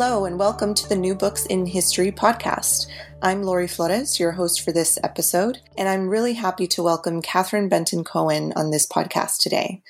Hello, 0.00 0.26
and 0.26 0.38
welcome 0.38 0.74
to 0.74 0.88
the 0.88 0.94
New 0.94 1.16
Books 1.16 1.44
in 1.46 1.66
History 1.66 2.12
podcast. 2.12 2.86
I'm 3.20 3.42
Laurie 3.42 3.66
Flores, 3.66 4.20
your 4.20 4.30
host 4.30 4.60
for 4.60 4.70
this 4.70 4.96
episode, 5.02 5.58
and 5.76 5.88
I'm 5.88 6.08
really 6.08 6.34
happy 6.34 6.68
to 6.68 6.84
welcome 6.84 7.20
Katherine 7.20 7.68
Benton 7.68 8.04
Cohen 8.04 8.52
on 8.54 8.70
this 8.70 8.86
podcast 8.86 9.38
today. 9.40 9.82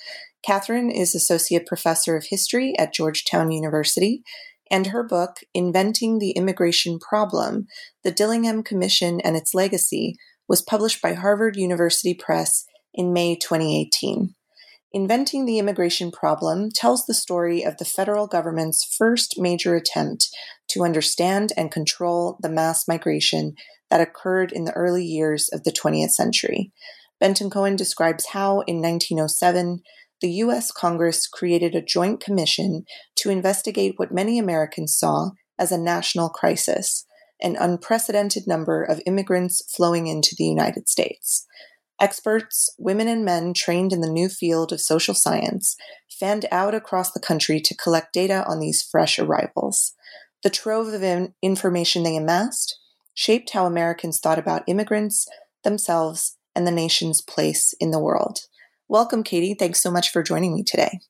Katherine 0.42 0.90
is 0.90 1.14
Associate 1.14 1.66
Professor 1.66 2.16
of 2.16 2.24
History 2.30 2.74
at 2.78 2.94
Georgetown 2.94 3.50
University, 3.50 4.22
and 4.70 4.86
her 4.86 5.02
book, 5.02 5.40
Inventing 5.52 6.20
the 6.20 6.30
Immigration 6.30 6.98
Problem 6.98 7.66
The 8.02 8.10
Dillingham 8.10 8.62
Commission 8.62 9.20
and 9.20 9.36
Its 9.36 9.52
Legacy, 9.52 10.16
was 10.48 10.62
published 10.62 11.02
by 11.02 11.12
Harvard 11.12 11.54
University 11.56 12.14
Press 12.14 12.64
in 12.94 13.12
May 13.12 13.36
2018. 13.36 14.34
Inventing 14.92 15.44
the 15.44 15.58
Immigration 15.58 16.10
Problem 16.10 16.70
tells 16.70 17.04
the 17.04 17.14
story 17.14 17.62
of 17.62 17.76
the 17.76 17.84
federal 17.84 18.26
government's 18.26 18.84
first 18.96 19.34
major 19.36 19.74
attempt 19.74 20.28
to 20.68 20.82
understand 20.82 21.52
and 21.58 21.70
control 21.70 22.38
the 22.40 22.48
mass 22.48 22.88
migration 22.88 23.54
that 23.90 24.00
occurred 24.00 24.50
in 24.50 24.64
the 24.64 24.72
early 24.72 25.04
years 25.04 25.50
of 25.52 25.64
the 25.64 25.72
20th 25.72 26.10
century. 26.10 26.72
Benton 27.20 27.50
Cohen 27.50 27.76
describes 27.76 28.28
how, 28.28 28.60
in 28.60 28.80
1907, 28.80 29.80
the 30.20 30.30
U.S. 30.30 30.72
Congress 30.72 31.26
created 31.26 31.74
a 31.74 31.82
joint 31.82 32.20
commission 32.20 32.84
to 33.16 33.30
investigate 33.30 33.94
what 33.96 34.12
many 34.12 34.38
Americans 34.38 34.96
saw 34.96 35.30
as 35.58 35.70
a 35.70 35.78
national 35.78 36.30
crisis 36.30 37.04
an 37.40 37.56
unprecedented 37.58 38.46
number 38.46 38.82
of 38.82 39.00
immigrants 39.06 39.62
flowing 39.74 40.06
into 40.06 40.34
the 40.36 40.44
United 40.44 40.88
States. 40.88 41.46
Experts, 42.00 42.74
women 42.78 43.08
and 43.08 43.24
men 43.24 43.52
trained 43.52 43.92
in 43.92 44.00
the 44.00 44.10
new 44.10 44.28
field 44.28 44.72
of 44.72 44.80
social 44.80 45.14
science, 45.14 45.76
fanned 46.08 46.46
out 46.52 46.74
across 46.74 47.10
the 47.10 47.20
country 47.20 47.60
to 47.60 47.76
collect 47.76 48.12
data 48.12 48.44
on 48.46 48.60
these 48.60 48.82
fresh 48.82 49.18
arrivals. 49.18 49.94
The 50.44 50.50
trove 50.50 50.88
of 50.88 51.02
in- 51.02 51.34
information 51.42 52.04
they 52.04 52.16
amassed 52.16 52.78
shaped 53.14 53.50
how 53.50 53.66
Americans 53.66 54.20
thought 54.20 54.38
about 54.38 54.62
immigrants, 54.68 55.26
themselves, 55.64 56.36
and 56.54 56.66
the 56.66 56.72
nation's 56.72 57.20
place 57.20 57.74
in 57.80 57.90
the 57.90 57.98
world. 57.98 58.40
Welcome, 58.86 59.24
Katie. 59.24 59.54
Thanks 59.54 59.82
so 59.82 59.90
much 59.90 60.10
for 60.10 60.22
joining 60.22 60.54
me 60.54 60.62
today. 60.62 61.00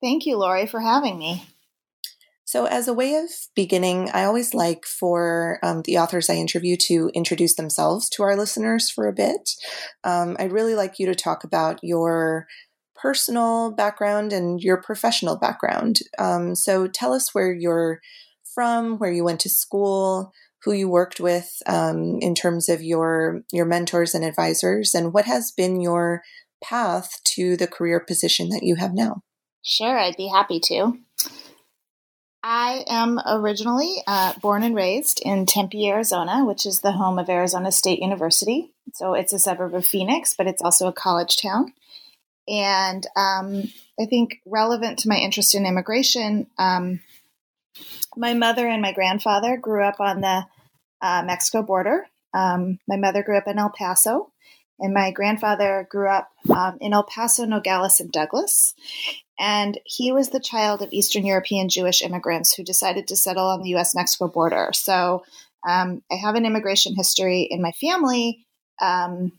Thank 0.00 0.26
you, 0.26 0.36
Laurie, 0.36 0.66
for 0.66 0.80
having 0.80 1.18
me. 1.18 1.46
So, 2.48 2.64
as 2.64 2.88
a 2.88 2.94
way 2.94 3.14
of 3.16 3.28
beginning, 3.54 4.08
I 4.14 4.24
always 4.24 4.54
like 4.54 4.86
for 4.86 5.58
um, 5.62 5.82
the 5.82 5.98
authors 5.98 6.30
I 6.30 6.36
interview 6.36 6.78
to 6.86 7.10
introduce 7.12 7.56
themselves 7.56 8.08
to 8.08 8.22
our 8.22 8.38
listeners 8.38 8.90
for 8.90 9.06
a 9.06 9.12
bit. 9.12 9.50
Um, 10.02 10.34
I'd 10.38 10.50
really 10.50 10.74
like 10.74 10.98
you 10.98 11.04
to 11.04 11.14
talk 11.14 11.44
about 11.44 11.78
your 11.82 12.46
personal 12.96 13.70
background 13.72 14.32
and 14.32 14.62
your 14.62 14.78
professional 14.78 15.36
background. 15.36 15.98
Um, 16.18 16.54
so, 16.54 16.88
tell 16.88 17.12
us 17.12 17.34
where 17.34 17.52
you're 17.52 18.00
from, 18.54 18.96
where 18.96 19.12
you 19.12 19.24
went 19.24 19.40
to 19.40 19.50
school, 19.50 20.32
who 20.62 20.72
you 20.72 20.88
worked 20.88 21.20
with 21.20 21.50
um, 21.66 22.16
in 22.22 22.34
terms 22.34 22.70
of 22.70 22.82
your 22.82 23.42
your 23.52 23.66
mentors 23.66 24.14
and 24.14 24.24
advisors, 24.24 24.94
and 24.94 25.12
what 25.12 25.26
has 25.26 25.52
been 25.52 25.82
your 25.82 26.22
path 26.64 27.20
to 27.24 27.58
the 27.58 27.66
career 27.66 28.00
position 28.00 28.48
that 28.48 28.62
you 28.62 28.76
have 28.76 28.94
now. 28.94 29.20
Sure, 29.62 29.98
I'd 29.98 30.16
be 30.16 30.28
happy 30.28 30.60
to. 30.60 30.98
I 32.42 32.84
am 32.86 33.18
originally 33.26 33.96
uh, 34.06 34.34
born 34.40 34.62
and 34.62 34.74
raised 34.74 35.20
in 35.24 35.46
Tempe, 35.46 35.88
Arizona, 35.88 36.44
which 36.44 36.66
is 36.66 36.80
the 36.80 36.92
home 36.92 37.18
of 37.18 37.28
Arizona 37.28 37.72
State 37.72 38.00
University. 38.00 38.72
So 38.94 39.14
it's 39.14 39.32
a 39.32 39.38
suburb 39.38 39.74
of 39.74 39.84
Phoenix, 39.84 40.34
but 40.36 40.46
it's 40.46 40.62
also 40.62 40.86
a 40.86 40.92
college 40.92 41.40
town. 41.42 41.72
And 42.46 43.06
um, 43.16 43.64
I 44.00 44.06
think 44.06 44.40
relevant 44.46 45.00
to 45.00 45.08
my 45.08 45.16
interest 45.16 45.54
in 45.54 45.66
immigration, 45.66 46.46
um, 46.58 47.00
my 48.16 48.34
mother 48.34 48.66
and 48.66 48.80
my 48.80 48.92
grandfather 48.92 49.56
grew 49.56 49.84
up 49.84 50.00
on 50.00 50.20
the 50.20 50.46
uh, 51.02 51.22
Mexico 51.26 51.62
border. 51.62 52.06
Um, 52.32 52.78
my 52.88 52.96
mother 52.96 53.22
grew 53.22 53.36
up 53.36 53.48
in 53.48 53.58
El 53.58 53.70
Paso, 53.70 54.32
and 54.78 54.94
my 54.94 55.10
grandfather 55.10 55.86
grew 55.90 56.08
up 56.08 56.30
um, 56.54 56.78
in 56.80 56.92
El 56.92 57.04
Paso, 57.04 57.44
Nogales, 57.44 58.00
and 58.00 58.10
Douglas. 58.10 58.74
And 59.38 59.78
he 59.84 60.12
was 60.12 60.30
the 60.30 60.40
child 60.40 60.82
of 60.82 60.92
Eastern 60.92 61.24
European 61.24 61.68
Jewish 61.68 62.02
immigrants 62.02 62.54
who 62.54 62.64
decided 62.64 63.08
to 63.08 63.16
settle 63.16 63.46
on 63.46 63.62
the 63.62 63.74
US 63.76 63.94
Mexico 63.94 64.28
border. 64.28 64.70
So 64.72 65.24
um, 65.66 66.02
I 66.10 66.16
have 66.16 66.34
an 66.34 66.46
immigration 66.46 66.94
history 66.94 67.42
in 67.42 67.62
my 67.62 67.72
family. 67.72 68.46
Um, 68.80 69.32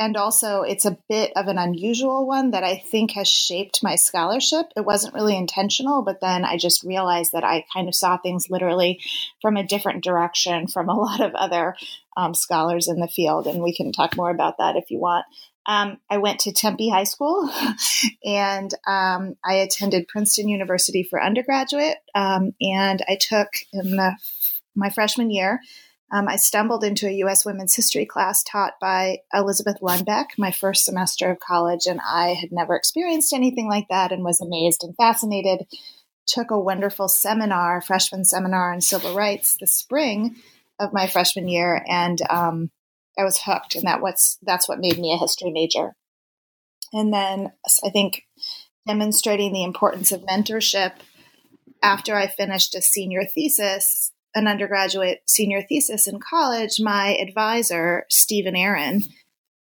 and 0.00 0.16
also, 0.16 0.62
it's 0.62 0.84
a 0.84 0.96
bit 1.08 1.32
of 1.34 1.48
an 1.48 1.58
unusual 1.58 2.24
one 2.24 2.52
that 2.52 2.62
I 2.62 2.76
think 2.76 3.12
has 3.12 3.26
shaped 3.26 3.82
my 3.82 3.96
scholarship. 3.96 4.66
It 4.76 4.84
wasn't 4.84 5.14
really 5.14 5.36
intentional, 5.36 6.02
but 6.02 6.20
then 6.20 6.44
I 6.44 6.56
just 6.56 6.84
realized 6.84 7.32
that 7.32 7.42
I 7.42 7.64
kind 7.74 7.88
of 7.88 7.96
saw 7.96 8.16
things 8.16 8.48
literally 8.48 9.00
from 9.42 9.56
a 9.56 9.66
different 9.66 10.04
direction 10.04 10.68
from 10.68 10.88
a 10.88 10.94
lot 11.00 11.20
of 11.20 11.34
other 11.34 11.74
um, 12.16 12.32
scholars 12.32 12.86
in 12.86 13.00
the 13.00 13.08
field. 13.08 13.48
And 13.48 13.60
we 13.60 13.74
can 13.74 13.90
talk 13.90 14.16
more 14.16 14.30
about 14.30 14.58
that 14.58 14.76
if 14.76 14.88
you 14.90 15.00
want. 15.00 15.24
Um, 15.68 15.98
I 16.10 16.16
went 16.16 16.40
to 16.40 16.52
Tempe 16.52 16.88
High 16.88 17.04
School 17.04 17.48
and 18.24 18.72
um, 18.86 19.36
I 19.44 19.56
attended 19.56 20.08
Princeton 20.08 20.48
University 20.48 21.02
for 21.02 21.22
undergraduate. 21.22 21.98
Um, 22.14 22.52
and 22.60 23.04
I 23.06 23.18
took 23.20 23.48
in 23.74 23.96
the, 23.96 24.16
my 24.74 24.88
freshman 24.88 25.30
year, 25.30 25.60
um, 26.10 26.26
I 26.26 26.36
stumbled 26.36 26.84
into 26.84 27.06
a 27.06 27.12
U.S. 27.12 27.44
women's 27.44 27.74
history 27.74 28.06
class 28.06 28.42
taught 28.42 28.80
by 28.80 29.18
Elizabeth 29.34 29.76
Lunbeck 29.82 30.26
my 30.38 30.50
first 30.50 30.86
semester 30.86 31.30
of 31.30 31.38
college. 31.38 31.86
And 31.86 32.00
I 32.02 32.28
had 32.28 32.50
never 32.50 32.74
experienced 32.74 33.34
anything 33.34 33.68
like 33.68 33.88
that 33.90 34.10
and 34.10 34.24
was 34.24 34.40
amazed 34.40 34.82
and 34.84 34.96
fascinated. 34.96 35.66
Took 36.26 36.50
a 36.50 36.58
wonderful 36.58 37.08
seminar, 37.08 37.82
freshman 37.82 38.24
seminar 38.24 38.72
on 38.72 38.80
civil 38.80 39.14
rights, 39.14 39.58
the 39.58 39.66
spring 39.66 40.36
of 40.78 40.94
my 40.94 41.06
freshman 41.06 41.46
year. 41.46 41.84
And 41.86 42.18
um, 42.30 42.70
I 43.18 43.24
was 43.24 43.42
hooked, 43.44 43.74
and 43.74 43.84
that 43.84 44.00
what's 44.00 44.38
that's 44.42 44.68
what 44.68 44.80
made 44.80 44.98
me 44.98 45.12
a 45.12 45.18
history 45.18 45.50
major. 45.50 45.94
And 46.92 47.12
then 47.12 47.52
I 47.84 47.90
think 47.90 48.22
demonstrating 48.86 49.52
the 49.52 49.64
importance 49.64 50.12
of 50.12 50.22
mentorship 50.22 50.92
after 51.82 52.14
I 52.14 52.26
finished 52.26 52.74
a 52.74 52.82
senior 52.82 53.24
thesis, 53.24 54.12
an 54.34 54.48
undergraduate 54.48 55.20
senior 55.26 55.62
thesis 55.62 56.06
in 56.06 56.20
college, 56.20 56.80
my 56.80 57.16
advisor, 57.16 58.04
Stephen 58.08 58.56
Aron, 58.56 59.02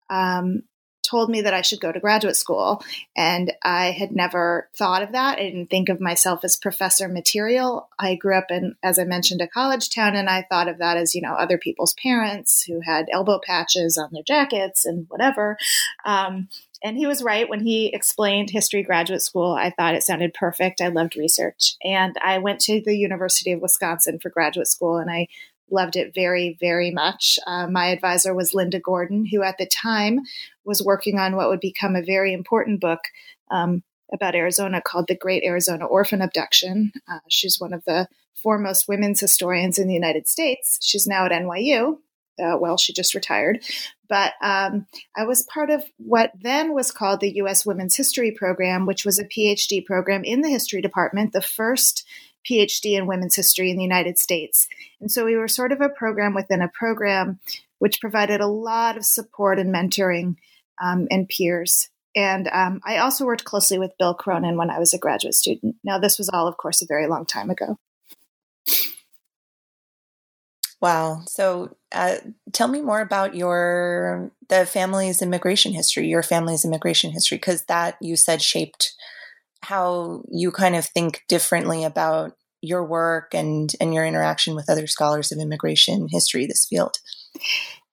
um, 0.09 0.63
told 1.09 1.29
me 1.29 1.41
that 1.41 1.53
I 1.53 1.61
should 1.61 1.79
go 1.79 1.91
to 1.91 1.99
graduate 1.99 2.35
school. 2.35 2.83
And 3.15 3.53
I 3.63 3.91
had 3.91 4.11
never 4.11 4.69
thought 4.77 5.01
of 5.01 5.11
that. 5.13 5.39
I 5.39 5.43
didn't 5.43 5.69
think 5.69 5.89
of 5.89 5.99
myself 5.99 6.43
as 6.43 6.57
professor 6.57 7.07
material. 7.07 7.89
I 7.97 8.15
grew 8.15 8.37
up 8.37 8.51
in, 8.51 8.75
as 8.83 8.99
I 8.99 9.03
mentioned, 9.05 9.41
a 9.41 9.47
college 9.47 9.89
town, 9.89 10.15
and 10.15 10.29
I 10.29 10.45
thought 10.49 10.67
of 10.67 10.77
that 10.79 10.97
as, 10.97 11.15
you 11.15 11.21
know, 11.21 11.33
other 11.33 11.57
people's 11.57 11.95
parents 12.01 12.63
who 12.63 12.81
had 12.81 13.07
elbow 13.11 13.39
patches 13.43 13.97
on 13.97 14.09
their 14.11 14.23
jackets 14.23 14.85
and 14.85 15.05
whatever. 15.09 15.57
Um, 16.05 16.49
and 16.81 16.95
he 16.97 17.07
was 17.07 17.23
right 17.23 17.49
when 17.49 17.59
he 17.59 17.87
explained 17.87 18.49
history 18.49 18.83
graduate 18.83 19.21
school. 19.21 19.53
I 19.53 19.69
thought 19.71 19.95
it 19.95 20.03
sounded 20.03 20.33
perfect. 20.33 20.79
I 20.79 20.87
loved 20.87 21.17
research. 21.17 21.75
And 21.83 22.15
I 22.23 22.37
went 22.37 22.61
to 22.61 22.81
the 22.81 22.95
University 22.95 23.51
of 23.51 23.61
Wisconsin 23.61 24.19
for 24.19 24.29
graduate 24.29 24.67
school, 24.67 24.97
and 24.97 25.09
I 25.11 25.27
loved 25.71 25.95
it 25.95 26.13
very, 26.13 26.57
very 26.59 26.91
much. 26.91 27.39
Uh, 27.45 27.67
my 27.67 27.87
advisor 27.87 28.33
was 28.33 28.53
Linda 28.53 28.79
Gordon, 28.79 29.25
who 29.25 29.43
at 29.43 29.57
the 29.57 29.65
time 29.65 30.21
was 30.65 30.83
working 30.83 31.19
on 31.19 31.35
what 31.35 31.49
would 31.49 31.59
become 31.59 31.95
a 31.95 32.03
very 32.03 32.33
important 32.33 32.79
book 32.79 33.01
um, 33.51 33.83
about 34.11 34.35
Arizona 34.35 34.81
called 34.81 35.07
The 35.07 35.15
Great 35.15 35.43
Arizona 35.43 35.85
Orphan 35.85 36.21
Abduction. 36.21 36.91
Uh, 37.07 37.19
she's 37.27 37.59
one 37.59 37.73
of 37.73 37.83
the 37.85 38.07
foremost 38.35 38.87
women's 38.87 39.19
historians 39.19 39.77
in 39.77 39.87
the 39.87 39.93
United 39.93 40.27
States. 40.27 40.79
She's 40.81 41.07
now 41.07 41.25
at 41.25 41.31
NYU. 41.31 41.97
Uh, 42.41 42.57
well, 42.57 42.77
she 42.77 42.93
just 42.93 43.15
retired. 43.15 43.61
But 44.07 44.33
um, 44.41 44.87
I 45.15 45.25
was 45.25 45.43
part 45.43 45.69
of 45.69 45.83
what 45.97 46.31
then 46.41 46.73
was 46.73 46.91
called 46.91 47.19
the 47.19 47.35
U.S. 47.35 47.65
Women's 47.65 47.95
History 47.95 48.31
Program, 48.31 48.85
which 48.85 49.05
was 49.05 49.19
a 49.19 49.25
PhD 49.25 49.85
program 49.85 50.23
in 50.23 50.41
the 50.41 50.49
history 50.49 50.81
department, 50.81 51.33
the 51.33 51.41
first 51.41 52.07
PhD 52.49 52.97
in 52.97 53.07
women's 53.07 53.35
history 53.35 53.69
in 53.69 53.77
the 53.77 53.83
United 53.83 54.17
States. 54.17 54.67
And 54.99 55.11
so 55.11 55.25
we 55.25 55.35
were 55.35 55.47
sort 55.47 55.71
of 55.71 55.81
a 55.81 55.89
program 55.89 56.33
within 56.33 56.61
a 56.61 56.69
program, 56.69 57.39
which 57.79 58.01
provided 58.01 58.41
a 58.41 58.47
lot 58.47 58.97
of 58.97 59.05
support 59.05 59.59
and 59.59 59.73
mentoring 59.73 60.35
um, 60.81 61.07
and 61.11 61.27
peers. 61.29 61.89
And 62.15 62.47
um, 62.51 62.81
I 62.83 62.97
also 62.97 63.25
worked 63.25 63.45
closely 63.45 63.77
with 63.77 63.97
Bill 63.99 64.15
Cronon 64.15 64.57
when 64.57 64.69
I 64.69 64.79
was 64.79 64.93
a 64.93 64.97
graduate 64.97 65.35
student. 65.35 65.75
Now, 65.83 65.99
this 65.99 66.17
was 66.17 66.29
all, 66.29 66.47
of 66.47 66.57
course, 66.57 66.81
a 66.81 66.87
very 66.87 67.07
long 67.07 67.25
time 67.25 67.49
ago. 67.49 67.77
Wow. 70.81 71.23
So, 71.27 71.75
uh, 71.91 72.15
tell 72.53 72.69
me 72.69 72.81
more 72.81 73.01
about 73.01 73.35
your 73.35 74.31
the 74.47 74.65
family's 74.65 75.21
immigration 75.21 75.73
history, 75.73 76.07
your 76.07 76.23
family's 76.23 76.63
immigration 76.63 77.11
history, 77.11 77.37
because 77.37 77.65
that 77.65 77.97
you 78.01 78.15
said 78.15 78.41
shaped 78.41 78.93
how 79.61 80.23
you 80.31 80.51
kind 80.51 80.75
of 80.75 80.85
think 80.85 81.23
differently 81.27 81.83
about 81.83 82.35
your 82.61 82.85
work 82.85 83.33
and 83.33 83.71
and 83.79 83.93
your 83.93 84.05
interaction 84.05 84.55
with 84.55 84.69
other 84.69 84.87
scholars 84.87 85.31
of 85.31 85.39
immigration 85.39 86.07
history, 86.09 86.45
this 86.45 86.65
field. 86.65 86.97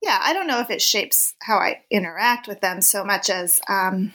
Yeah, 0.02 0.20
I 0.22 0.32
don't 0.32 0.46
know 0.46 0.60
if 0.60 0.70
it 0.70 0.82
shapes 0.82 1.34
how 1.42 1.56
I 1.56 1.82
interact 1.90 2.46
with 2.46 2.60
them 2.60 2.80
so 2.80 3.04
much 3.04 3.28
as 3.30 3.60
um, 3.68 4.12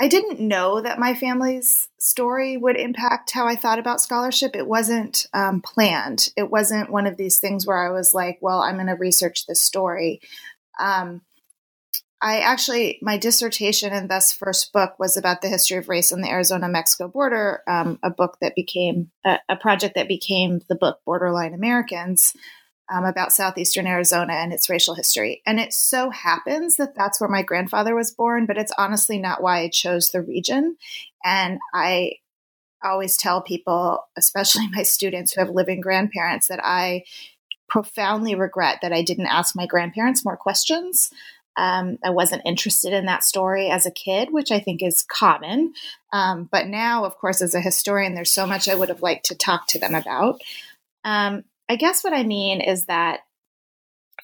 I 0.00 0.08
didn't 0.08 0.40
know 0.40 0.80
that 0.80 0.98
my 0.98 1.14
family's 1.14 1.88
story 1.98 2.56
would 2.56 2.76
impact 2.76 3.30
how 3.30 3.46
I 3.46 3.54
thought 3.54 3.78
about 3.78 4.00
scholarship. 4.00 4.56
It 4.56 4.66
wasn't 4.66 5.26
um, 5.32 5.60
planned. 5.60 6.30
It 6.36 6.50
wasn't 6.50 6.90
one 6.90 7.06
of 7.06 7.16
these 7.16 7.38
things 7.38 7.66
where 7.66 7.78
I 7.78 7.90
was 7.90 8.12
like, 8.12 8.38
well, 8.40 8.60
I'm 8.60 8.74
going 8.74 8.88
to 8.88 8.94
research 8.94 9.46
this 9.46 9.62
story. 9.62 10.20
Um, 10.80 11.22
I 12.24 12.38
actually, 12.38 12.98
my 13.02 13.18
dissertation 13.18 13.92
and 13.92 14.10
thus 14.10 14.32
first 14.32 14.72
book 14.72 14.98
was 14.98 15.18
about 15.18 15.42
the 15.42 15.48
history 15.50 15.76
of 15.76 15.90
race 15.90 16.10
on 16.10 16.22
the 16.22 16.30
Arizona 16.30 16.70
Mexico 16.70 17.06
border, 17.06 17.62
um, 17.68 17.98
a 18.02 18.08
book 18.08 18.38
that 18.40 18.54
became 18.54 19.10
a, 19.26 19.40
a, 19.50 19.56
project 19.56 19.94
that 19.96 20.08
became 20.08 20.62
the 20.70 20.74
book 20.74 21.00
Borderline 21.04 21.52
Americans 21.52 22.32
um, 22.90 23.04
about 23.04 23.34
southeastern 23.34 23.86
Arizona 23.86 24.32
and 24.32 24.54
its 24.54 24.70
racial 24.70 24.94
history. 24.94 25.42
And 25.44 25.60
it 25.60 25.74
so 25.74 26.08
happens 26.08 26.76
that 26.76 26.94
that's 26.94 27.20
where 27.20 27.28
my 27.28 27.42
grandfather 27.42 27.94
was 27.94 28.10
born, 28.10 28.46
but 28.46 28.56
it's 28.56 28.72
honestly 28.78 29.18
not 29.18 29.42
why 29.42 29.58
I 29.58 29.68
chose 29.68 30.08
the 30.08 30.22
region. 30.22 30.78
And 31.26 31.58
I 31.74 32.12
always 32.82 33.18
tell 33.18 33.42
people, 33.42 34.02
especially 34.16 34.66
my 34.72 34.82
students 34.82 35.34
who 35.34 35.42
have 35.42 35.50
living 35.50 35.82
grandparents, 35.82 36.48
that 36.48 36.60
I 36.64 37.04
profoundly 37.68 38.34
regret 38.34 38.78
that 38.80 38.94
I 38.94 39.02
didn't 39.02 39.26
ask 39.26 39.54
my 39.54 39.66
grandparents 39.66 40.24
more 40.24 40.38
questions 40.38 41.10
um, 41.56 41.98
I 42.04 42.10
wasn't 42.10 42.42
interested 42.44 42.92
in 42.92 43.06
that 43.06 43.24
story 43.24 43.70
as 43.70 43.86
a 43.86 43.90
kid, 43.90 44.32
which 44.32 44.50
I 44.50 44.60
think 44.60 44.82
is 44.82 45.02
common. 45.02 45.74
Um, 46.12 46.48
but 46.50 46.66
now, 46.66 47.04
of 47.04 47.16
course, 47.18 47.42
as 47.42 47.54
a 47.54 47.60
historian, 47.60 48.14
there's 48.14 48.32
so 48.32 48.46
much 48.46 48.68
I 48.68 48.74
would 48.74 48.88
have 48.88 49.02
liked 49.02 49.26
to 49.26 49.34
talk 49.34 49.66
to 49.68 49.78
them 49.78 49.94
about. 49.94 50.40
Um, 51.04 51.44
I 51.68 51.76
guess 51.76 52.02
what 52.02 52.12
I 52.12 52.22
mean 52.22 52.60
is 52.60 52.86
that, 52.86 53.20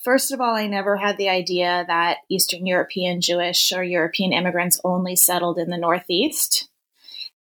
first 0.03 0.33
of 0.33 0.41
all, 0.41 0.55
I 0.55 0.67
never 0.67 0.97
had 0.97 1.19
the 1.19 1.29
idea 1.29 1.85
that 1.87 2.19
Eastern 2.29 2.67
European 2.67 3.21
Jewish 3.21 3.73
or 3.73 3.83
European 3.83 4.33
immigrants 4.33 4.81
only 4.85 5.17
settled 5.17 5.59
in 5.59 5.71
the 5.71 5.79
Northeast. 5.79 6.70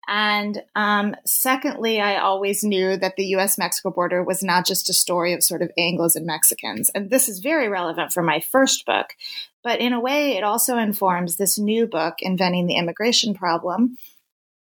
And 0.08 0.64
um, 0.76 1.16
secondly, 1.26 2.00
I 2.00 2.18
always 2.18 2.64
knew 2.64 2.96
that 2.98 3.18
the 3.18 3.26
US 3.36 3.58
Mexico 3.58 3.92
border 3.92 4.24
was 4.24 4.42
not 4.42 4.66
just 4.66 4.90
a 4.90 4.94
story 4.94 5.34
of 5.34 5.44
sort 5.44 5.62
of 5.62 5.72
Anglos 5.78 6.16
and 6.16 6.26
Mexicans. 6.26 6.90
And 6.90 7.10
this 7.10 7.28
is 7.28 7.40
very 7.40 7.68
relevant 7.68 8.14
for 8.14 8.24
my 8.24 8.40
first 8.40 8.86
book. 8.86 9.08
But 9.64 9.82
in 9.82 9.92
a 9.92 10.00
way, 10.00 10.38
it 10.38 10.44
also 10.44 10.78
informs 10.78 11.36
this 11.36 11.60
new 11.60 11.88
book, 11.88 12.16
Inventing 12.22 12.68
the 12.68 12.78
Immigration 12.78 13.34
Problem, 13.34 13.98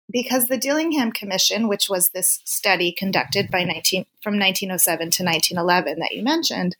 because 0.09 0.45
the 0.45 0.57
Dillingham 0.57 1.11
Commission, 1.11 1.67
which 1.67 1.89
was 1.89 2.09
this 2.09 2.39
study 2.45 2.93
conducted 2.93 3.51
by 3.51 3.65
19, 3.65 4.05
from 4.23 4.39
1907 4.39 4.97
to 5.11 5.23
1911 5.23 5.99
that 5.99 6.15
you 6.15 6.23
mentioned, 6.23 6.77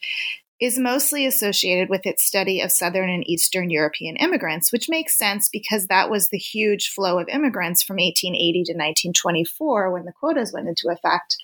is 0.60 0.80
mostly 0.80 1.26
associated 1.26 1.90
with 1.90 2.06
its 2.06 2.26
study 2.26 2.62
of 2.62 2.72
Southern 2.72 3.10
and 3.10 3.28
Eastern 3.28 3.70
European 3.70 4.16
immigrants, 4.16 4.72
which 4.72 4.88
makes 4.88 5.18
sense 5.18 5.50
because 5.50 5.88
that 5.88 6.10
was 6.10 6.30
the 6.30 6.38
huge 6.38 6.90
flow 6.90 7.20
of 7.20 7.28
immigrants 7.28 7.84
from 7.84 7.96
1880 7.96 8.54
to 8.54 8.72
1924 8.72 9.92
when 9.92 10.06
the 10.06 10.14
quotas 10.14 10.54
went 10.54 10.70
into 10.70 10.90
effect. 10.90 11.38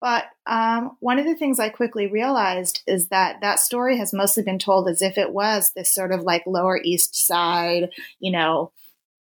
But 0.00 0.26
um, 0.46 0.96
one 1.00 1.18
of 1.18 1.24
the 1.24 1.34
things 1.34 1.58
I 1.58 1.70
quickly 1.70 2.06
realized 2.06 2.82
is 2.86 3.08
that 3.08 3.40
that 3.40 3.58
story 3.58 3.96
has 3.96 4.12
mostly 4.12 4.42
been 4.42 4.58
told 4.58 4.88
as 4.88 5.00
if 5.00 5.16
it 5.16 5.32
was 5.32 5.72
this 5.74 5.92
sort 5.92 6.12
of 6.12 6.20
like 6.20 6.46
Lower 6.46 6.78
East 6.82 7.26
Side, 7.26 7.88
you 8.20 8.30
know, 8.30 8.72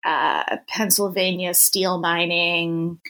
uh, 0.05 0.57
Pennsylvania 0.69 1.55
steel 1.55 1.99
mining, 1.99 3.01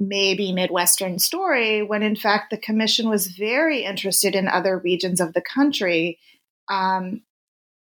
maybe 0.00 0.52
Midwestern 0.52 1.18
story, 1.18 1.82
when 1.82 2.02
in 2.02 2.16
fact 2.16 2.50
the 2.50 2.58
commission 2.58 3.08
was 3.08 3.28
very 3.28 3.84
interested 3.84 4.34
in 4.34 4.48
other 4.48 4.78
regions 4.78 5.20
of 5.20 5.32
the 5.32 5.42
country 5.42 6.18
um, 6.68 7.22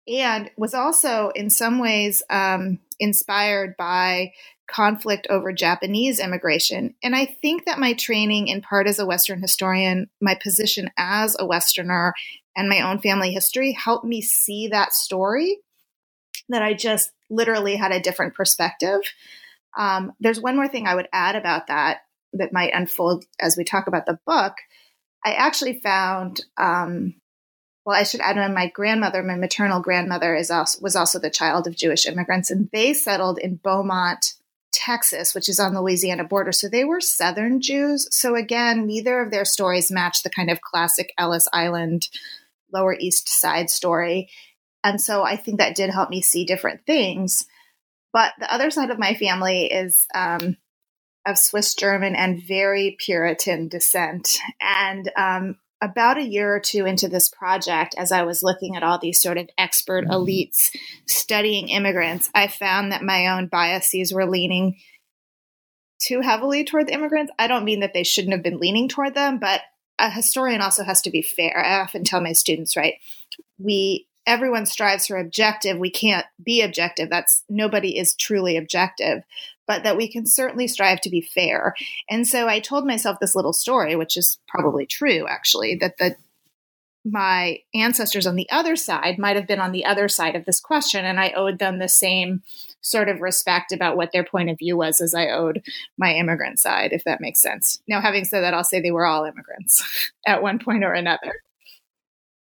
and 0.06 0.50
was 0.56 0.74
also 0.74 1.30
in 1.34 1.48
some 1.48 1.78
ways 1.78 2.22
um, 2.28 2.78
inspired 2.98 3.76
by 3.76 4.32
conflict 4.68 5.26
over 5.30 5.52
Japanese 5.52 6.18
immigration. 6.18 6.94
And 7.02 7.14
I 7.14 7.26
think 7.26 7.66
that 7.66 7.78
my 7.78 7.92
training, 7.92 8.48
in 8.48 8.62
part 8.62 8.86
as 8.86 8.98
a 8.98 9.06
Western 9.06 9.40
historian, 9.40 10.08
my 10.20 10.34
position 10.34 10.90
as 10.96 11.36
a 11.38 11.46
Westerner, 11.46 12.14
and 12.56 12.68
my 12.68 12.80
own 12.80 12.98
family 13.00 13.32
history 13.32 13.72
helped 13.72 14.04
me 14.04 14.20
see 14.20 14.68
that 14.68 14.92
story 14.92 15.58
that 16.48 16.62
I 16.62 16.74
just 16.74 17.12
literally 17.30 17.76
had 17.76 17.92
a 17.92 18.00
different 18.00 18.34
perspective. 18.34 19.00
Um, 19.76 20.12
there's 20.20 20.40
one 20.40 20.56
more 20.56 20.68
thing 20.68 20.86
I 20.86 20.94
would 20.94 21.08
add 21.12 21.36
about 21.36 21.68
that 21.68 22.02
that 22.34 22.52
might 22.52 22.74
unfold 22.74 23.24
as 23.40 23.56
we 23.56 23.64
talk 23.64 23.86
about 23.86 24.06
the 24.06 24.18
book. 24.26 24.54
I 25.24 25.32
actually 25.34 25.80
found, 25.80 26.44
um, 26.56 27.14
well, 27.84 27.96
I 27.96 28.02
should 28.04 28.20
add 28.20 28.38
on 28.38 28.54
my 28.54 28.68
grandmother, 28.68 29.22
my 29.22 29.36
maternal 29.36 29.80
grandmother, 29.80 30.34
is 30.34 30.50
also, 30.50 30.80
was 30.82 30.96
also 30.96 31.18
the 31.18 31.30
child 31.30 31.66
of 31.66 31.76
Jewish 31.76 32.06
immigrants, 32.06 32.50
and 32.50 32.68
they 32.72 32.94
settled 32.94 33.38
in 33.38 33.56
Beaumont, 33.56 34.34
Texas, 34.72 35.34
which 35.34 35.48
is 35.48 35.60
on 35.60 35.74
the 35.74 35.82
Louisiana 35.82 36.24
border. 36.24 36.50
So 36.50 36.68
they 36.68 36.84
were 36.84 37.00
Southern 37.00 37.60
Jews. 37.60 38.08
So 38.10 38.34
again, 38.34 38.86
neither 38.86 39.20
of 39.20 39.30
their 39.30 39.44
stories 39.44 39.92
match 39.92 40.22
the 40.22 40.30
kind 40.30 40.50
of 40.50 40.62
classic 40.62 41.12
Ellis 41.18 41.46
Island, 41.52 42.08
Lower 42.72 42.96
East 42.98 43.28
Side 43.28 43.68
story. 43.68 44.30
And 44.82 45.00
so 45.00 45.22
I 45.22 45.36
think 45.36 45.58
that 45.58 45.76
did 45.76 45.90
help 45.90 46.08
me 46.08 46.22
see 46.22 46.44
different 46.44 46.86
things. 46.86 47.44
But 48.12 48.32
the 48.38 48.52
other 48.52 48.70
side 48.70 48.90
of 48.90 48.98
my 48.98 49.14
family 49.14 49.66
is 49.66 50.06
um, 50.14 50.56
of 51.26 51.38
Swiss 51.38 51.74
German 51.74 52.14
and 52.14 52.42
very 52.42 52.96
Puritan 52.98 53.68
descent. 53.68 54.38
And 54.60 55.10
um, 55.16 55.56
about 55.80 56.18
a 56.18 56.26
year 56.26 56.54
or 56.54 56.60
two 56.60 56.86
into 56.86 57.08
this 57.08 57.28
project, 57.28 57.94
as 57.98 58.12
I 58.12 58.22
was 58.22 58.42
looking 58.42 58.76
at 58.76 58.82
all 58.82 58.98
these 58.98 59.20
sort 59.20 59.38
of 59.38 59.48
expert 59.58 60.04
mm-hmm. 60.04 60.12
elites 60.12 60.70
studying 61.06 61.68
immigrants, 61.68 62.30
I 62.34 62.48
found 62.48 62.92
that 62.92 63.02
my 63.02 63.28
own 63.28 63.48
biases 63.48 64.12
were 64.12 64.28
leaning 64.28 64.76
too 66.00 66.20
heavily 66.20 66.64
toward 66.64 66.88
the 66.88 66.94
immigrants. 66.94 67.32
I 67.38 67.46
don't 67.46 67.64
mean 67.64 67.80
that 67.80 67.94
they 67.94 68.04
shouldn't 68.04 68.32
have 68.32 68.42
been 68.42 68.58
leaning 68.58 68.88
toward 68.88 69.14
them, 69.14 69.38
but 69.38 69.60
a 69.98 70.10
historian 70.10 70.60
also 70.60 70.84
has 70.84 71.02
to 71.02 71.10
be 71.10 71.22
fair. 71.22 71.64
I 71.64 71.80
often 71.80 72.04
tell 72.04 72.20
my 72.20 72.32
students, 72.32 72.76
right? 72.76 72.94
We 73.58 74.08
everyone 74.26 74.66
strives 74.66 75.06
for 75.06 75.18
objective. 75.18 75.78
We 75.78 75.90
can't 75.90 76.26
be 76.42 76.62
objective. 76.62 77.10
That's 77.10 77.44
nobody 77.48 77.98
is 77.98 78.14
truly 78.14 78.56
objective 78.56 79.22
but 79.66 79.84
that 79.84 79.96
we 79.96 80.08
can 80.08 80.26
certainly 80.26 80.66
strive 80.66 81.00
to 81.00 81.08
be 81.08 81.20
fair. 81.20 81.74
And 82.10 82.26
so 82.26 82.48
I 82.48 82.60
told 82.60 82.86
myself 82.86 83.18
this 83.20 83.36
little 83.36 83.52
story, 83.52 83.96
which 83.96 84.16
is 84.16 84.38
probably 84.48 84.86
true 84.86 85.26
actually, 85.28 85.76
that 85.76 85.98
the 85.98 86.16
my 87.04 87.58
ancestors 87.74 88.28
on 88.28 88.36
the 88.36 88.48
other 88.50 88.76
side 88.76 89.18
might 89.18 89.34
have 89.34 89.46
been 89.46 89.58
on 89.58 89.72
the 89.72 89.84
other 89.84 90.08
side 90.08 90.36
of 90.36 90.44
this 90.44 90.60
question 90.60 91.04
and 91.04 91.18
I 91.18 91.30
owed 91.30 91.58
them 91.58 91.78
the 91.78 91.88
same 91.88 92.42
sort 92.80 93.08
of 93.08 93.20
respect 93.20 93.72
about 93.72 93.96
what 93.96 94.12
their 94.12 94.22
point 94.22 94.50
of 94.50 94.58
view 94.58 94.76
was 94.76 95.00
as 95.00 95.12
I 95.12 95.28
owed 95.28 95.62
my 95.98 96.14
immigrant 96.14 96.60
side, 96.60 96.92
if 96.92 97.02
that 97.04 97.20
makes 97.20 97.42
sense. 97.42 97.80
Now, 97.88 98.00
having 98.00 98.24
said 98.24 98.42
that, 98.42 98.54
I'll 98.54 98.62
say 98.62 98.80
they 98.80 98.92
were 98.92 99.06
all 99.06 99.24
immigrants 99.24 100.10
at 100.26 100.42
one 100.42 100.60
point 100.60 100.84
or 100.84 100.92
another. 100.92 101.42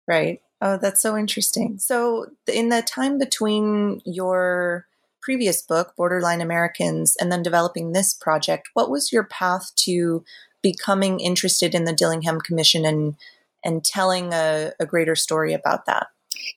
Right. 0.08 0.42
Oh, 0.62 0.78
that's 0.78 1.02
so 1.02 1.16
interesting. 1.16 1.78
So, 1.78 2.28
in 2.52 2.70
the 2.70 2.82
time 2.82 3.20
between 3.20 4.02
your 4.06 4.88
previous 5.22 5.62
book, 5.62 5.94
Borderline 5.96 6.42
Americans, 6.42 7.16
and 7.20 7.32
then 7.32 7.44
developing 7.44 7.92
this 7.92 8.14
project, 8.14 8.70
what 8.74 8.90
was 8.90 9.12
your 9.12 9.24
path 9.26 9.72
to 9.76 10.24
becoming 10.64 11.20
interested 11.20 11.76
in 11.76 11.86
the 11.86 11.94
Dillingham 11.94 12.40
Commission 12.42 12.86
and 12.86 13.16
and 13.64 13.84
telling 13.84 14.34
a, 14.34 14.72
a 14.80 14.86
greater 14.86 15.16
story 15.16 15.54
about 15.54 15.86
that? 15.86 16.08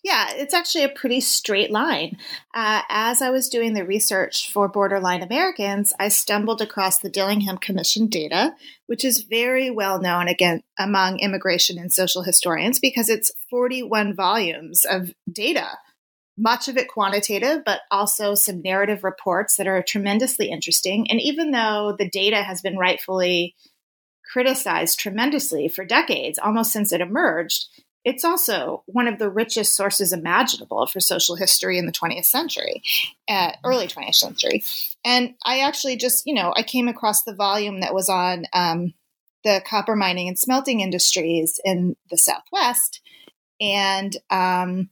Yeah, 0.03 0.29
it's 0.31 0.55
actually 0.55 0.85
a 0.85 0.89
pretty 0.89 1.21
straight 1.21 1.71
line. 1.71 2.17
Uh, 2.55 2.83
as 2.89 3.21
I 3.21 3.31
was 3.31 3.49
doing 3.49 3.75
the 3.75 3.85
research 3.85 4.51
for 4.53 4.69
Borderline 4.69 5.23
Americans, 5.23 5.93
I 5.99 6.09
stumbled 6.09 6.61
across 6.61 6.99
the 6.99 7.11
Dillingham 7.11 7.59
Commission 7.59 8.07
data, 8.07 8.55
which 8.87 9.05
is 9.05 9.23
very 9.23 9.71
well 9.71 10.01
known 10.01 10.29
again 10.29 10.63
among 10.79 11.19
immigration 11.19 11.79
and 11.79 11.93
social 11.93 12.23
historians 12.23 12.79
because 12.79 13.09
it's 13.09 13.33
41 13.51 14.15
volumes 14.15 14.85
of 14.85 15.13
data 15.31 15.69
much 16.41 16.69
of 16.69 16.79
it 16.79 16.89
quantitative, 16.89 17.59
but 17.67 17.81
also 17.91 18.35
some 18.35 18.63
narrative 18.63 19.05
reports 19.05 19.57
that 19.57 19.67
are 19.67 19.83
tremendously 19.83 20.51
interesting. 20.51 21.11
And 21.11 21.21
even 21.21 21.51
though 21.51 21.95
the 21.99 22.09
data 22.09 22.43
has 22.43 22.63
been 22.63 22.79
rightfully 22.79 23.55
criticized 24.33 24.99
tremendously 24.99 25.69
for 25.69 25.85
decades, 25.85 26.39
almost 26.39 26.73
since 26.73 26.93
it 26.93 27.01
emerged, 27.03 27.67
it's 28.05 28.25
also 28.25 28.83
one 28.87 29.07
of 29.07 29.19
the 29.19 29.29
richest 29.29 29.77
sources 29.77 30.13
imaginable 30.13 30.87
for 30.87 31.01
social 31.01 31.37
history 31.37 31.79
in 31.79 31.87
the 31.87 31.93
20th 31.93 32.25
century, 32.25 32.83
uh, 33.29 33.53
early 33.65 33.87
20th 33.87 34.15
century. 34.15 34.63
And 35.05 35.35
I 35.45 35.61
actually 35.61 35.97
just, 35.97 36.27
you 36.27 36.35
know, 36.35 36.53
I 36.57 36.63
came 36.63 36.89
across 36.89 37.23
the 37.23 37.35
volume 37.35 37.81
that 37.81 37.95
was 37.95 38.09
on 38.09 38.47
um, 38.53 38.95
the 39.45 39.63
copper 39.69 39.97
mining 39.97 40.29
and 40.29 40.39
smelting 40.39 40.81
industries 40.81 41.61
in 41.65 41.97
the 42.11 42.17
Southwest 42.17 43.01
and 43.61 44.17
um, 44.31 44.89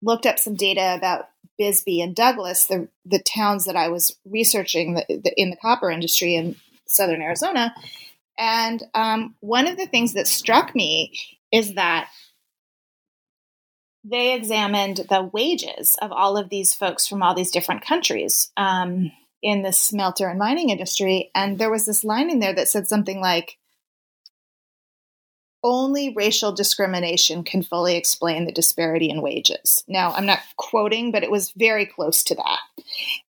looked 0.00 0.26
up 0.26 0.38
some 0.38 0.54
data 0.54 0.94
about 0.96 1.26
Bisbee 1.58 2.00
and 2.00 2.14
Douglas, 2.14 2.66
the, 2.66 2.88
the 3.04 3.18
towns 3.18 3.64
that 3.64 3.76
I 3.76 3.88
was 3.88 4.16
researching 4.24 4.94
the, 4.94 5.04
the, 5.08 5.32
in 5.36 5.50
the 5.50 5.56
copper 5.56 5.90
industry 5.90 6.36
in 6.36 6.56
southern 6.86 7.22
Arizona. 7.22 7.74
And 8.38 8.82
um, 8.94 9.34
one 9.40 9.66
of 9.66 9.76
the 9.76 9.86
things 9.86 10.14
that 10.14 10.26
struck 10.26 10.74
me 10.74 11.12
is 11.52 11.74
that 11.74 12.08
they 14.02 14.34
examined 14.34 15.06
the 15.08 15.22
wages 15.32 15.96
of 16.00 16.10
all 16.12 16.36
of 16.36 16.48
these 16.48 16.74
folks 16.74 17.06
from 17.06 17.22
all 17.22 17.34
these 17.34 17.50
different 17.50 17.84
countries 17.84 18.50
um, 18.56 19.12
in 19.42 19.62
the 19.62 19.72
smelter 19.72 20.28
and 20.28 20.38
mining 20.38 20.70
industry. 20.70 21.30
And 21.34 21.58
there 21.58 21.70
was 21.70 21.84
this 21.84 22.04
line 22.04 22.30
in 22.30 22.38
there 22.38 22.54
that 22.54 22.68
said 22.68 22.88
something 22.88 23.20
like, 23.20 23.58
only 25.62 26.14
racial 26.16 26.52
discrimination 26.52 27.44
can 27.44 27.62
fully 27.62 27.96
explain 27.96 28.46
the 28.46 28.52
disparity 28.52 29.10
in 29.10 29.20
wages. 29.20 29.84
Now, 29.86 30.12
I'm 30.12 30.24
not 30.24 30.40
quoting, 30.56 31.12
but 31.12 31.22
it 31.22 31.30
was 31.30 31.52
very 31.54 31.84
close 31.84 32.24
to 32.24 32.34
that. 32.36 32.60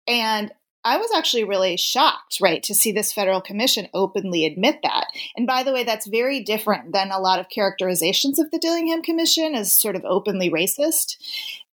And 0.06 0.52
I 0.84 0.96
was 0.96 1.10
actually 1.14 1.44
really 1.44 1.76
shocked, 1.76 2.38
right, 2.40 2.62
to 2.62 2.74
see 2.74 2.92
this 2.92 3.12
federal 3.12 3.40
commission 3.40 3.88
openly 3.92 4.46
admit 4.46 4.78
that. 4.82 5.08
And 5.36 5.46
by 5.46 5.62
the 5.62 5.72
way, 5.72 5.84
that's 5.84 6.06
very 6.06 6.42
different 6.42 6.92
than 6.92 7.10
a 7.10 7.20
lot 7.20 7.38
of 7.38 7.50
characterizations 7.50 8.38
of 8.38 8.50
the 8.50 8.58
Dillingham 8.58 9.02
Commission 9.02 9.54
as 9.54 9.72
sort 9.72 9.96
of 9.96 10.04
openly 10.04 10.50
racist. 10.50 11.16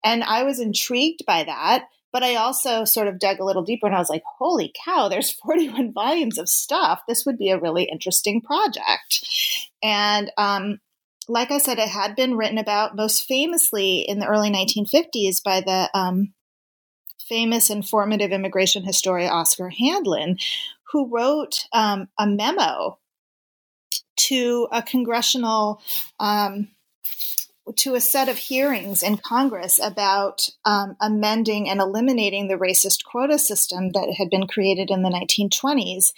And 0.04 0.22
I 0.22 0.44
was 0.44 0.60
intrigued 0.60 1.24
by 1.26 1.44
that. 1.44 1.86
But 2.12 2.22
I 2.22 2.34
also 2.34 2.84
sort 2.84 3.08
of 3.08 3.18
dug 3.18 3.40
a 3.40 3.44
little 3.44 3.62
deeper 3.62 3.86
and 3.86 3.96
I 3.96 3.98
was 3.98 4.10
like, 4.10 4.22
holy 4.38 4.72
cow, 4.84 5.08
there's 5.08 5.30
41 5.46 5.92
volumes 5.92 6.38
of 6.38 6.48
stuff. 6.48 7.00
This 7.08 7.24
would 7.24 7.38
be 7.38 7.50
a 7.50 7.58
really 7.58 7.84
interesting 7.84 8.42
project. 8.42 9.26
And 9.82 10.30
um, 10.36 10.78
like 11.26 11.50
I 11.50 11.58
said, 11.58 11.78
it 11.78 11.88
had 11.88 12.14
been 12.14 12.36
written 12.36 12.58
about 12.58 12.94
most 12.94 13.24
famously 13.24 14.00
in 14.00 14.18
the 14.18 14.26
early 14.26 14.50
1950s 14.50 15.42
by 15.42 15.62
the 15.62 15.90
um, 15.94 16.34
famous 17.32 17.70
informative 17.70 18.30
immigration 18.30 18.84
historian 18.84 19.30
Oscar 19.30 19.70
Handlin, 19.70 20.36
who 20.92 21.08
wrote 21.08 21.64
um, 21.72 22.08
a 22.18 22.26
memo 22.26 22.98
to 24.16 24.68
a 24.70 24.82
congressional 24.82 25.80
um, 26.20 26.68
to 27.76 27.94
a 27.94 28.02
set 28.02 28.28
of 28.28 28.36
hearings 28.36 29.02
in 29.02 29.16
Congress 29.16 29.80
about 29.82 30.50
um, 30.66 30.94
amending 31.00 31.70
and 31.70 31.80
eliminating 31.80 32.48
the 32.48 32.58
racist 32.58 33.02
quota 33.02 33.38
system 33.38 33.92
that 33.92 34.12
had 34.18 34.28
been 34.28 34.46
created 34.46 34.90
in 34.90 35.00
the 35.00 35.08
1920s. 35.08 36.12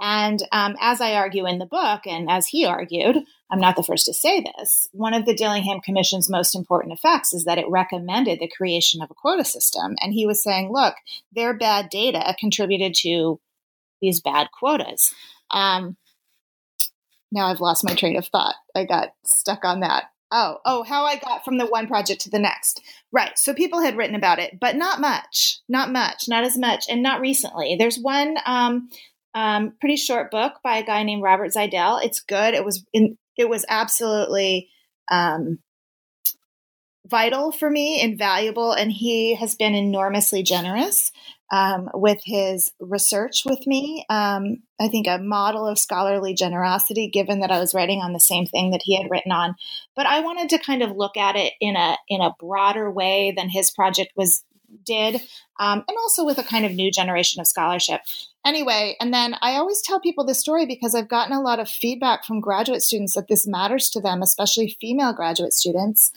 And 0.00 0.42
um, 0.52 0.76
as 0.80 1.00
I 1.00 1.14
argue 1.14 1.46
in 1.46 1.58
the 1.58 1.66
book, 1.66 2.06
and 2.06 2.30
as 2.30 2.46
he 2.46 2.64
argued, 2.64 3.18
I'm 3.50 3.60
not 3.60 3.76
the 3.76 3.82
first 3.82 4.06
to 4.06 4.14
say 4.14 4.40
this. 4.40 4.88
One 4.92 5.14
of 5.14 5.26
the 5.26 5.34
Dillingham 5.34 5.80
Commission's 5.80 6.30
most 6.30 6.54
important 6.54 6.94
effects 6.94 7.32
is 7.32 7.44
that 7.44 7.58
it 7.58 7.68
recommended 7.68 8.40
the 8.40 8.48
creation 8.48 9.02
of 9.02 9.10
a 9.10 9.14
quota 9.14 9.44
system. 9.44 9.94
And 10.00 10.12
he 10.12 10.26
was 10.26 10.42
saying, 10.42 10.72
look, 10.72 10.94
their 11.32 11.52
bad 11.56 11.90
data 11.90 12.34
contributed 12.40 12.94
to 13.02 13.40
these 14.00 14.20
bad 14.20 14.48
quotas. 14.58 15.14
Um, 15.50 15.96
now 17.30 17.46
I've 17.46 17.60
lost 17.60 17.84
my 17.84 17.94
train 17.94 18.16
of 18.16 18.26
thought. 18.26 18.54
I 18.74 18.84
got 18.84 19.14
stuck 19.24 19.64
on 19.64 19.80
that. 19.80 20.04
Oh, 20.34 20.58
oh, 20.64 20.82
how 20.82 21.04
I 21.04 21.16
got 21.16 21.44
from 21.44 21.58
the 21.58 21.66
one 21.66 21.86
project 21.86 22.22
to 22.22 22.30
the 22.30 22.38
next. 22.38 22.80
Right. 23.12 23.38
So 23.38 23.52
people 23.52 23.82
had 23.82 23.98
written 23.98 24.16
about 24.16 24.38
it, 24.38 24.58
but 24.58 24.76
not 24.76 24.98
much, 24.98 25.60
not 25.68 25.92
much, 25.92 26.26
not 26.26 26.42
as 26.42 26.56
much, 26.56 26.86
and 26.88 27.02
not 27.02 27.20
recently. 27.20 27.76
There's 27.78 27.98
one 27.98 28.38
um, 28.46 28.88
um, 29.34 29.74
pretty 29.80 29.96
short 29.96 30.30
book 30.30 30.54
by 30.62 30.78
a 30.78 30.84
guy 30.84 31.02
named 31.02 31.22
Robert 31.22 31.52
Zeidel. 31.52 32.04
It's 32.04 32.20
good. 32.20 32.54
It 32.54 32.64
was 32.64 32.84
in, 32.92 33.16
it 33.36 33.48
was 33.48 33.64
absolutely 33.68 34.68
um, 35.10 35.58
vital 37.06 37.52
for 37.52 37.70
me, 37.70 38.00
invaluable, 38.00 38.72
and 38.72 38.92
he 38.92 39.34
has 39.34 39.54
been 39.54 39.74
enormously 39.74 40.42
generous 40.42 41.12
um, 41.52 41.90
with 41.92 42.18
his 42.24 42.72
research 42.80 43.42
with 43.44 43.66
me. 43.66 44.06
Um, 44.08 44.62
I 44.80 44.88
think 44.88 45.06
a 45.06 45.18
model 45.18 45.66
of 45.66 45.78
scholarly 45.78 46.34
generosity, 46.34 47.08
given 47.08 47.40
that 47.40 47.50
I 47.50 47.60
was 47.60 47.74
writing 47.74 48.00
on 48.00 48.14
the 48.14 48.20
same 48.20 48.46
thing 48.46 48.70
that 48.70 48.80
he 48.82 48.96
had 48.96 49.10
written 49.10 49.32
on. 49.32 49.54
But 49.94 50.06
I 50.06 50.20
wanted 50.20 50.48
to 50.50 50.58
kind 50.58 50.82
of 50.82 50.96
look 50.96 51.16
at 51.16 51.36
it 51.36 51.52
in 51.60 51.76
a 51.76 51.96
in 52.08 52.20
a 52.20 52.34
broader 52.40 52.90
way 52.90 53.34
than 53.36 53.50
his 53.50 53.70
project 53.70 54.12
was 54.16 54.42
did, 54.84 55.16
um, 55.58 55.84
and 55.86 55.96
also 55.98 56.24
with 56.24 56.38
a 56.38 56.42
kind 56.42 56.64
of 56.64 56.72
new 56.72 56.90
generation 56.90 57.40
of 57.40 57.46
scholarship. 57.46 58.00
Anyway, 58.44 58.96
and 59.00 59.14
then 59.14 59.36
I 59.40 59.52
always 59.52 59.80
tell 59.82 60.00
people 60.00 60.24
this 60.24 60.40
story 60.40 60.66
because 60.66 60.94
I've 60.94 61.08
gotten 61.08 61.36
a 61.36 61.40
lot 61.40 61.60
of 61.60 61.68
feedback 61.68 62.24
from 62.24 62.40
graduate 62.40 62.82
students 62.82 63.14
that 63.14 63.28
this 63.28 63.46
matters 63.46 63.88
to 63.90 64.00
them, 64.00 64.22
especially 64.22 64.76
female 64.80 65.12
graduate 65.12 65.52
students. 65.52 66.12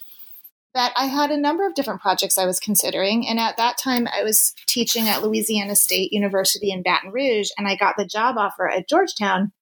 That 0.74 0.92
I 0.98 1.06
had 1.06 1.32
a 1.32 1.38
number 1.38 1.66
of 1.66 1.74
different 1.74 2.02
projects 2.02 2.38
I 2.38 2.46
was 2.46 2.60
considering. 2.60 3.26
And 3.28 3.40
at 3.40 3.56
that 3.56 3.78
time, 3.78 4.10
I 4.14 4.24
was 4.24 4.54
teaching 4.68 5.08
at 5.08 5.24
Louisiana 5.24 5.76
State 5.76 6.12
University 6.12 6.70
in 6.70 6.84
Baton 6.84 7.12
Rouge, 7.12 7.50
and 7.58 7.66
I 7.66 7.78
got 7.78 7.96
the 7.98 8.06
job 8.06 8.38
offer 8.38 8.70
at 8.70 8.90
Georgetown. 8.90 9.54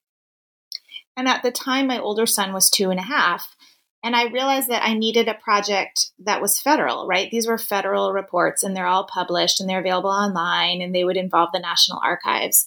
And 1.16 1.28
at 1.28 1.44
the 1.44 1.52
time, 1.52 1.86
my 1.86 2.00
older 2.00 2.26
son 2.26 2.52
was 2.52 2.70
two 2.70 2.90
and 2.90 3.00
a 3.00 3.04
half. 3.04 3.56
And 4.04 4.16
I 4.18 4.26
realized 4.26 4.68
that 4.68 4.86
I 4.86 4.94
needed 4.94 5.30
a 5.30 5.34
project 5.34 6.12
that 6.20 6.42
was 6.42 6.60
federal, 6.60 7.08
right? 7.08 7.32
These 7.32 7.48
were 7.48 7.58
federal 7.58 8.12
reports 8.12 8.62
and 8.62 8.76
they're 8.76 8.86
all 8.86 9.06
published 9.06 9.62
and 9.62 9.70
they're 9.70 9.80
available 9.80 10.10
online 10.10 10.82
and 10.82 10.94
they 10.94 11.06
would 11.06 11.16
involve 11.16 11.50
the 11.54 11.60
National 11.60 12.02
Archives. 12.04 12.66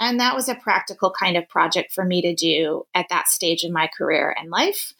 And 0.00 0.20
that 0.20 0.36
was 0.36 0.48
a 0.48 0.54
practical 0.54 1.10
kind 1.10 1.36
of 1.36 1.48
project 1.48 1.92
for 1.92 2.04
me 2.04 2.22
to 2.22 2.34
do 2.34 2.86
at 2.94 3.08
that 3.10 3.26
stage 3.26 3.64
of 3.64 3.72
my 3.72 3.88
career 3.88 4.34
and 4.38 4.50
life. 4.50 4.94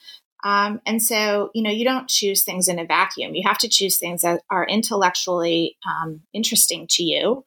Um, 0.45 0.81
and 0.85 1.03
so, 1.03 1.51
you 1.55 1.63
know, 1.63 1.71
you 1.71 1.85
don't 1.85 2.09
choose 2.09 2.43
things 2.43 2.69
in 2.69 2.79
a 2.79 2.85
vacuum. 2.85 3.35
You 3.35 3.47
have 3.47 3.59
to 3.59 3.69
choose 3.69 3.99
things 3.99 4.23
that 4.23 4.43
are 4.51 4.67
intellectually 4.67 5.77
um, 5.87 6.23
interesting 6.33 6.87
to 6.91 7.05
you, 7.05 7.45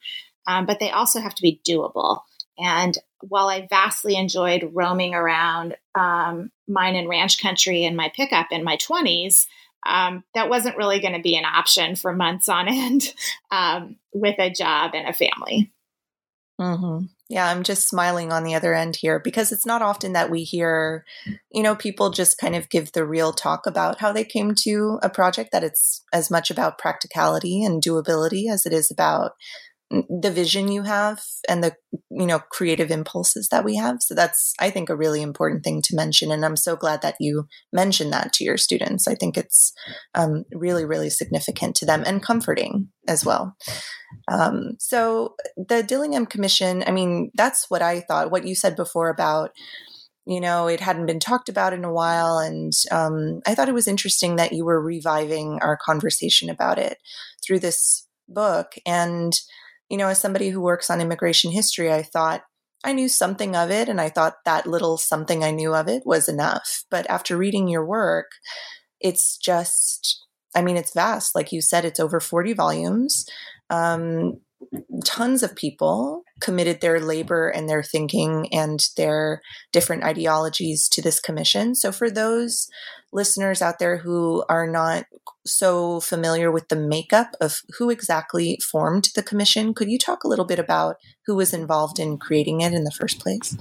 um, 0.48 0.66
but 0.66 0.80
they 0.80 0.92
also 0.92 1.20
have 1.20 1.36
to 1.36 1.42
be 1.42 1.62
doable. 1.68 2.22
And 2.58 2.98
while 3.28 3.48
I 3.48 3.68
vastly 3.70 4.16
enjoyed 4.16 4.72
roaming 4.74 5.14
around 5.14 5.76
um, 5.96 6.52
mine 6.68 6.96
and 6.96 7.10
ranch 7.10 7.42
country 7.42 7.84
in 7.84 7.96
my 7.96 8.12
pickup 8.16 8.48
in 8.52 8.64
my 8.64 8.78
20s, 8.78 9.46
um, 9.86 10.24
that 10.36 10.50
wasn't 10.50 10.78
really 10.78 11.00
going 11.00 11.16
to 11.16 11.22
be 11.22 11.36
an 11.36 11.46
option 11.46 11.96
for 11.96 12.14
months 12.14 12.50
on 12.50 12.68
end 12.68 13.14
um, 13.52 13.98
with 14.14 14.36
a 14.40 14.52
job 14.52 14.92
and 14.94 15.08
a 15.08 15.14
family. 15.14 15.72
Mm-hmm. 16.60 17.06
Yeah, 17.28 17.48
I'm 17.48 17.64
just 17.64 17.88
smiling 17.88 18.32
on 18.32 18.44
the 18.44 18.54
other 18.54 18.74
end 18.74 18.98
here 18.98 19.18
because 19.18 19.52
it's 19.52 19.66
not 19.66 19.82
often 19.82 20.14
that 20.14 20.30
we 20.30 20.44
hear, 20.44 21.06
you 21.50 21.64
know, 21.64 21.76
people 21.76 22.10
just 22.10 22.38
kind 22.38 22.56
of 22.56 22.70
give 22.70 22.92
the 22.92 23.06
real 23.06 23.32
talk 23.32 23.66
about 23.66 24.00
how 24.00 24.12
they 24.12 24.26
came 24.26 24.54
to 24.64 25.00
a 25.02 25.10
project, 25.10 25.52
that 25.54 25.64
it's 25.64 26.04
as 26.14 26.30
much 26.30 26.52
about 26.52 26.78
practicality 26.78 27.64
and 27.64 27.82
doability 27.82 28.52
as 28.52 28.66
it 28.66 28.74
is 28.74 28.92
about 28.92 29.32
the 29.92 30.32
vision 30.32 30.72
you 30.72 30.84
have 30.84 31.22
and 31.50 31.64
the 31.64 31.76
you 32.10 32.26
know 32.26 32.40
creative 32.40 32.92
impulses 32.92 33.50
that 33.50 33.66
we 33.66 33.76
have. 33.76 34.02
So 34.02 34.16
that's 34.16 34.54
i 34.60 34.70
think 34.70 34.90
a 34.90 34.96
really 34.96 35.22
important 35.22 35.64
thing 35.64 35.82
to 35.84 35.96
mention 35.96 36.32
and 36.32 36.46
i'm 36.46 36.56
so 36.56 36.76
glad 36.76 37.02
that 37.02 37.16
you 37.20 37.48
mentioned 37.74 38.14
that 38.14 38.34
to 38.34 38.44
your 38.44 38.58
students. 38.58 39.08
I 39.08 39.16
think 39.16 39.38
it's 39.38 39.74
um, 40.16 40.46
really 40.54 40.86
really 40.86 41.10
significant 41.10 41.76
to 41.78 41.86
them 41.86 42.04
and 42.06 42.24
comforting 42.24 42.90
as 43.08 43.26
well. 43.26 43.56
Um, 44.32 44.78
so 44.80 45.36
the 45.56 45.84
dillingham 45.84 46.26
commission 46.26 46.84
i 46.88 46.92
mean 46.92 47.32
that's 47.34 47.70
what 47.70 47.82
i 47.82 48.02
thought 48.02 48.32
what 48.32 48.46
you 48.46 48.56
said 48.56 48.76
before 48.76 49.10
about 49.10 49.52
you 50.26 50.40
know 50.40 50.68
it 50.68 50.80
hadn't 50.80 51.06
been 51.06 51.20
talked 51.20 51.50
about 51.50 51.74
in 51.74 51.84
a 51.84 51.94
while 51.94 52.38
and 52.38 52.74
um, 52.92 53.42
i 53.46 53.56
thought 53.56 53.70
it 53.70 53.74
was 53.74 53.88
interesting 53.88 54.36
that 54.36 54.54
you 54.54 54.66
were 54.66 54.82
reviving 54.82 55.60
our 55.62 55.78
conversation 55.78 56.50
about 56.50 56.78
it 56.78 56.98
through 57.44 57.60
this 57.60 58.08
book 58.28 58.76
and 58.86 59.34
you 59.92 59.98
know, 59.98 60.08
as 60.08 60.22
somebody 60.22 60.50
who 60.50 60.62
works 60.62 60.90
on 60.90 61.02
immigration 61.02 61.52
history, 61.52 61.92
I 61.92 62.02
thought 62.02 62.44
I 62.84 62.94
knew 62.94 63.10
something 63.10 63.58
of 63.58 63.70
it, 63.70 63.90
and 63.90 64.00
I 64.00 64.08
thought 64.08 64.38
that 64.46 64.66
little 64.66 64.98
something 64.98 65.44
I 65.44 65.52
knew 65.52 65.76
of 65.76 65.90
it 65.90 66.04
was 66.06 66.30
enough. 66.30 66.86
But 66.90 67.08
after 67.10 67.36
reading 67.36 67.68
your 67.68 67.86
work, 67.86 68.32
it's 69.02 69.38
just, 69.38 70.26
I 70.56 70.62
mean, 70.62 70.78
it's 70.78 70.94
vast. 70.94 71.36
Like 71.36 71.52
you 71.52 71.62
said, 71.62 71.84
it's 71.84 72.00
over 72.00 72.22
40 72.22 72.54
volumes, 72.54 73.26
um, 73.70 74.40
tons 75.04 75.44
of 75.44 75.58
people, 75.58 76.24
committed 76.42 76.82
their 76.82 77.00
labor 77.00 77.50
and 77.50 77.70
their 77.70 77.84
thinking 77.84 78.48
and 78.52 78.80
their 78.98 79.42
different 79.72 80.04
ideologies 80.04 80.90
to 80.90 81.02
this 81.02 81.20
commission. 81.20 81.76
So, 81.76 81.92
for 81.92 82.10
those 82.10 82.68
listeners 83.14 83.62
out 83.62 83.80
there 83.80 83.98
who 83.98 84.44
are 84.50 84.68
not 84.68 85.06
so 85.46 86.00
familiar 86.00 86.52
with 86.52 86.68
the 86.70 86.76
makeup 86.76 87.36
of 87.42 87.62
who 87.78 87.90
exactly 87.90 88.60
formed 88.64 89.10
the 89.16 89.24
commission, 89.24 89.74
could 89.74 89.90
you 89.90 89.98
talk 89.98 90.24
a 90.24 90.28
little 90.28 90.46
bit 90.46 90.60
about 90.60 90.98
who 91.26 91.36
was 91.36 91.54
involved 91.54 92.00
in 92.00 92.18
creating 92.18 92.62
it 92.62 92.74
in 92.74 92.84
the 92.84 92.92
first 92.92 93.20
place? 93.20 93.56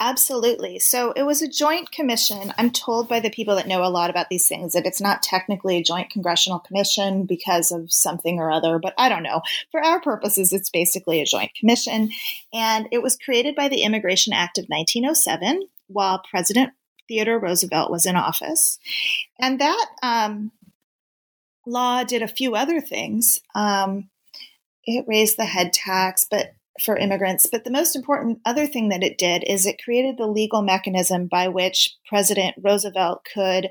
Absolutely. 0.00 0.78
So 0.78 1.12
it 1.12 1.22
was 1.22 1.40
a 1.40 1.48
joint 1.48 1.90
commission. 1.90 2.52
I'm 2.58 2.70
told 2.70 3.08
by 3.08 3.20
the 3.20 3.30
people 3.30 3.56
that 3.56 3.66
know 3.66 3.82
a 3.82 3.88
lot 3.88 4.10
about 4.10 4.28
these 4.28 4.46
things 4.46 4.74
that 4.74 4.86
it's 4.86 5.00
not 5.00 5.22
technically 5.22 5.78
a 5.78 5.82
joint 5.82 6.10
congressional 6.10 6.58
commission 6.58 7.24
because 7.24 7.72
of 7.72 7.90
something 7.92 8.38
or 8.38 8.50
other, 8.50 8.78
but 8.78 8.94
I 8.98 9.08
don't 9.08 9.22
know. 9.22 9.40
For 9.70 9.82
our 9.82 10.00
purposes, 10.00 10.52
it's 10.52 10.70
basically 10.70 11.20
a 11.20 11.26
joint 11.26 11.52
commission. 11.54 12.10
And 12.52 12.88
it 12.92 13.02
was 13.02 13.16
created 13.16 13.54
by 13.54 13.68
the 13.68 13.82
Immigration 13.82 14.32
Act 14.32 14.58
of 14.58 14.66
1907 14.68 15.68
while 15.88 16.22
President 16.28 16.72
Theodore 17.08 17.38
Roosevelt 17.38 17.90
was 17.90 18.06
in 18.06 18.16
office. 18.16 18.78
And 19.38 19.60
that 19.60 19.86
um, 20.02 20.52
law 21.66 22.04
did 22.04 22.22
a 22.22 22.28
few 22.28 22.54
other 22.56 22.80
things. 22.80 23.40
Um, 23.54 24.08
it 24.84 25.04
raised 25.08 25.36
the 25.36 25.44
head 25.44 25.72
tax, 25.72 26.26
but 26.28 26.54
for 26.80 26.96
immigrants. 26.96 27.46
But 27.50 27.64
the 27.64 27.70
most 27.70 27.96
important 27.96 28.40
other 28.44 28.66
thing 28.66 28.90
that 28.90 29.02
it 29.02 29.18
did 29.18 29.44
is 29.46 29.66
it 29.66 29.82
created 29.82 30.16
the 30.16 30.26
legal 30.26 30.62
mechanism 30.62 31.26
by 31.26 31.48
which 31.48 31.96
President 32.06 32.54
Roosevelt 32.60 33.26
could 33.32 33.68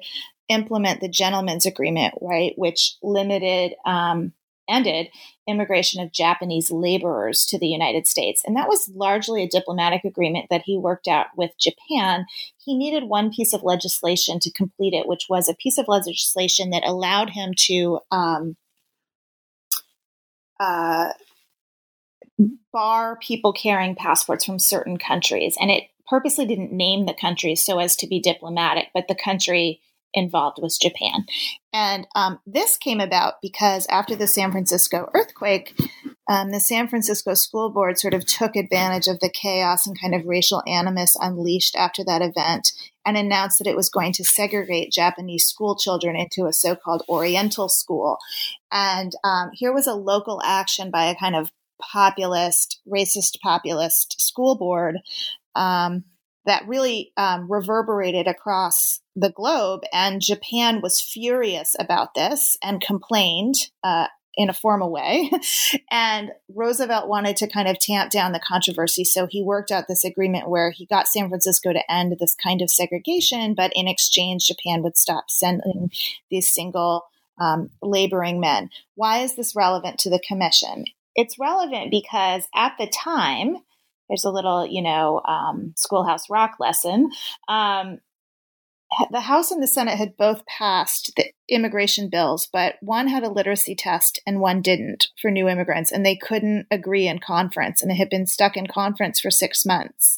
implement 0.50 1.02
the 1.02 1.10
gentleman's 1.10 1.66
agreement, 1.66 2.16
right, 2.22 2.54
which 2.58 2.96
limited 3.02 3.76
um, 3.86 4.34
ended 4.68 5.10
immigration 5.48 6.02
of 6.02 6.12
Japanese 6.12 6.72
laborers 6.72 7.46
to 7.46 7.60
the 7.60 7.68
United 7.68 8.08
States. 8.08 8.42
And 8.46 8.56
that 8.56 8.68
was 8.68 8.90
largely 8.96 9.44
a 9.44 9.48
diplomatic 9.48 10.04
agreement 10.04 10.48
that 10.50 10.64
he 10.66 10.78
worked 10.78 11.08
out 11.08 11.28
with 11.36 11.52
Japan. 11.60 12.26
He 12.58 12.76
needed 12.76 13.04
one 13.04 13.32
piece 13.32 13.54
of 13.54 13.64
legislation 13.64 14.40
to 14.40 14.52
complete 14.52 14.94
it, 14.94 15.08
which 15.08 15.28
was 15.30 15.48
a 15.48 15.56
piece 15.56 15.78
of 15.78 15.88
legislation 15.88 16.72
that 16.72 16.86
allowed 16.86 17.30
him 17.30 17.54
to 17.68 18.00
um, 18.12 18.56
uh, 20.60 21.12
bar 22.74 23.18
people 23.22 23.54
carrying 23.54 23.96
passports 23.96 24.46
from 24.46 24.60
certain 24.60 24.98
countries. 24.98 25.58
And 25.60 25.72
it 25.72 25.84
purposely 26.08 26.46
didn't 26.46 26.72
name 26.72 27.06
the 27.06 27.14
countries 27.14 27.64
so 27.64 27.80
as 27.80 27.96
to 27.98 28.08
be 28.08 28.20
diplomatic, 28.20 28.90
but 28.94 29.08
the 29.08 29.16
country 29.16 29.80
involved 30.16 30.60
was 30.62 30.78
Japan. 30.78 31.26
And 31.74 32.08
um, 32.16 32.40
this 32.48 32.78
came 32.78 33.00
about 33.00 33.36
because 33.42 33.86
after 33.90 34.16
the 34.16 34.28
San 34.28 34.52
Francisco 34.52 35.10
earthquake, 35.14 35.78
um, 36.28 36.52
the 36.52 36.60
San 36.60 36.88
Francisco 36.88 37.36
School 37.36 37.70
Board 37.70 38.00
sort 38.00 38.14
of 38.14 38.26
took 38.26 38.56
advantage 38.56 39.08
of 39.08 39.20
the 39.20 39.30
chaos 39.30 39.86
and 39.86 40.00
kind 40.00 40.16
of 40.16 40.26
racial 40.26 40.64
animus 40.68 41.16
unleashed 41.20 41.76
after 41.76 42.04
that 42.06 42.22
event 42.22 42.72
and 43.06 43.16
announced 43.16 43.60
that 43.60 43.68
it 43.68 43.76
was 43.76 43.90
going 43.90 44.12
to 44.14 44.24
segregate 44.24 44.92
Japanese 44.92 45.46
school 45.46 45.78
children 45.78 46.16
into 46.16 46.48
a 46.48 46.54
so 46.54 46.76
called 46.76 47.04
Oriental 47.08 47.70
school. 47.70 48.18
And 48.72 49.14
um, 49.24 49.52
here 49.54 49.72
was 49.72 49.86
a 49.86 49.94
local 49.94 50.42
action 50.44 50.90
by 50.90 51.06
a 51.06 51.16
kind 51.16 51.36
of 51.36 51.52
populist, 51.80 52.80
racist 52.88 53.40
populist 53.42 54.20
school 54.20 54.56
board 54.56 54.98
um, 55.56 56.06
that 56.46 56.68
really 56.68 57.12
um, 57.18 57.52
reverberated 57.52 58.28
across 58.28 59.02
the 59.16 59.30
globe. 59.30 59.82
And 59.94 60.22
Japan 60.22 60.82
was 60.82 61.02
furious 61.02 61.76
about 61.80 62.14
this 62.14 62.58
and 62.62 62.82
complained 62.82 63.56
uh, 63.84 64.08
in 64.36 64.50
a 64.50 64.54
formal 64.54 64.92
way. 64.92 65.32
and 65.92 66.32
Roosevelt 66.54 67.08
wanted 67.08 67.38
to 67.38 67.48
kind 67.48 67.68
of 67.68 67.80
tamp 67.80 68.12
down 68.12 68.34
the 68.34 68.40
controversy. 68.40 69.04
So 69.04 69.28
he 69.28 69.42
worked 69.42 69.72
out 69.72 69.88
this 69.88 70.04
agreement 70.04 70.50
where 70.50 70.72
he 70.72 70.86
got 70.86 71.08
San 71.08 71.30
Francisco 71.30 71.74
to 71.74 71.92
end 71.92 72.16
this 72.20 72.36
kind 72.36 72.62
of 72.62 72.70
segregation, 72.70 73.54
but 73.54 73.72
in 73.76 73.88
exchange, 73.88 74.48
Japan 74.48 74.84
would 74.84 74.98
stop 74.98 75.30
sending 75.30 75.92
these 76.30 76.50
single 76.52 77.06
um, 77.40 77.70
laboring 77.82 78.40
men. 78.40 78.70
Why 78.96 79.20
is 79.20 79.36
this 79.36 79.56
relevant 79.56 80.00
to 80.00 80.10
the 80.10 80.24
commission? 80.26 80.86
It's 81.16 81.40
relevant 81.40 81.92
because 81.92 82.48
at 82.54 82.74
the 82.78 82.88
time, 82.88 83.58
there's 84.10 84.26
a 84.26 84.32
little, 84.32 84.66
you 84.66 84.82
know, 84.82 85.22
um, 85.26 85.74
schoolhouse 85.76 86.30
rock 86.30 86.58
lesson. 86.60 87.10
Um, 87.48 88.00
the 89.12 89.22
House 89.22 89.52
and 89.52 89.62
the 89.62 89.68
Senate 89.68 89.98
had 89.98 90.18
both 90.18 90.46
passed 90.46 91.12
the 91.16 91.26
immigration 91.50 92.10
bills, 92.10 92.48
but 92.52 92.76
one 92.82 93.08
had 93.08 93.24
a 93.24 93.32
literacy 93.32 93.76
test 93.76 94.20
and 94.26 94.40
one 94.40 94.62
didn't 94.62 95.08
for 95.22 95.32
new 95.32 95.48
immigrants, 95.48 95.92
and 95.92 96.06
they 96.06 96.16
couldn't 96.16 96.68
agree 96.72 97.08
in 97.08 97.20
conference, 97.20 97.82
and 97.82 97.92
it 97.92 97.96
had 97.96 98.10
been 98.10 98.28
stuck 98.28 98.58
in 98.58 98.68
conference 98.68 99.20
for 99.20 99.32
six 99.32 99.66
months. 99.66 100.18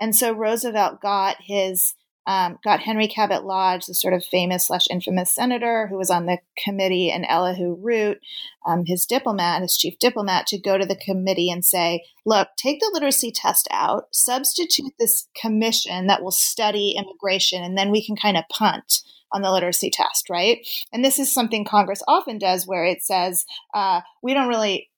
And 0.00 0.14
so 0.14 0.32
Roosevelt 0.32 1.00
got 1.00 1.36
his 1.40 1.94
um, 2.26 2.58
got 2.64 2.80
Henry 2.80 3.06
Cabot 3.06 3.44
Lodge, 3.44 3.86
the 3.86 3.94
sort 3.94 4.14
of 4.14 4.24
famous 4.24 4.66
slash 4.66 4.86
infamous 4.90 5.34
senator 5.34 5.86
who 5.86 5.96
was 5.96 6.10
on 6.10 6.26
the 6.26 6.38
committee, 6.56 7.10
and 7.10 7.24
Elihu 7.28 7.76
Root, 7.80 8.18
um, 8.66 8.84
his 8.84 9.06
diplomat, 9.06 9.62
his 9.62 9.76
chief 9.76 9.98
diplomat, 9.98 10.46
to 10.48 10.58
go 10.58 10.76
to 10.76 10.86
the 10.86 10.96
committee 10.96 11.50
and 11.50 11.64
say, 11.64 12.04
look, 12.24 12.48
take 12.56 12.80
the 12.80 12.90
literacy 12.92 13.30
test 13.30 13.68
out, 13.70 14.08
substitute 14.12 14.92
this 14.98 15.28
commission 15.40 16.08
that 16.08 16.22
will 16.22 16.32
study 16.32 16.96
immigration, 16.98 17.62
and 17.62 17.78
then 17.78 17.90
we 17.90 18.04
can 18.04 18.16
kind 18.16 18.36
of 18.36 18.44
punt 18.50 19.02
on 19.32 19.42
the 19.42 19.52
literacy 19.52 19.90
test, 19.90 20.30
right? 20.30 20.66
And 20.92 21.04
this 21.04 21.18
is 21.18 21.32
something 21.32 21.64
Congress 21.64 22.02
often 22.08 22.38
does 22.38 22.66
where 22.66 22.84
it 22.84 23.02
says, 23.02 23.44
uh, 23.74 24.00
we 24.22 24.34
don't 24.34 24.48
really 24.48 24.88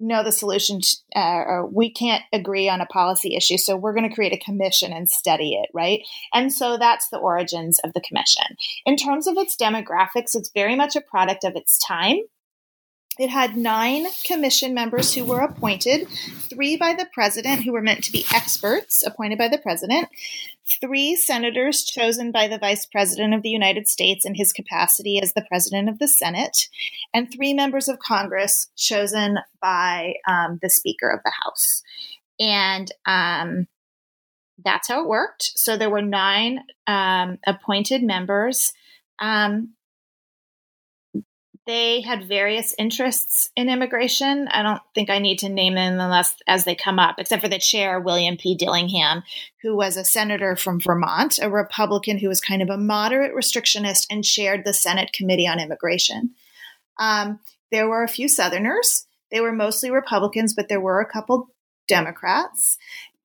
know 0.00 0.24
the 0.24 0.32
solution 0.32 0.80
uh, 1.14 1.42
or 1.46 1.66
we 1.66 1.90
can't 1.90 2.24
agree 2.32 2.68
on 2.68 2.80
a 2.80 2.86
policy 2.86 3.36
issue 3.36 3.58
so 3.58 3.76
we're 3.76 3.94
going 3.94 4.08
to 4.08 4.14
create 4.14 4.32
a 4.32 4.44
commission 4.44 4.92
and 4.92 5.08
study 5.08 5.54
it 5.54 5.70
right? 5.72 6.00
And 6.32 6.52
so 6.52 6.78
that's 6.78 7.08
the 7.08 7.18
origins 7.18 7.78
of 7.80 7.92
the 7.92 8.00
commission. 8.00 8.56
In 8.86 8.96
terms 8.96 9.26
of 9.26 9.36
its 9.36 9.56
demographics 9.56 10.34
it's 10.34 10.50
very 10.52 10.74
much 10.74 10.96
a 10.96 11.00
product 11.00 11.44
of 11.44 11.56
its 11.56 11.78
time 11.78 12.18
it 13.20 13.28
had 13.28 13.54
nine 13.54 14.06
commission 14.24 14.72
members 14.72 15.12
who 15.12 15.24
were 15.24 15.40
appointed, 15.40 16.08
three 16.48 16.76
by 16.76 16.94
the 16.94 17.06
president, 17.12 17.62
who 17.62 17.72
were 17.72 17.82
meant 17.82 18.02
to 18.04 18.12
be 18.12 18.24
experts 18.34 19.04
appointed 19.06 19.36
by 19.36 19.48
the 19.48 19.58
president, 19.58 20.08
three 20.80 21.14
senators 21.16 21.84
chosen 21.84 22.32
by 22.32 22.48
the 22.48 22.58
vice 22.58 22.86
president 22.86 23.34
of 23.34 23.42
the 23.42 23.50
United 23.50 23.86
States 23.86 24.24
in 24.24 24.34
his 24.34 24.54
capacity 24.54 25.20
as 25.20 25.34
the 25.34 25.44
president 25.48 25.90
of 25.90 25.98
the 25.98 26.08
Senate, 26.08 26.68
and 27.12 27.30
three 27.30 27.52
members 27.52 27.88
of 27.88 27.98
Congress 27.98 28.70
chosen 28.74 29.38
by 29.60 30.14
um, 30.26 30.58
the 30.62 30.70
Speaker 30.70 31.10
of 31.10 31.20
the 31.22 31.32
House. 31.44 31.82
And 32.38 32.90
um, 33.04 33.66
that's 34.64 34.88
how 34.88 35.02
it 35.02 35.08
worked. 35.08 35.52
So 35.56 35.76
there 35.76 35.90
were 35.90 36.00
nine 36.00 36.60
um, 36.86 37.38
appointed 37.46 38.02
members. 38.02 38.72
Um, 39.20 39.74
they 41.70 42.00
had 42.00 42.26
various 42.26 42.74
interests 42.78 43.48
in 43.54 43.68
immigration. 43.68 44.48
I 44.48 44.64
don't 44.64 44.82
think 44.92 45.08
I 45.08 45.20
need 45.20 45.38
to 45.38 45.48
name 45.48 45.76
them 45.76 46.00
unless 46.00 46.34
as 46.48 46.64
they 46.64 46.74
come 46.74 46.98
up, 46.98 47.14
except 47.18 47.42
for 47.42 47.48
the 47.48 47.60
chair, 47.60 48.00
William 48.00 48.36
P. 48.36 48.56
Dillingham, 48.56 49.22
who 49.62 49.76
was 49.76 49.96
a 49.96 50.04
senator 50.04 50.56
from 50.56 50.80
Vermont, 50.80 51.38
a 51.40 51.48
Republican 51.48 52.18
who 52.18 52.26
was 52.26 52.40
kind 52.40 52.60
of 52.60 52.70
a 52.70 52.76
moderate 52.76 53.32
restrictionist 53.36 54.06
and 54.10 54.24
chaired 54.24 54.64
the 54.64 54.74
Senate 54.74 55.12
Committee 55.12 55.46
on 55.46 55.60
Immigration. 55.60 56.30
Um, 56.98 57.38
there 57.70 57.88
were 57.88 58.02
a 58.02 58.08
few 58.08 58.26
Southerners. 58.26 59.06
They 59.30 59.40
were 59.40 59.52
mostly 59.52 59.92
Republicans, 59.92 60.54
but 60.54 60.68
there 60.68 60.80
were 60.80 60.98
a 60.98 61.08
couple 61.08 61.54
Democrats. 61.86 62.78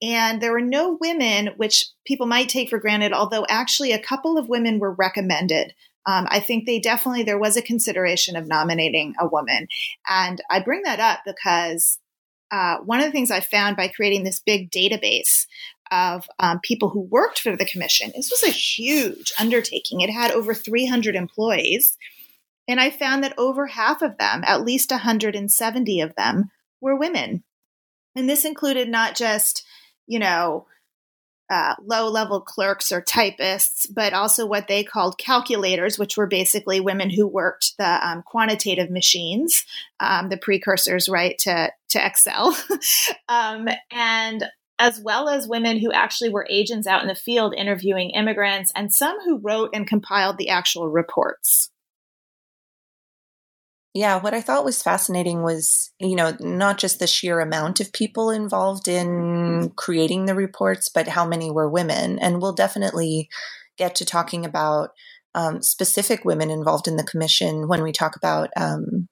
And 0.04 0.40
there 0.40 0.52
were 0.52 0.62
no 0.62 1.00
women, 1.02 1.50
which 1.58 1.88
people 2.06 2.28
might 2.28 2.50
take 2.50 2.70
for 2.70 2.78
granted, 2.78 3.12
although 3.12 3.48
actually 3.50 3.92
a 3.92 3.98
couple 3.98 4.38
of 4.38 4.50
women 4.50 4.78
were 4.78 4.94
recommended 4.94 5.74
um, 6.06 6.28
I 6.30 6.39
think 6.39 6.65
they 6.65 6.80
definitely, 6.80 7.24
there 7.24 7.39
was 7.39 7.58
a 7.58 7.62
consideration 7.62 8.36
of 8.36 8.48
nominating 8.48 9.15
a 9.20 9.28
woman. 9.28 9.68
And 10.08 10.41
I 10.50 10.60
bring 10.60 10.84
that 10.84 11.00
up 11.00 11.20
because 11.26 12.00
uh, 12.52 12.78
one 12.86 13.00
of 13.00 13.06
the 13.06 13.12
things 13.12 13.32
I 13.32 13.39
found 13.39 13.76
by 13.76 13.88
creating 13.88 14.24
this 14.24 14.39
big 14.39 14.72
database 14.72 15.48
of 15.91 16.28
um, 16.39 16.60
people 16.62 16.89
who 16.89 17.02
worked 17.02 17.39
for 17.39 17.56
the 17.56 17.65
commission, 17.65 18.12
this 18.15 18.32
was 18.32 18.44
a 18.44 18.52
huge 18.52 19.34
undertaking. 19.39 20.02
It 20.02 20.12
had 20.12 20.32
over 20.32 20.54
300 20.54 21.15
employees. 21.15 21.98
And 22.68 22.80
I 22.80 22.89
found 22.89 23.24
that 23.24 23.38
over 23.38 23.68
half 23.68 24.02
of 24.02 24.18
them, 24.18 24.44
at 24.46 24.63
least 24.63 24.91
170 24.91 26.02
of 26.02 26.15
them, 26.15 26.52
were 26.82 26.96
women. 26.96 27.44
And 28.15 28.30
this 28.30 28.46
included 28.46 28.89
not 28.89 29.15
just, 29.15 29.65
you 30.08 30.20
know, 30.20 30.68
uh, 31.50 31.76
low 31.84 32.10
level 32.10 32.42
clerks 32.42 32.92
or 32.92 33.02
typists, 33.02 33.86
but 33.88 34.14
also 34.14 34.46
what 34.46 34.68
they 34.68 34.84
called 34.84 35.18
calculators, 35.18 36.00
which 36.00 36.18
were 36.18 36.28
basically 36.28 36.80
women 36.80 37.10
who 37.10 37.28
worked 37.28 37.78
the 37.78 38.08
um, 38.08 38.24
quantitative 38.24 38.90
machines, 38.90 39.66
um, 40.00 40.30
the 40.30 40.38
precursors, 40.38 41.08
right, 41.08 41.38
to, 41.40 41.72
to 41.90 42.06
Excel. 42.06 42.58
um, 43.30 43.68
and 43.92 44.46
as 44.80 45.00
well 45.00 45.30
as 45.30 45.48
women 45.48 45.80
who 45.80 45.92
actually 45.92 46.30
were 46.30 46.48
agents 46.50 46.88
out 46.88 47.02
in 47.02 47.08
the 47.08 47.16
field 47.16 47.54
interviewing 47.56 48.10
immigrants, 48.10 48.72
and 48.76 48.94
some 48.94 49.18
who 49.24 49.38
wrote 49.38 49.70
and 49.74 49.88
compiled 49.88 50.38
the 50.38 50.50
actual 50.50 50.90
reports. 50.90 51.70
Yeah, 53.96 54.18
what 54.18 54.34
I 54.34 54.42
thought 54.42 54.66
was 54.66 54.84
fascinating 54.84 55.42
was, 55.42 55.94
you 56.00 56.18
know, 56.18 56.36
not 56.42 56.78
just 56.78 57.00
the 57.00 57.08
sheer 57.08 57.40
amount 57.40 57.80
of 57.80 57.94
people 57.94 58.30
involved 58.30 58.90
in 58.90 59.72
creating 59.78 60.26
the 60.26 60.36
reports, 60.36 60.90
but 60.94 61.08
how 61.08 61.26
many 61.26 61.50
were 61.50 61.70
women. 61.70 62.20
And 62.20 62.42
we'll 62.42 62.54
definitely 62.54 63.30
get 63.78 63.96
to 63.96 64.06
talking 64.06 64.44
about 64.44 64.90
um, 65.34 65.62
specific 65.62 66.26
women 66.26 66.50
involved 66.50 66.90
in 66.90 66.98
the 66.98 67.06
commission 67.06 67.70
when 67.70 67.84
we 67.84 67.94
talk 67.94 68.18
about 68.18 68.50
um, 68.58 69.08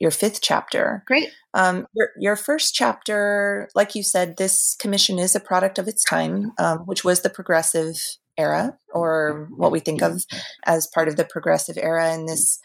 your 0.00 0.10
fifth 0.10 0.40
chapter. 0.42 1.04
Great. 1.06 1.28
Um, 1.54 1.86
your, 1.94 2.08
your, 2.18 2.34
first 2.34 2.74
chapter, 2.74 3.68
like 3.76 3.94
you 3.94 4.02
said, 4.02 4.36
this 4.36 4.74
commission 4.80 5.20
is 5.20 5.36
a 5.36 5.40
product 5.40 5.78
of 5.78 5.86
its 5.86 6.02
time, 6.02 6.50
um, 6.58 6.78
which 6.86 7.04
was 7.04 7.20
the 7.20 7.30
progressive 7.30 7.94
era, 8.36 8.76
or 8.92 9.48
what 9.56 9.70
we 9.70 9.78
think 9.78 10.02
of 10.02 10.24
as 10.64 10.88
part 10.92 11.06
of 11.06 11.14
the 11.14 11.24
progressive 11.24 11.78
era. 11.78 12.12
And 12.12 12.28
this 12.28 12.58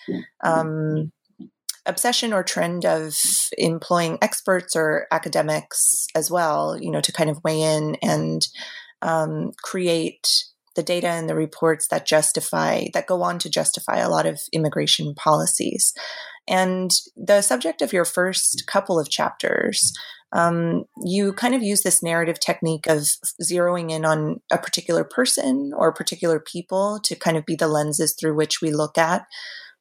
um, 0.44 1.12
obsession 1.90 2.32
or 2.34 2.44
trend 2.44 2.86
of 2.86 3.16
employing 3.58 4.18
experts 4.22 4.76
or 4.76 5.08
academics 5.12 6.08
as 6.16 6.32
well, 6.32 6.78
you 6.80 6.92
know, 6.92 7.02
to 7.02 7.12
kind 7.12 7.30
of 7.30 7.44
weigh 7.44 7.62
in 7.62 7.96
and 8.02 8.48
um, 9.02 9.52
create 9.64 10.46
the 10.76 10.84
data 10.84 11.08
and 11.08 11.28
the 11.28 11.36
reports 11.36 11.88
that 11.90 12.06
justify 12.06 12.86
that 12.94 13.08
go 13.08 13.22
on 13.22 13.40
to 13.40 13.50
justify 13.50 13.98
a 13.98 14.10
lot 14.10 14.26
of 14.26 14.40
immigration 14.54 15.14
policies. 15.16 15.94
And 16.48 16.92
the 17.16 17.42
subject 17.42 17.82
of 17.82 17.92
your 17.92 18.06
first 18.06 18.66
couple 18.66 19.00
of 19.00 19.10
chapters, 19.10 19.94
um, 20.32 20.86
you 21.04 21.34
kind 21.34 21.56
of 21.56 21.64
use 21.64 21.82
this 21.82 22.04
narrative 22.04 22.40
technique 22.40 22.88
of 22.88 23.02
zeroing 23.44 23.92
in 23.92 24.06
on 24.06 24.42
a 24.52 24.58
particular 24.58 25.04
person 25.04 25.74
or 25.76 25.92
particular 25.92 26.40
people 26.40 27.00
to 27.04 27.16
kind 27.16 27.36
of 27.36 27.46
be 27.46 27.56
the 27.56 27.68
lenses 27.68 28.16
through 28.20 28.36
which 28.36 28.62
we 28.62 28.72
look 28.72 28.98
at 28.98 29.26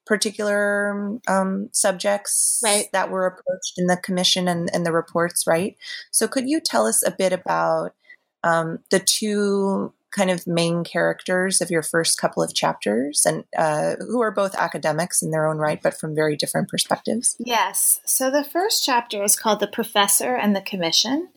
particular 0.09 1.21
um, 1.29 1.69
subjects 1.73 2.61
right. 2.65 2.87
that 2.93 3.11
were 3.11 3.27
approached 3.27 3.75
in 3.77 3.87
the 3.87 3.97
commission 3.99 4.49
and, 4.49 4.71
and, 4.73 4.87
the 4.87 4.91
reports, 4.91 5.47
right? 5.47 5.77
So, 6.11 6.27
could 6.27 6.49
you 6.49 6.61
tell 6.61 6.87
us 6.87 7.07
a 7.07 7.11
bit 7.11 7.35
about 7.35 7.95
um, 8.43 8.79
the 8.91 9.01
two 9.01 9.93
kind 10.11 10.31
of 10.31 10.47
main 10.47 10.83
characters 10.85 11.61
of 11.61 11.71
your 11.71 11.83
first 11.83 12.19
couple 12.19 12.43
of 12.43 12.55
chapters, 12.55 13.27
and 13.27 13.45
uh, 13.57 13.97
who 14.01 14.23
are 14.23 14.31
both 14.31 14.55
academics 14.55 15.21
in 15.21 15.31
their 15.31 15.47
own 15.47 15.59
right, 15.59 15.83
but 15.83 16.01
from 16.01 16.15
very 16.15 16.37
different 16.37 16.71
perspectives? 16.71 17.37
Yes. 17.39 18.01
So, 18.07 18.31
the 18.31 18.45
first 18.45 18.85
chapter 18.85 19.23
is 19.23 19.37
called 19.37 19.61
The 19.61 19.67
Professor 19.67 20.35
and 20.35 20.57
the 20.57 20.63
Commission. 20.63 21.29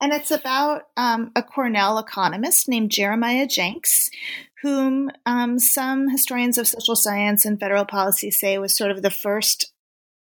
And 0.00 0.12
it's 0.12 0.30
about 0.30 0.84
um, 0.96 1.30
a 1.36 1.42
Cornell 1.42 1.98
economist 1.98 2.68
named 2.68 2.90
Jeremiah 2.90 3.46
Jenks, 3.46 4.10
whom 4.62 5.10
um, 5.26 5.58
some 5.58 6.08
historians 6.08 6.58
of 6.58 6.66
social 6.66 6.96
science 6.96 7.44
and 7.44 7.60
federal 7.60 7.84
policy 7.84 8.30
say 8.30 8.58
was 8.58 8.76
sort 8.76 8.90
of 8.90 9.02
the 9.02 9.10
first 9.10 9.72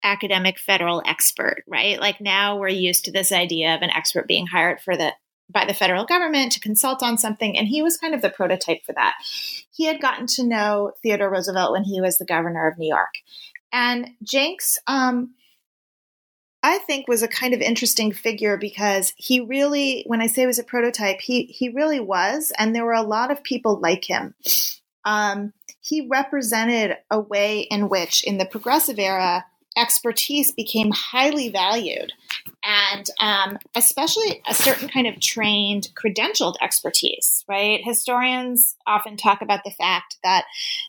academic 0.03 0.59
federal 0.59 1.03
expert, 1.05 1.65
right? 1.67 2.01
Like 2.01 2.21
now 2.21 2.57
we're 2.59 2.69
used 2.69 3.05
to 3.05 3.13
this 3.13 3.33
idea 3.33 3.75
of 3.75 3.83
an 3.83 3.91
expert 3.91 4.27
being 4.27 4.47
hired 4.47 4.81
for 4.81 4.97
the 4.97 5.13
by 5.51 5.65
the 5.65 5.75
federal 5.75 6.05
government 6.05 6.53
to 6.53 6.61
consult 6.61 7.03
on 7.03 7.17
something 7.17 7.57
and 7.57 7.67
he 7.67 7.81
was 7.81 7.97
kind 7.97 8.15
of 8.15 8.21
the 8.21 8.29
prototype 8.29 8.85
for 8.85 8.93
that. 8.93 9.15
He 9.71 9.87
had 9.87 10.01
gotten 10.01 10.27
to 10.35 10.47
know 10.47 10.93
Theodore 11.03 11.31
Roosevelt 11.31 11.73
when 11.73 11.85
he 11.85 12.03
was 12.03 12.19
the 12.19 12.27
governor 12.27 12.69
of 12.69 12.77
New 12.77 12.89
York. 12.89 13.15
And 13.73 14.11
Jenks 14.23 14.79
um, 14.87 15.35
I 16.69 16.77
think 16.77 17.09
was 17.09 17.23
a 17.23 17.29
kind 17.29 17.55
of 17.55 17.63
interesting 17.63 18.13
figure 18.13 18.59
because 18.59 19.15
he 19.17 19.41
really, 19.41 20.05
when 20.07 20.21
I 20.21 20.27
say 20.27 20.45
was 20.45 20.59
a 20.59 20.65
prototype, 20.65 21.21
he 21.21 21.45
he 21.45 21.71
really 21.71 21.99
was, 21.99 22.53
and 22.59 22.75
there 22.75 22.85
were 22.85 22.93
a 22.93 23.03
lot 23.03 23.31
of 23.31 23.43
people 23.43 23.81
like 23.81 24.05
him. 24.05 24.35
Um, 25.07 25.55
he 25.81 26.07
represented 26.07 26.99
a 27.11 27.19
way 27.19 27.61
in 27.61 27.89
which, 27.89 28.23
in 28.23 28.37
the 28.37 28.45
progressive 28.45 28.99
era, 28.99 29.47
expertise 29.79 30.53
became 30.53 30.91
highly 30.91 31.49
valued, 31.49 32.13
and 32.63 33.07
um, 33.19 33.59
especially 33.75 34.43
a 34.47 34.53
certain 34.53 34.89
kind 34.89 35.07
of 35.07 35.21
trained, 35.21 35.89
credentialed 35.95 36.57
expertise. 36.61 37.47
Right? 37.49 37.81
Historians 37.83 38.77
often 38.87 39.17
talk 39.17 39.41
about 39.41 39.65
the 39.65 39.71
fact 39.71 40.19
that 40.23 40.45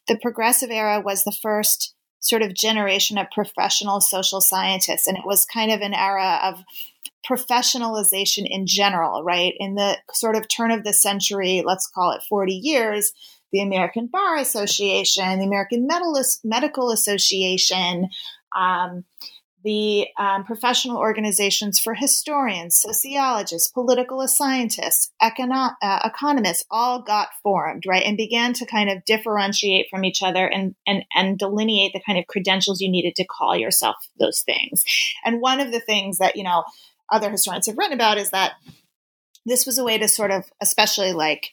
the 0.09 0.17
progressive 0.17 0.71
era 0.71 0.99
was 0.99 1.23
the 1.23 1.31
first 1.31 1.93
sort 2.19 2.41
of 2.41 2.53
generation 2.53 3.17
of 3.17 3.31
professional 3.31 4.01
social 4.01 4.41
scientists. 4.41 5.07
And 5.07 5.17
it 5.17 5.25
was 5.25 5.45
kind 5.45 5.71
of 5.71 5.81
an 5.81 5.93
era 5.93 6.39
of 6.43 6.63
professionalization 7.27 8.45
in 8.49 8.65
general, 8.65 9.23
right? 9.23 9.53
In 9.59 9.75
the 9.75 9.97
sort 10.13 10.35
of 10.35 10.47
turn 10.47 10.71
of 10.71 10.83
the 10.83 10.93
century, 10.93 11.63
let's 11.65 11.87
call 11.87 12.11
it 12.11 12.23
40 12.27 12.53
years, 12.53 13.13
the 13.51 13.61
American 13.61 14.07
Bar 14.07 14.37
Association, 14.37 15.39
the 15.39 15.45
American 15.45 15.87
Medical 16.43 16.91
Association, 16.91 18.09
um, 18.55 19.03
the 19.63 20.07
um, 20.17 20.45
professional 20.45 20.97
organizations 20.97 21.79
for 21.79 21.93
historians, 21.93 22.77
sociologists, 22.77 23.67
political 23.67 24.25
scientists, 24.27 25.11
econo- 25.21 25.75
uh, 25.81 25.99
economists 26.05 26.63
all 26.71 27.01
got 27.01 27.29
formed, 27.43 27.83
right, 27.85 28.03
and 28.03 28.15
began 28.15 28.53
to 28.53 28.65
kind 28.65 28.89
of 28.89 29.03
differentiate 29.05 29.87
from 29.89 30.05
each 30.05 30.23
other 30.23 30.47
and, 30.47 30.75
and, 30.87 31.03
and 31.13 31.37
delineate 31.37 31.91
the 31.93 32.01
kind 32.05 32.17
of 32.17 32.27
credentials 32.27 32.79
you 32.79 32.89
needed 32.89 33.15
to 33.15 33.25
call 33.25 33.55
yourself 33.55 33.95
those 34.19 34.41
things. 34.41 34.83
And 35.25 35.41
one 35.41 35.59
of 35.59 35.71
the 35.71 35.81
things 35.81 36.19
that, 36.19 36.35
you 36.35 36.43
know, 36.43 36.63
other 37.11 37.29
historians 37.29 37.67
have 37.67 37.77
written 37.77 37.93
about 37.93 38.17
is 38.17 38.31
that 38.31 38.53
this 39.45 39.65
was 39.65 39.77
a 39.77 39.83
way 39.83 39.97
to 39.97 40.07
sort 40.07 40.31
of, 40.31 40.45
especially 40.61 41.11
like, 41.11 41.51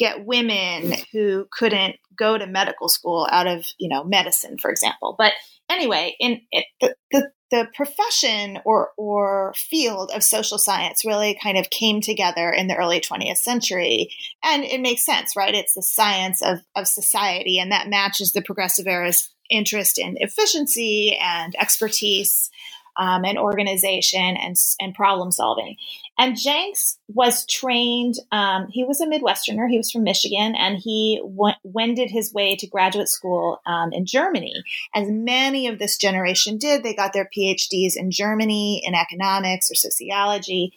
get 0.00 0.24
women 0.24 0.94
who 1.12 1.46
couldn't 1.52 1.96
go 2.16 2.38
to 2.38 2.46
medical 2.46 2.88
school 2.88 3.28
out 3.30 3.46
of 3.46 3.64
you 3.78 3.88
know 3.88 4.02
medicine 4.02 4.56
for 4.58 4.70
example 4.70 5.14
but 5.18 5.32
anyway, 5.70 6.16
in 6.20 6.42
the, 6.80 6.94
the, 7.10 7.30
the 7.50 7.68
profession 7.74 8.58
or 8.64 8.90
or 8.96 9.52
field 9.56 10.10
of 10.14 10.22
social 10.22 10.58
science 10.58 11.04
really 11.04 11.38
kind 11.42 11.58
of 11.58 11.70
came 11.70 12.00
together 12.00 12.50
in 12.50 12.68
the 12.68 12.76
early 12.76 13.00
20th 13.00 13.38
century, 13.38 14.10
and 14.42 14.64
it 14.64 14.80
makes 14.80 15.04
sense, 15.04 15.34
right? 15.36 15.54
It's 15.54 15.74
the 15.74 15.82
science 15.82 16.42
of 16.42 16.60
of 16.76 16.86
society, 16.86 17.58
and 17.58 17.72
that 17.72 17.88
matches 17.88 18.32
the 18.32 18.42
progressive 18.42 18.86
era's 18.86 19.30
interest 19.50 19.98
in 19.98 20.16
efficiency 20.20 21.16
and 21.20 21.54
expertise 21.58 22.50
um, 22.96 23.24
and 23.24 23.38
organization 23.38 24.36
and, 24.36 24.56
and 24.80 24.94
problem 24.94 25.30
solving. 25.30 25.76
And 26.18 26.38
Jenks 26.38 26.98
was 27.08 27.46
trained, 27.46 28.16
um, 28.30 28.68
he 28.68 28.84
was 28.84 29.00
a 29.00 29.06
Midwesterner, 29.06 29.68
he 29.68 29.78
was 29.78 29.90
from 29.90 30.04
Michigan, 30.04 30.54
and 30.54 30.76
he 30.78 31.20
w- 31.22 31.54
wended 31.62 32.10
his 32.10 32.32
way 32.32 32.56
to 32.56 32.66
graduate 32.66 33.08
school 33.08 33.60
um, 33.66 33.92
in 33.92 34.06
Germany. 34.06 34.62
As 34.94 35.08
many 35.08 35.66
of 35.66 35.78
this 35.78 35.96
generation 35.96 36.58
did, 36.58 36.82
they 36.82 36.94
got 36.94 37.12
their 37.12 37.30
PhDs 37.36 37.96
in 37.96 38.10
Germany 38.10 38.82
in 38.84 38.94
economics 38.94 39.70
or 39.70 39.74
sociology. 39.74 40.72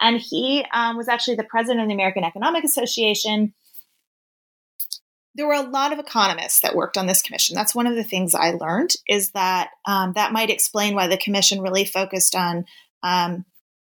And 0.00 0.20
he 0.20 0.64
um, 0.72 0.96
was 0.96 1.08
actually 1.08 1.36
the 1.36 1.44
president 1.44 1.82
of 1.82 1.88
the 1.88 1.94
American 1.94 2.24
Economic 2.24 2.64
Association 2.64 3.54
there 5.34 5.46
were 5.46 5.54
a 5.54 5.62
lot 5.62 5.92
of 5.92 5.98
economists 5.98 6.60
that 6.60 6.76
worked 6.76 6.96
on 6.96 7.06
this 7.06 7.22
commission. 7.22 7.54
That's 7.54 7.74
one 7.74 7.86
of 7.86 7.96
the 7.96 8.04
things 8.04 8.34
I 8.34 8.52
learned 8.52 8.94
is 9.08 9.30
that 9.30 9.70
um, 9.86 10.12
that 10.14 10.32
might 10.32 10.50
explain 10.50 10.94
why 10.94 11.08
the 11.08 11.16
commission 11.16 11.60
really 11.60 11.84
focused 11.84 12.36
on 12.36 12.66
um, 13.02 13.44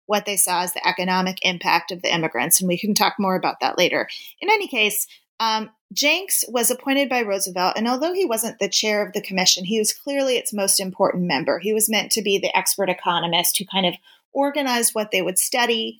what 0.07 0.25
they 0.25 0.37
saw 0.37 0.61
as 0.61 0.73
the 0.73 0.87
economic 0.87 1.37
impact 1.43 1.91
of 1.91 2.01
the 2.01 2.13
immigrants, 2.13 2.59
and 2.59 2.67
we 2.67 2.77
can 2.77 2.93
talk 2.93 3.15
more 3.19 3.35
about 3.35 3.59
that 3.61 3.77
later. 3.77 4.07
In 4.41 4.49
any 4.49 4.67
case, 4.67 5.05
um, 5.39 5.69
Jenks 5.93 6.43
was 6.47 6.71
appointed 6.71 7.09
by 7.09 7.21
Roosevelt, 7.21 7.73
and 7.77 7.87
although 7.87 8.13
he 8.13 8.25
wasn't 8.25 8.59
the 8.59 8.69
chair 8.69 9.05
of 9.05 9.13
the 9.13 9.21
commission, 9.21 9.63
he 9.63 9.79
was 9.79 9.93
clearly 9.93 10.37
its 10.37 10.53
most 10.53 10.79
important 10.79 11.25
member. 11.25 11.59
He 11.59 11.73
was 11.73 11.89
meant 11.89 12.11
to 12.13 12.21
be 12.21 12.39
the 12.39 12.55
expert 12.57 12.89
economist 12.89 13.57
who 13.57 13.65
kind 13.65 13.85
of 13.85 13.95
organized 14.33 14.95
what 14.95 15.11
they 15.11 15.21
would 15.21 15.37
study. 15.37 15.99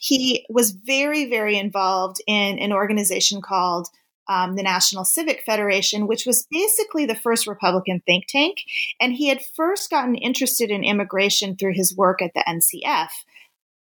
He 0.00 0.44
was 0.48 0.72
very, 0.72 1.30
very 1.30 1.56
involved 1.56 2.20
in 2.26 2.58
an 2.58 2.72
organization 2.72 3.40
called 3.40 3.88
um, 4.28 4.56
the 4.56 4.62
National 4.62 5.04
Civic 5.04 5.42
Federation, 5.44 6.06
which 6.06 6.26
was 6.26 6.46
basically 6.50 7.06
the 7.06 7.14
first 7.14 7.46
Republican 7.46 8.02
think 8.06 8.26
tank. 8.28 8.58
And 9.00 9.12
he 9.12 9.28
had 9.28 9.44
first 9.56 9.90
gotten 9.90 10.14
interested 10.14 10.70
in 10.70 10.84
immigration 10.84 11.56
through 11.56 11.74
his 11.74 11.96
work 11.96 12.22
at 12.22 12.32
the 12.34 12.44
NCF. 12.48 13.10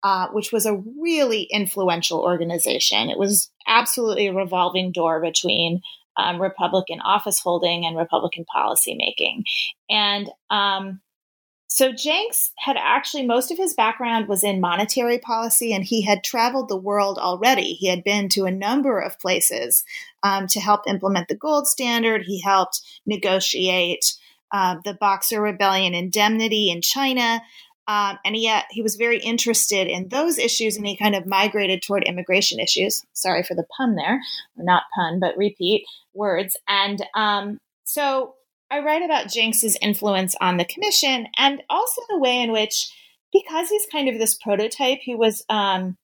Uh, 0.03 0.29
which 0.29 0.51
was 0.51 0.65
a 0.65 0.81
really 0.99 1.43
influential 1.43 2.21
organization. 2.21 3.11
It 3.11 3.19
was 3.19 3.51
absolutely 3.67 4.25
a 4.25 4.33
revolving 4.33 4.91
door 4.91 5.21
between 5.21 5.81
um, 6.17 6.41
Republican 6.41 7.01
office 7.01 7.39
holding 7.39 7.85
and 7.85 7.95
Republican 7.95 8.45
policy 8.45 8.95
making. 8.95 9.43
And 9.91 10.27
um, 10.49 11.01
so 11.73 11.93
Jenks 11.93 12.51
had 12.57 12.75
actually, 12.77 13.25
most 13.25 13.49
of 13.49 13.57
his 13.57 13.73
background 13.73 14.27
was 14.27 14.43
in 14.43 14.59
monetary 14.59 15.17
policy, 15.17 15.71
and 15.71 15.85
he 15.85 16.01
had 16.01 16.21
traveled 16.21 16.67
the 16.67 16.75
world 16.75 17.17
already. 17.17 17.75
He 17.75 17.87
had 17.87 18.03
been 18.03 18.27
to 18.29 18.43
a 18.43 18.51
number 18.51 18.99
of 18.99 19.17
places 19.19 19.85
um, 20.21 20.47
to 20.47 20.59
help 20.59 20.81
implement 20.85 21.29
the 21.29 21.35
gold 21.35 21.67
standard. 21.67 22.23
He 22.23 22.41
helped 22.41 22.81
negotiate 23.05 24.15
uh, 24.51 24.79
the 24.83 24.95
Boxer 24.95 25.41
Rebellion 25.41 25.93
indemnity 25.93 26.69
in 26.69 26.81
China. 26.81 27.41
Um, 27.87 28.19
and 28.25 28.35
yet 28.35 28.65
he 28.71 28.81
was 28.81 28.97
very 28.97 29.19
interested 29.19 29.87
in 29.87 30.09
those 30.09 30.37
issues 30.37 30.75
and 30.75 30.85
he 30.85 30.97
kind 30.97 31.15
of 31.15 31.25
migrated 31.25 31.81
toward 31.81 32.03
immigration 32.03 32.59
issues. 32.59 33.01
Sorry 33.13 33.43
for 33.43 33.55
the 33.55 33.65
pun 33.77 33.95
there, 33.95 34.19
not 34.57 34.83
pun, 34.93 35.21
but 35.21 35.37
repeat 35.37 35.85
words. 36.13 36.57
And 36.67 37.01
um, 37.15 37.59
so 37.85 38.35
I 38.71 38.79
write 38.79 39.03
about 39.03 39.29
Jenks's 39.29 39.77
influence 39.81 40.33
on 40.39 40.55
the 40.55 40.65
commission 40.65 41.27
and 41.37 41.61
also 41.69 42.01
the 42.07 42.17
way 42.17 42.41
in 42.41 42.53
which, 42.53 42.89
because 43.33 43.69
he's 43.69 43.85
kind 43.91 44.07
of 44.07 44.17
this 44.17 44.35
prototype, 44.35 44.99
he 45.01 45.13
was 45.13 45.43
um, 45.49 45.97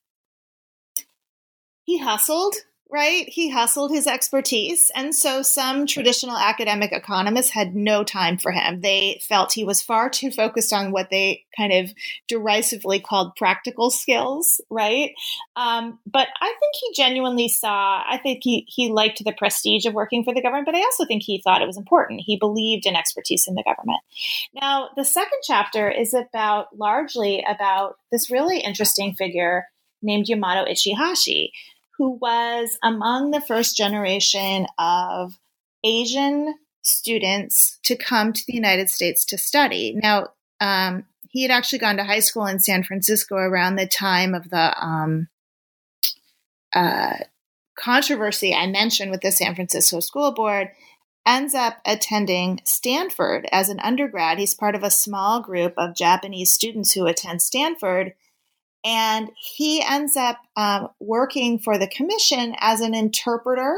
he 1.86 1.98
hustled 1.98 2.56
right? 2.90 3.28
He 3.28 3.50
hustled 3.50 3.92
his 3.92 4.08
expertise. 4.08 4.92
And 4.96 5.14
so 5.14 5.42
some 5.42 5.86
traditional 5.86 6.38
academic 6.38 6.92
economists 6.92 7.50
had 7.50 7.76
no 7.76 8.04
time 8.04 8.38
for 8.38 8.52
him. 8.52 8.82
They 8.82 9.22
felt 9.28 9.52
he 9.52 9.64
was 9.64 9.82
far 9.82 10.10
too 10.10 10.32
focused 10.32 10.72
on 10.72 10.92
what 10.92 11.10
they 11.10 11.44
kind 11.56 11.74
of 11.74 11.94
derisively 12.28 13.00
called 13.00 13.36
practical 13.36 13.90
skills, 13.90 14.62
right? 14.70 15.12
Um, 15.56 16.00
but 16.06 16.28
I 16.40 16.48
think 16.60 16.74
he 16.80 16.94
genuinely 16.96 17.50
saw, 17.50 18.04
I 18.08 18.20
think 18.22 18.40
he, 18.44 18.66
he 18.68 18.90
liked 18.90 19.24
the 19.24 19.34
prestige 19.34 19.86
of 19.86 19.94
working 19.94 20.24
for 20.24 20.34
the 20.34 20.42
government, 20.42 20.66
but 20.66 20.76
I 20.76 20.82
also 20.82 21.06
think 21.06 21.24
he 21.24 21.42
thought 21.42 21.62
it 21.62 21.68
was 21.68 21.78
important. 21.78 22.22
He 22.26 22.38
believed 22.38 22.86
in 22.86 22.96
expertise 22.96 23.48
in 23.48 23.56
the 23.56 23.64
government. 23.64 24.00
Now, 24.54 24.90
the 24.96 25.04
second 25.06 25.40
chapter 25.44 25.90
is 25.90 26.14
about 26.14 26.78
largely 26.78 27.44
about 27.48 27.98
this 28.12 28.32
really 28.32 28.60
interesting 28.60 29.14
figure 29.14 29.66
named 30.02 30.28
Yamato 30.28 30.70
Ichihashi 30.70 31.50
who 31.98 32.12
was 32.12 32.78
among 32.84 33.32
the 33.32 33.42
first 33.42 33.76
generation 33.76 34.68
of 34.78 35.40
Asian 35.84 36.56
students 36.82 37.80
to 37.84 37.96
come 37.96 38.34
to 38.34 38.44
the 38.46 38.54
United 38.54 38.90
States 38.90 39.26
to 39.26 39.38
study. 39.38 39.94
Now, 40.02 40.28
um, 40.62 41.06
he 41.30 41.42
had 41.42 41.52
actually 41.52 41.80
gone 41.80 41.98
to 41.98 42.04
high 42.04 42.20
school 42.20 42.46
in 42.46 42.60
San 42.60 42.84
Francisco 42.84 43.36
around 43.36 43.76
the 43.76 43.88
time 43.88 44.34
of 44.34 44.50
the 44.50 44.74
um, 44.84 45.28
uh, 46.74 47.18
controversy 47.78 48.54
I 48.54 48.68
mentioned 48.68 49.12
with 49.12 49.22
the 49.22 49.32
San 49.32 49.56
Francisco 49.56 50.00
School 50.00 50.32
Board. 50.32 50.70
Ends 51.26 51.54
up 51.54 51.80
attending 51.86 52.62
Stanford 52.64 53.50
as 53.52 53.68
an 53.68 53.82
undergrad. 53.82 54.40
He's 54.40 54.54
part 54.54 54.76
of 54.76 54.84
a 54.84 54.90
small 54.90 55.42
group 55.42 55.74
of 55.78 55.94
Japanese 55.94 56.54
students 56.54 56.94
who 56.94 57.06
attend 57.06 57.42
Stanford 57.42 58.14
and 58.84 59.30
he 59.38 59.82
ends 59.82 60.16
up 60.16 60.38
um, 60.56 60.90
working 61.00 61.60
for 61.60 61.78
the 61.78 61.88
commission 61.88 62.56
as 62.60 62.82
an 62.82 62.94
interpreter 62.94 63.78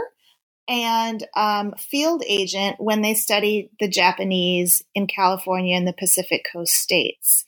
and 0.68 1.26
um, 1.36 1.74
field 1.78 2.24
agent 2.28 2.76
when 2.80 3.02
they 3.02 3.16
studied 3.16 3.72
the 3.80 3.88
Japanese 3.88 4.84
in 4.94 5.08
California 5.08 5.76
and 5.76 5.88
the 5.88 5.94
Pacific 5.94 6.46
Coast 6.52 6.74
states. 6.74 7.44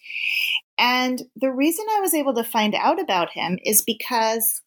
And 0.78 1.22
the 1.36 1.52
reason 1.52 1.86
I 1.92 2.00
was 2.00 2.16
able 2.16 2.34
to 2.34 2.44
find 2.44 2.74
out 2.74 3.00
about 3.00 3.30
him 3.30 3.60
is 3.64 3.84
because 3.84 4.62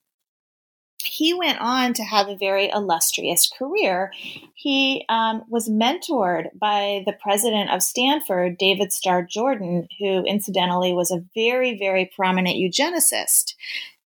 he 1.04 1.34
went 1.34 1.60
on 1.60 1.92
to 1.94 2.02
have 2.02 2.28
a 2.28 2.36
very 2.36 2.70
illustrious 2.70 3.48
career. 3.48 4.12
He 4.54 5.04
um, 5.08 5.42
was 5.48 5.68
mentored 5.68 6.48
by 6.58 7.02
the 7.06 7.12
president 7.12 7.70
of 7.70 7.82
Stanford, 7.82 8.58
David 8.58 8.92
Starr 8.92 9.22
Jordan, 9.22 9.86
who 9.98 10.24
incidentally 10.24 10.92
was 10.92 11.10
a 11.10 11.24
very, 11.34 11.78
very 11.78 12.10
prominent 12.14 12.56
eugenicist. 12.56 13.54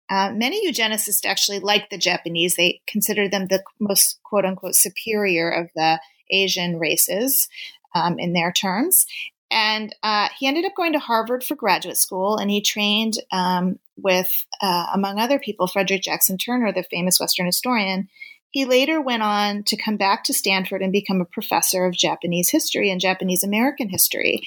Uh, 0.09 0.31
many 0.33 0.69
eugenicists 0.69 1.25
actually 1.25 1.59
like 1.59 1.89
the 1.89 1.97
Japanese. 1.97 2.55
They 2.55 2.81
consider 2.87 3.27
them 3.27 3.47
the 3.47 3.63
most 3.79 4.19
quote 4.23 4.45
unquote 4.45 4.75
superior 4.75 5.49
of 5.49 5.69
the 5.75 5.99
Asian 6.29 6.77
races 6.77 7.49
um, 7.95 8.19
in 8.19 8.33
their 8.33 8.51
terms. 8.51 9.05
And 9.53 9.95
uh, 10.01 10.29
he 10.39 10.47
ended 10.47 10.65
up 10.65 10.73
going 10.75 10.93
to 10.93 10.99
Harvard 10.99 11.43
for 11.43 11.55
graduate 11.55 11.97
school, 11.97 12.37
and 12.37 12.49
he 12.49 12.59
trained 12.59 13.13
um, 13.31 13.77
with, 13.95 14.47
uh, 14.63 14.87
among 14.91 15.19
other 15.19 15.37
people, 15.37 15.67
Frederick 15.67 16.01
Jackson 16.01 16.39
Turner, 16.39 16.73
the 16.73 16.83
famous 16.89 17.19
Western 17.19 17.45
historian. 17.45 18.09
He 18.49 18.65
later 18.65 18.99
went 18.99 19.21
on 19.21 19.63
to 19.65 19.77
come 19.77 19.95
back 19.95 20.23
to 20.23 20.33
Stanford 20.33 20.81
and 20.81 20.91
become 20.91 21.21
a 21.21 21.25
professor 21.25 21.85
of 21.85 21.93
Japanese 21.93 22.49
history 22.49 22.89
and 22.89 22.99
Japanese 22.99 23.43
American 23.43 23.89
history. 23.89 24.41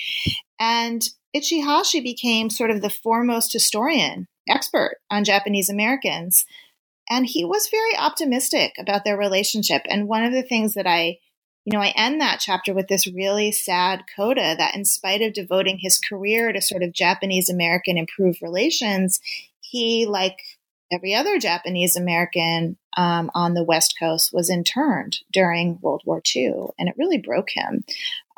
And 0.58 1.08
Ichihashi 1.34 2.02
became 2.02 2.50
sort 2.50 2.72
of 2.72 2.82
the 2.82 2.90
foremost 2.90 3.52
historian, 3.52 4.26
expert 4.48 4.96
on 5.08 5.22
Japanese 5.22 5.68
Americans. 5.68 6.44
And 7.08 7.26
he 7.26 7.44
was 7.44 7.68
very 7.70 7.96
optimistic 7.96 8.74
about 8.76 9.04
their 9.04 9.16
relationship. 9.16 9.82
And 9.88 10.08
one 10.08 10.24
of 10.24 10.32
the 10.32 10.42
things 10.42 10.74
that 10.74 10.88
I 10.88 11.18
you 11.66 11.76
know, 11.76 11.82
I 11.82 11.92
end 11.96 12.20
that 12.20 12.38
chapter 12.38 12.72
with 12.72 12.86
this 12.86 13.08
really 13.08 13.50
sad 13.50 14.04
coda 14.14 14.54
that, 14.56 14.76
in 14.76 14.84
spite 14.84 15.20
of 15.20 15.32
devoting 15.32 15.78
his 15.78 15.98
career 15.98 16.52
to 16.52 16.62
sort 16.62 16.84
of 16.84 16.92
Japanese 16.92 17.50
American 17.50 17.98
improved 17.98 18.40
relations, 18.40 19.20
he, 19.58 20.06
like 20.06 20.38
every 20.92 21.12
other 21.12 21.40
Japanese 21.40 21.96
American 21.96 22.76
um, 22.96 23.32
on 23.34 23.54
the 23.54 23.64
West 23.64 23.96
Coast, 23.98 24.32
was 24.32 24.48
interned 24.48 25.18
during 25.32 25.80
World 25.82 26.02
War 26.06 26.22
II. 26.36 26.68
And 26.78 26.88
it 26.88 26.94
really 26.96 27.18
broke 27.18 27.50
him. 27.50 27.84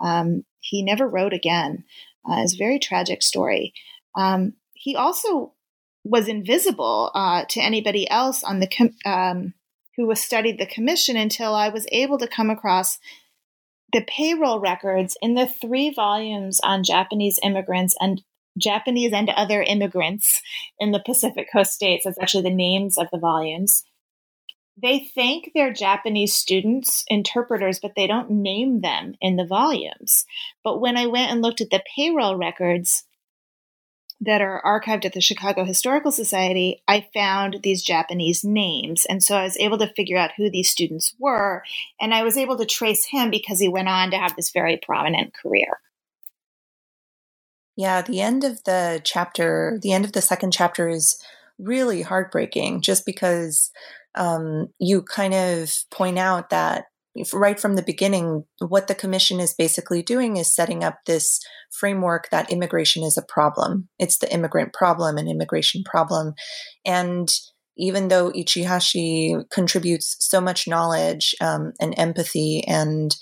Um, 0.01 0.47
he 0.61 0.83
never 0.83 1.07
wrote 1.07 1.35
again. 1.35 1.85
Uh, 2.27 2.37
it's 2.39 2.55
a 2.55 2.59
very 2.59 2.79
tragic 2.79 3.23
story. 3.23 3.75
Um, 4.15 4.55
he 4.73 4.97
also 4.97 5.53
was 6.03 6.29
invisible 6.29 7.11
uh, 7.15 7.45
to 7.51 7.61
anybody 7.61 8.09
else 8.09 8.43
on 8.43 8.61
the 8.61 8.69
com- 8.69 8.97
um, 9.05 9.53
who 9.99 10.15
studied 10.15 10.59
the 10.59 10.67
commission 10.67 11.17
until 11.17 11.55
I 11.55 11.69
was 11.69 11.87
able 11.91 12.19
to 12.19 12.29
come 12.29 12.51
across 12.51 12.99
the 13.93 14.07
payroll 14.07 14.61
records 14.61 15.17
in 15.21 15.35
the 15.35 15.47
three 15.47 15.93
volumes 15.93 16.61
on 16.63 16.85
Japanese 16.85 17.41
immigrants 17.43 17.97
and 18.01 18.23
Japanese 18.57 19.13
and 19.13 19.29
other 19.31 19.61
immigrants 19.61 20.41
in 20.79 20.93
the 20.93 21.03
Pacific 21.05 21.49
Coast 21.53 21.73
states. 21.73 22.05
That's 22.05 22.19
actually 22.21 22.45
the 22.45 22.55
names 22.55 22.97
of 22.97 23.09
the 23.11 23.19
volumes. 23.19 23.83
They 24.81 25.11
thank 25.17 25.51
their 25.53 25.73
Japanese 25.73 26.33
students, 26.33 27.05
interpreters, 27.09 27.81
but 27.81 27.93
they 27.97 28.07
don't 28.07 28.31
name 28.31 28.81
them 28.81 29.15
in 29.21 29.35
the 29.35 29.47
volumes. 29.47 30.25
But 30.63 30.81
when 30.81 30.97
I 30.97 31.07
went 31.07 31.33
and 31.33 31.43
looked 31.43 31.61
at 31.61 31.71
the 31.71 31.83
payroll 31.97 32.37
records, 32.37 33.03
that 34.21 34.41
are 34.41 34.63
archived 34.65 35.05
at 35.05 35.13
the 35.13 35.21
Chicago 35.21 35.65
Historical 35.65 36.11
Society, 36.11 36.83
I 36.89 37.07
found 37.15 37.61
these 37.63 37.83
Japanese 37.83 38.43
names. 38.43 39.07
And 39.09 39.23
so 39.23 39.37
I 39.37 39.45
was 39.45 39.57
able 39.59 39.79
to 39.79 39.93
figure 39.95 40.17
out 40.17 40.33
who 40.37 40.51
these 40.51 40.69
students 40.69 41.15
were. 41.19 41.63
And 42.01 42.13
I 42.13 42.25
was 42.25 42.37
able 42.37 42.57
to 42.59 42.67
trace 42.67 43.05
him 43.05 43.31
because 43.31 43.61
he 43.61 43.69
went 43.69 43.89
on 43.89 44.11
to 44.11 44.17
have 44.19 44.35
this 44.35 44.51
very 44.51 44.77
prominent 44.77 45.35
career. 45.35 45.81
Yeah, 47.77 48.03
the 48.03 48.21
end 48.21 48.43
of 48.43 48.65
the 48.65 49.01
chapter, 49.05 49.79
the 49.81 49.93
end 49.93 50.05
of 50.05 50.13
the 50.13 50.21
second 50.21 50.53
chapter 50.53 50.89
is 50.89 51.23
really 51.59 52.03
heartbreaking 52.03 52.81
just 52.81 53.07
because 53.07 53.71
um, 54.17 54.69
you 54.81 55.03
kind 55.03 55.33
of 55.33 55.73
point 55.91 56.19
out 56.19 56.51
that 56.51 56.87
right 57.33 57.59
from 57.59 57.77
the 57.77 57.83
beginning, 57.83 58.45
what 58.59 58.89
the 58.89 58.95
commission 58.95 59.41
is 59.41 59.55
basically 59.55 60.03
doing 60.03 60.37
is 60.37 60.55
setting 60.55 60.85
up 60.85 60.99
this 61.07 61.41
framework 61.71 62.29
that 62.31 62.51
immigration 62.51 63.03
is 63.03 63.17
a 63.17 63.23
problem. 63.23 63.89
It's 63.99 64.19
the 64.19 64.33
immigrant 64.33 64.73
problem, 64.73 65.17
an 65.17 65.29
immigration 65.29 65.83
problem. 65.85 66.35
And 66.85 67.29
even 67.77 68.09
though 68.09 68.31
Ichihashi 68.33 69.49
contributes 69.51 70.17
so 70.19 70.41
much 70.41 70.67
knowledge 70.67 71.35
um, 71.41 71.73
and 71.81 71.95
empathy 71.97 72.65
and 72.67 73.15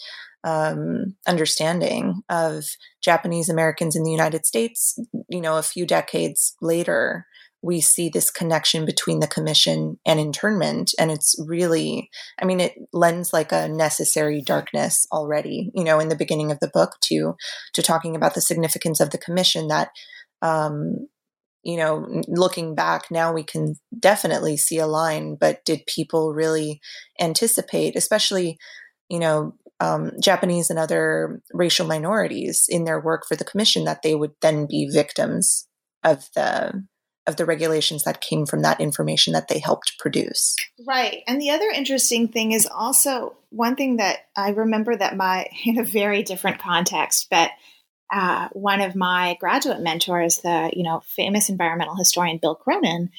um, 0.45 1.17
understanding 1.27 2.23
of 2.29 2.65
Japanese 3.03 3.49
Americans 3.49 3.97
in 3.97 4.05
the 4.05 4.11
United 4.11 4.47
States, 4.47 4.99
you 5.29 5.41
know, 5.41 5.59
a 5.59 5.63
few 5.63 5.87
decades 5.87 6.55
later, 6.63 7.27
we 7.67 7.81
see 7.81 8.09
this 8.09 8.31
connection 8.31 8.87
between 8.87 9.19
the 9.19 9.27
commission 9.27 9.99
and 10.07 10.21
internment 10.21 10.95
and 10.99 11.11
it's 11.11 11.35
really 11.47 12.09
i 12.41 12.45
mean 12.45 12.61
it 12.61 12.75
lends 12.93 13.33
like 13.33 13.51
a 13.51 13.69
necessary 13.69 14.41
darkness 14.41 15.07
already 15.13 15.71
you 15.75 15.83
know 15.83 15.99
in 15.99 16.09
the 16.09 16.17
beginning 16.17 16.53
of 16.53 16.61
the 16.61 16.71
book 16.73 16.93
to 17.01 17.35
to 17.73 17.83
talking 17.83 18.15
about 18.15 18.35
the 18.35 18.41
significance 18.41 19.01
of 19.01 19.11
the 19.11 19.19
commission 19.19 19.67
that 19.67 19.91
um 20.43 21.09
you 21.65 21.77
know 21.77 22.23
looking 22.29 22.77
back 22.77 23.11
now 23.11 23.33
we 23.33 23.43
can 23.43 23.75
definitely 23.99 24.57
see 24.57 24.79
a 24.79 24.87
line 24.87 25.37
but 25.39 25.65
did 25.65 25.85
people 25.87 26.33
really 26.33 26.81
anticipate 27.21 27.97
especially 27.97 28.57
you 29.09 29.19
know 29.19 29.53
um, 29.79 30.13
Japanese 30.23 30.71
and 30.71 30.79
other 30.79 31.43
racial 31.53 31.87
minorities 31.87 32.65
in 32.67 32.85
their 32.85 32.99
work 32.99 33.27
for 33.29 33.37
the 33.37 33.45
commission 33.45 33.85
that 33.85 34.01
they 34.03 34.15
would 34.15 34.33
then 34.41 34.67
be 34.67 34.89
victims 34.91 35.69
of 36.03 36.31
the 36.35 36.83
of 37.27 37.37
the 37.37 37.45
regulations 37.45 38.05
that 38.05 38.21
came 38.21 38.47
from 38.47 38.63
that 38.63 38.81
information 38.81 39.33
that 39.33 39.49
they 39.49 39.59
helped 39.59 39.99
produce. 39.99 40.57
Right. 40.87 41.23
And 41.27 41.41
the 41.41 41.51
other 41.51 41.69
interesting 41.69 42.29
thing 42.29 42.53
is 42.53 42.67
also 42.67 43.37
one 43.51 43.75
thing 43.77 43.97
that 43.97 44.19
I 44.37 44.51
remember 44.51 44.97
that 44.97 45.17
my, 45.17 45.47
in 45.65 45.79
a 45.79 45.85
very 45.85 46.23
different 46.23 46.59
context, 46.61 47.29
but 47.31 47.51
uh, 48.13 48.49
one 48.53 48.81
of 48.81 48.95
my 48.95 49.37
graduate 49.41 49.81
mentors, 49.81 50.39
the 50.39 50.71
you 50.73 50.85
know 50.85 51.03
famous 51.05 51.49
environmental 51.49 51.97
historian 51.97 52.39
Bill 52.41 52.55
Cronon, 52.55 53.11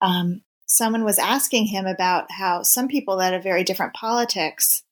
um, 0.00 0.42
someone 0.66 1.04
was 1.04 1.18
asking 1.18 1.66
him 1.66 1.86
about 1.86 2.30
how 2.30 2.62
some 2.62 2.88
people 2.88 3.16
that 3.16 3.32
have 3.32 3.42
very 3.42 3.64
different 3.64 3.94
politics 3.94 4.82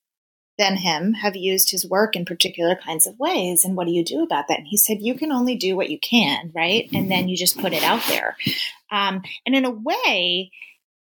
than 0.57 0.77
him 0.77 1.13
have 1.13 1.35
used 1.35 1.71
his 1.71 1.87
work 1.87 2.15
in 2.15 2.25
particular 2.25 2.75
kinds 2.75 3.05
of 3.05 3.19
ways. 3.19 3.65
And 3.65 3.75
what 3.75 3.87
do 3.87 3.93
you 3.93 4.03
do 4.03 4.23
about 4.23 4.47
that? 4.47 4.59
And 4.59 4.67
he 4.67 4.77
said, 4.77 5.01
You 5.01 5.15
can 5.15 5.31
only 5.31 5.55
do 5.55 5.75
what 5.75 5.89
you 5.89 5.99
can, 5.99 6.51
right? 6.55 6.87
And 6.93 7.11
then 7.11 7.27
you 7.27 7.35
just 7.35 7.59
put 7.59 7.73
it 7.73 7.83
out 7.83 8.01
there. 8.07 8.37
Um, 8.91 9.23
and 9.45 9.55
in 9.55 9.65
a 9.65 9.71
way, 9.71 10.51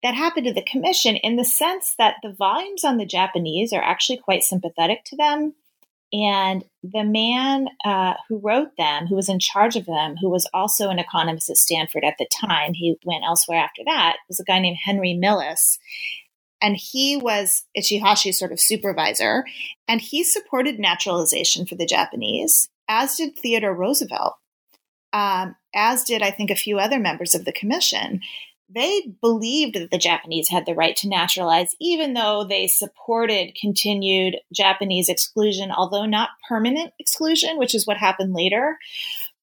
that 0.03 0.15
happened 0.15 0.47
to 0.47 0.53
the 0.53 0.63
commission 0.63 1.15
in 1.17 1.35
the 1.35 1.45
sense 1.45 1.95
that 1.97 2.15
the 2.23 2.33
volumes 2.33 2.83
on 2.83 2.97
the 2.97 3.05
Japanese 3.05 3.71
are 3.73 3.83
actually 3.83 4.17
quite 4.17 4.43
sympathetic 4.43 5.03
to 5.05 5.15
them. 5.15 5.53
And 6.13 6.65
the 6.83 7.03
man 7.03 7.69
uh, 7.85 8.15
who 8.27 8.39
wrote 8.39 8.75
them, 8.77 9.07
who 9.07 9.15
was 9.15 9.29
in 9.29 9.39
charge 9.39 9.77
of 9.77 9.85
them, 9.85 10.17
who 10.17 10.29
was 10.29 10.47
also 10.53 10.89
an 10.89 10.99
economist 10.99 11.49
at 11.49 11.57
Stanford 11.57 12.03
at 12.03 12.15
the 12.19 12.27
time, 12.41 12.73
he 12.73 12.97
went 13.05 13.23
elsewhere 13.25 13.59
after 13.59 13.83
that, 13.85 14.17
was 14.27 14.39
a 14.39 14.43
guy 14.43 14.59
named 14.59 14.77
Henry 14.83 15.13
Millis. 15.13 15.77
And 16.62 16.78
he 16.78 17.17
was 17.17 17.65
Ichihashi's 17.78 18.38
sort 18.38 18.52
of 18.52 18.60
supervisor. 18.60 19.45
And 19.88 20.00
he 20.00 20.24
supported 20.24 20.80
naturalization 20.80 21.65
for 21.65 21.76
the 21.76 21.86
Japanese, 21.86 22.69
as 22.88 23.15
did 23.15 23.38
Theodore 23.38 23.74
Roosevelt, 23.74 24.36
um, 25.13 25.56
as 25.74 26.04
did, 26.04 26.21
I 26.21 26.32
think, 26.32 26.52
a 26.52 26.56
few 26.56 26.78
other 26.80 27.00
members 27.00 27.36
of 27.36 27.45
the 27.45 27.52
commission 27.52 28.21
they 28.74 29.13
believed 29.21 29.76
that 29.76 29.91
the 29.91 29.97
Japanese 29.97 30.47
had 30.50 30.65
the 30.65 30.74
right 30.74 30.95
to 30.97 31.10
naturalize, 31.10 31.76
even 31.80 32.13
though 32.13 32.43
they 32.43 32.67
supported 32.67 33.58
continued 33.60 34.38
Japanese 34.54 35.10
exclusion, 35.10 35.71
although 35.71 36.06
not 36.06 36.30
permanent 36.47 36.93
exclusion, 37.00 37.58
which 37.58 37.76
is 37.76 37.86
what 37.86 37.97
happened 37.97 38.34
later. 38.34 38.78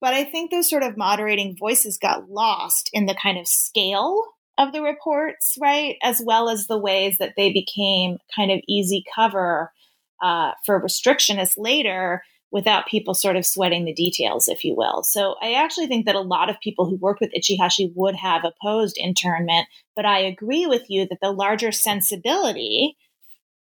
But 0.00 0.14
I 0.14 0.24
think 0.24 0.50
those 0.50 0.70
sort 0.70 0.82
of 0.82 0.96
moderating 0.96 1.56
voices 1.56 1.98
got 1.98 2.30
lost 2.30 2.88
in 2.92 3.06
the 3.06 3.14
kind 3.14 3.38
of 3.38 3.46
scale 3.46 4.22
of 4.58 4.72
the 4.72 4.82
reports, 4.82 5.56
right? 5.60 5.96
As 6.02 6.20
well 6.24 6.48
as 6.48 6.66
the 6.66 6.78
ways 6.78 7.16
that 7.18 7.34
they 7.36 7.52
became 7.52 8.18
kind 8.34 8.50
of 8.50 8.60
easy 8.68 9.04
cover 9.14 9.72
uh, 10.20 10.52
for 10.66 10.82
restrictionists 10.82 11.54
later 11.56 12.22
without 12.50 12.86
people 12.86 13.14
sort 13.14 13.36
of 13.36 13.46
sweating 13.46 13.84
the 13.84 13.92
details, 13.92 14.48
if 14.48 14.64
you 14.64 14.74
will. 14.74 15.02
So 15.04 15.36
I 15.40 15.52
actually 15.52 15.86
think 15.86 16.06
that 16.06 16.14
a 16.14 16.20
lot 16.20 16.50
of 16.50 16.60
people 16.60 16.86
who 16.86 16.96
worked 16.96 17.20
with 17.20 17.32
Ichihashi 17.34 17.92
would 17.94 18.16
have 18.16 18.42
opposed 18.44 18.96
internment, 18.98 19.68
but 19.94 20.06
I 20.06 20.20
agree 20.20 20.66
with 20.66 20.88
you 20.88 21.06
that 21.08 21.20
the 21.20 21.30
larger 21.30 21.70
sensibility 21.70 22.96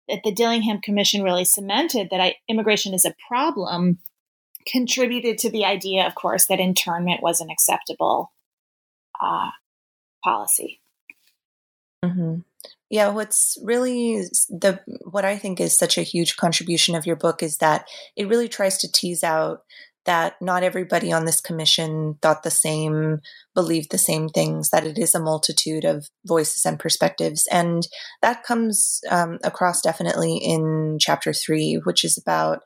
that 0.08 0.21
the 0.23 0.32
Dillingham 0.32 0.80
Commission 0.82 1.21
really 1.23 1.45
cemented 1.45 2.08
that 2.10 2.21
I, 2.21 2.36
immigration 2.47 2.93
is 2.93 3.06
a 3.06 3.15
problem 3.28 3.99
contributed 4.65 5.38
to 5.39 5.52
the 5.52 5.65
idea, 5.65 6.08
of 6.08 6.15
course, 6.15 6.47
that 6.47 6.60
internment 6.60 7.21
was 7.21 7.41
an 7.41 7.49
acceptable 7.49 8.32
uh, 9.21 9.49
policy. 10.24 10.82
Mm-hmm. 12.04 12.40
Yeah, 12.90 13.10
what's 13.10 13.58
really 13.64 14.24
the 14.50 14.80
what 15.04 15.24
I 15.24 15.38
think 15.38 15.60
is 15.60 15.78
such 15.78 15.98
a 15.98 16.04
huge 16.04 16.38
contribution 16.38 16.96
of 16.96 17.06
your 17.06 17.16
book 17.16 17.44
is 17.44 17.58
that 17.58 17.88
it 18.16 18.28
really 18.28 18.48
tries 18.48 18.78
to 18.80 18.92
tease 18.92 19.24
out 19.24 19.64
that 20.06 20.36
not 20.42 20.64
everybody 20.64 21.12
on 21.12 21.26
this 21.26 21.40
commission 21.40 22.18
thought 22.22 22.42
the 22.42 22.50
same, 22.50 23.20
believed 23.54 23.92
the 23.92 23.98
same 23.98 24.28
things, 24.28 24.72
that 24.72 24.86
it 24.86 24.98
is 24.98 25.14
a 25.14 25.20
multitude 25.20 25.86
of 25.86 26.10
voices 26.26 26.66
and 26.66 26.80
perspectives. 26.80 27.48
And 27.52 27.88
that 28.22 28.44
comes 28.44 29.02
um, 29.12 29.38
across 29.44 29.82
definitely 29.82 30.38
in 30.38 30.98
chapter 31.00 31.32
three, 31.32 31.80
which 31.84 32.04
is 32.04 32.18
about 32.18 32.62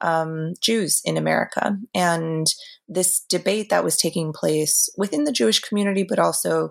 um, 0.00 0.54
Jews 0.62 1.02
in 1.04 1.16
America 1.16 1.76
and 1.94 2.46
this 2.88 3.20
debate 3.20 3.70
that 3.70 3.84
was 3.84 3.96
taking 3.96 4.32
place 4.32 4.88
within 4.96 5.24
the 5.24 5.32
Jewish 5.32 5.60
community, 5.60 6.04
but 6.08 6.18
also 6.18 6.70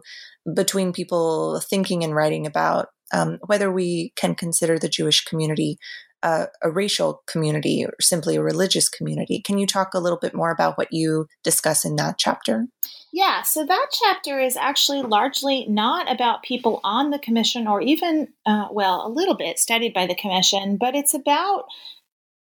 between 0.53 0.93
people 0.93 1.59
thinking 1.59 2.03
and 2.03 2.15
writing 2.15 2.45
about 2.45 2.87
um, 3.13 3.39
whether 3.45 3.71
we 3.71 4.13
can 4.15 4.35
consider 4.35 4.79
the 4.79 4.89
Jewish 4.89 5.23
community 5.23 5.77
uh, 6.25 6.47
a 6.63 6.71
racial 6.71 7.21
community 7.27 7.85
or 7.85 7.93
simply 8.01 8.35
a 8.35 8.41
religious 8.41 8.89
community. 8.89 9.41
Can 9.41 9.59
you 9.59 9.67
talk 9.67 9.93
a 9.93 9.99
little 9.99 10.17
bit 10.17 10.33
more 10.33 10.49
about 10.49 10.75
what 10.75 10.87
you 10.91 11.27
discuss 11.43 11.85
in 11.85 11.97
that 11.97 12.17
chapter? 12.17 12.65
Yeah, 13.13 13.43
so 13.43 13.63
that 13.63 13.87
chapter 13.91 14.39
is 14.39 14.57
actually 14.57 15.03
largely 15.03 15.67
not 15.69 16.11
about 16.11 16.41
people 16.41 16.81
on 16.83 17.11
the 17.11 17.19
commission 17.19 17.67
or 17.67 17.79
even, 17.79 18.29
uh, 18.43 18.69
well, 18.71 19.05
a 19.05 19.09
little 19.09 19.35
bit 19.35 19.59
studied 19.59 19.93
by 19.93 20.07
the 20.07 20.15
commission, 20.15 20.77
but 20.77 20.95
it's 20.95 21.13
about 21.13 21.65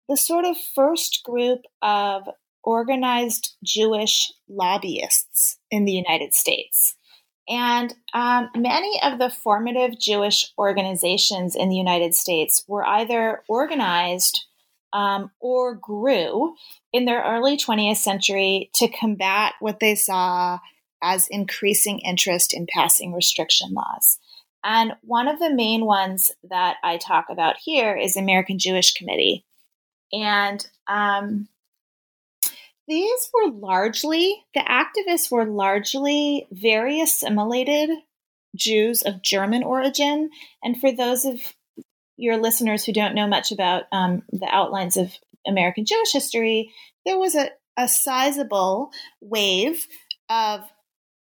the 0.09 0.17
sort 0.17 0.47
of 0.47 0.57
first 0.75 1.21
group 1.23 1.61
of 1.83 2.23
organized 2.67 3.57
Jewish 3.65 4.31
lobbyists 4.49 5.59
in 5.71 5.87
the 5.87 5.93
United 5.93 6.35
States. 6.35 6.97
And 7.49 7.95
um, 8.13 8.51
many 8.57 9.01
of 9.03 9.19
the 9.19 9.31
formative 9.31 9.99
Jewish 10.01 10.53
organizations 10.59 11.55
in 11.55 11.69
the 11.69 11.77
United 11.77 12.15
States 12.15 12.65
were 12.67 12.85
either 12.85 13.43
organized 13.49 14.45
um, 14.93 15.31
or 15.41 15.77
grew 15.77 16.55
in 16.93 17.05
their 17.05 17.23
early 17.23 17.57
20th 17.57 17.99
century 17.99 18.71
to 18.75 18.89
combat 18.89 19.55
what 19.61 19.79
they 19.79 19.95
saw 19.95 20.59
as 21.03 21.29
increasing 21.29 22.01
interest 22.01 22.53
in 22.53 22.67
passing 22.67 23.13
restriction 23.13 23.73
laws. 23.73 24.19
And 24.65 24.95
one 25.03 25.29
of 25.29 25.39
the 25.39 25.55
main 25.55 25.85
ones 25.85 26.33
that 26.51 26.79
I 26.83 26.97
talk 26.97 27.27
about 27.31 27.57
here 27.63 27.97
is 27.97 28.17
American 28.17 28.59
Jewish 28.59 28.95
Committee. 28.95 29.45
And 30.13 30.67
um, 30.89 31.47
these 32.89 33.31
were 33.35 33.51
largely, 33.53 34.45
the 34.55 34.61
activists 34.61 35.31
were 35.31 35.45
largely 35.45 36.47
very 36.53 37.01
assimilated 37.01 37.91
Jews 38.55 39.03
of 39.03 39.23
German 39.23 39.63
origin. 39.63 40.31
And 40.63 40.81
for 40.81 40.93
those 40.93 41.25
of 41.25 41.41
your 42.17 42.37
listeners 42.37 42.85
who 42.85 42.93
don't 42.93 43.15
know 43.15 43.27
much 43.27 43.53
about 43.53 43.85
um, 43.93 44.23
the 44.31 44.49
outlines 44.51 44.97
of 44.97 45.13
American 45.47 45.85
Jewish 45.85 46.13
history, 46.13 46.73
there 47.05 47.19
was 47.19 47.35
a, 47.35 47.51
a 47.77 47.89
sizable 47.89 48.91
wave 49.21 49.87
of 50.31 50.61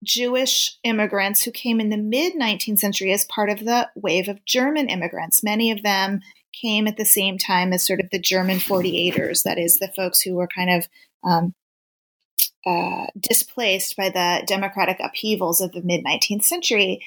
Jewish 0.03 0.77
immigrants 0.83 1.43
who 1.43 1.51
came 1.51 1.79
in 1.79 1.89
the 1.89 1.97
mid 1.97 2.33
19th 2.33 2.79
century 2.79 3.11
as 3.13 3.25
part 3.25 3.49
of 3.49 3.63
the 3.63 3.89
wave 3.95 4.27
of 4.27 4.45
German 4.45 4.89
immigrants. 4.89 5.43
Many 5.43 5.71
of 5.71 5.81
them 5.81 6.21
came 6.61 6.87
at 6.87 6.97
the 6.97 7.05
same 7.05 7.37
time 7.37 7.73
as 7.73 7.85
sort 7.85 7.99
of 7.99 8.09
the 8.11 8.19
German 8.19 8.57
48ers, 8.57 9.43
that 9.43 9.57
is, 9.57 9.79
the 9.79 9.91
folks 9.95 10.21
who 10.21 10.35
were 10.35 10.47
kind 10.47 10.69
of 10.69 10.87
um, 11.23 11.53
uh, 12.65 13.07
displaced 13.19 13.97
by 13.97 14.09
the 14.09 14.43
democratic 14.47 14.99
upheavals 14.99 15.61
of 15.61 15.71
the 15.73 15.81
mid 15.81 16.03
19th 16.05 16.43
century, 16.43 17.03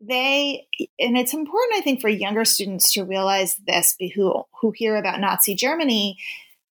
they 0.00 0.66
and 0.98 1.16
it's 1.16 1.34
important, 1.34 1.78
I 1.78 1.80
think, 1.80 2.00
for 2.00 2.08
younger 2.08 2.44
students 2.44 2.92
to 2.94 3.04
realize 3.04 3.56
this 3.66 3.96
who 4.14 4.44
who 4.60 4.72
hear 4.72 4.96
about 4.96 5.20
Nazi 5.20 5.54
Germany. 5.54 6.18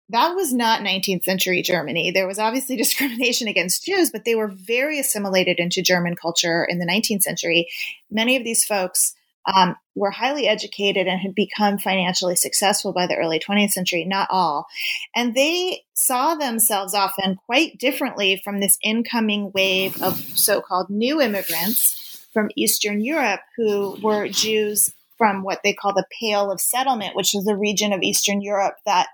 That 0.10 0.36
was 0.36 0.54
not 0.54 0.82
19th 0.82 1.23
century 1.23 1.62
Germany. 1.62 2.12
There 2.12 2.27
was 2.27 2.39
obviously 2.39 2.75
discrimination 2.77 3.47
against 3.47 3.86
Jews, 3.86 4.12
but 4.12 4.25
they 4.25 4.36
were 4.36 4.47
very 4.47 4.99
assimilated 4.99 5.60
into 5.60 5.82
German 5.82 6.15
culture 6.15 6.65
in 6.65 6.80
the 6.80 6.86
19th 6.86 7.23
century. 7.23 7.69
Many 8.10 8.36
of 8.36 8.43
these 8.43 8.65
folks 8.65 9.15
um, 9.45 9.75
were 9.95 10.12
highly 10.12 10.47
educated 10.47 11.08
and 11.08 11.19
had 11.19 11.36
become 11.36 11.77
financially 11.77 12.36
successful 12.36 12.93
by 12.93 13.08
the 13.08 13.15
early 13.15 13.39
20th 13.39 13.71
century, 13.71 14.06
not 14.06 14.27
all. 14.32 14.67
And 15.15 15.34
they 15.36 15.84
saw 15.93 16.36
themselves 16.36 16.93
often 16.93 17.38
quite 17.45 17.77
differently 17.77 18.41
from 18.43 18.60
this 18.60 18.77
incoming 18.84 19.51
wave 19.54 20.01
of 20.01 20.17
so 20.17 20.62
called 20.62 20.89
new 20.89 21.21
immigrants 21.21 22.25
from 22.34 22.49
Eastern 22.56 23.01
Europe 23.01 23.41
who 23.58 23.97
were 24.01 24.27
Jews 24.27 24.93
from 25.17 25.43
what 25.43 25.60
they 25.63 25.73
call 25.73 25.93
the 25.93 26.06
Pale 26.19 26.51
of 26.51 26.62
Settlement, 26.62 27.15
which 27.15 27.32
was 27.34 27.45
the 27.45 27.58
region 27.58 27.93
of 27.93 28.01
Eastern 28.01 28.41
Europe 28.41 28.75
that 28.86 29.08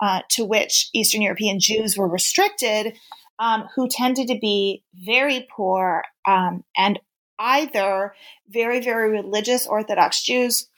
uh, 0.00 0.20
to 0.30 0.44
which 0.44 0.88
Eastern 0.94 1.22
European 1.22 1.60
Jews 1.60 1.96
were 1.96 2.08
restricted, 2.08 2.96
um, 3.38 3.68
who 3.74 3.88
tended 3.88 4.28
to 4.28 4.38
be 4.38 4.82
very 4.94 5.46
poor 5.50 6.02
um, 6.26 6.64
and 6.76 6.98
either 7.40 8.14
very, 8.48 8.80
very 8.80 9.10
religious 9.10 9.66
Orthodox 9.66 10.22
Jews 10.22 10.68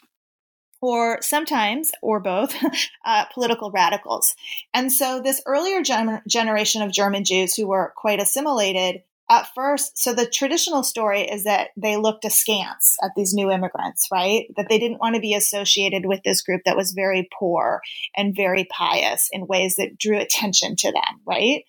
or 0.80 1.18
sometimes, 1.22 1.92
or 2.02 2.20
both, 2.20 2.56
uh, 3.04 3.24
political 3.32 3.70
radicals. 3.70 4.34
And 4.72 4.92
so, 4.92 5.20
this 5.20 5.42
earlier 5.46 5.82
gen- 5.82 6.22
generation 6.26 6.82
of 6.82 6.92
German 6.92 7.24
Jews 7.24 7.54
who 7.54 7.68
were 7.68 7.92
quite 7.96 8.20
assimilated 8.20 9.02
at 9.30 9.48
first, 9.54 9.96
so 9.96 10.12
the 10.12 10.26
traditional 10.26 10.82
story 10.82 11.22
is 11.22 11.44
that 11.44 11.70
they 11.76 11.96
looked 11.96 12.24
askance 12.24 12.98
at 13.02 13.12
these 13.16 13.32
new 13.32 13.50
immigrants, 13.50 14.08
right? 14.12 14.46
That 14.56 14.68
they 14.68 14.78
didn't 14.78 15.00
want 15.00 15.14
to 15.14 15.22
be 15.22 15.34
associated 15.34 16.04
with 16.04 16.22
this 16.22 16.42
group 16.42 16.62
that 16.66 16.76
was 16.76 16.92
very 16.92 17.30
poor 17.38 17.80
and 18.14 18.36
very 18.36 18.64
pious 18.64 19.30
in 19.32 19.46
ways 19.46 19.76
that 19.76 19.96
drew 19.96 20.18
attention 20.18 20.76
to 20.76 20.92
them, 20.92 21.20
right? 21.24 21.64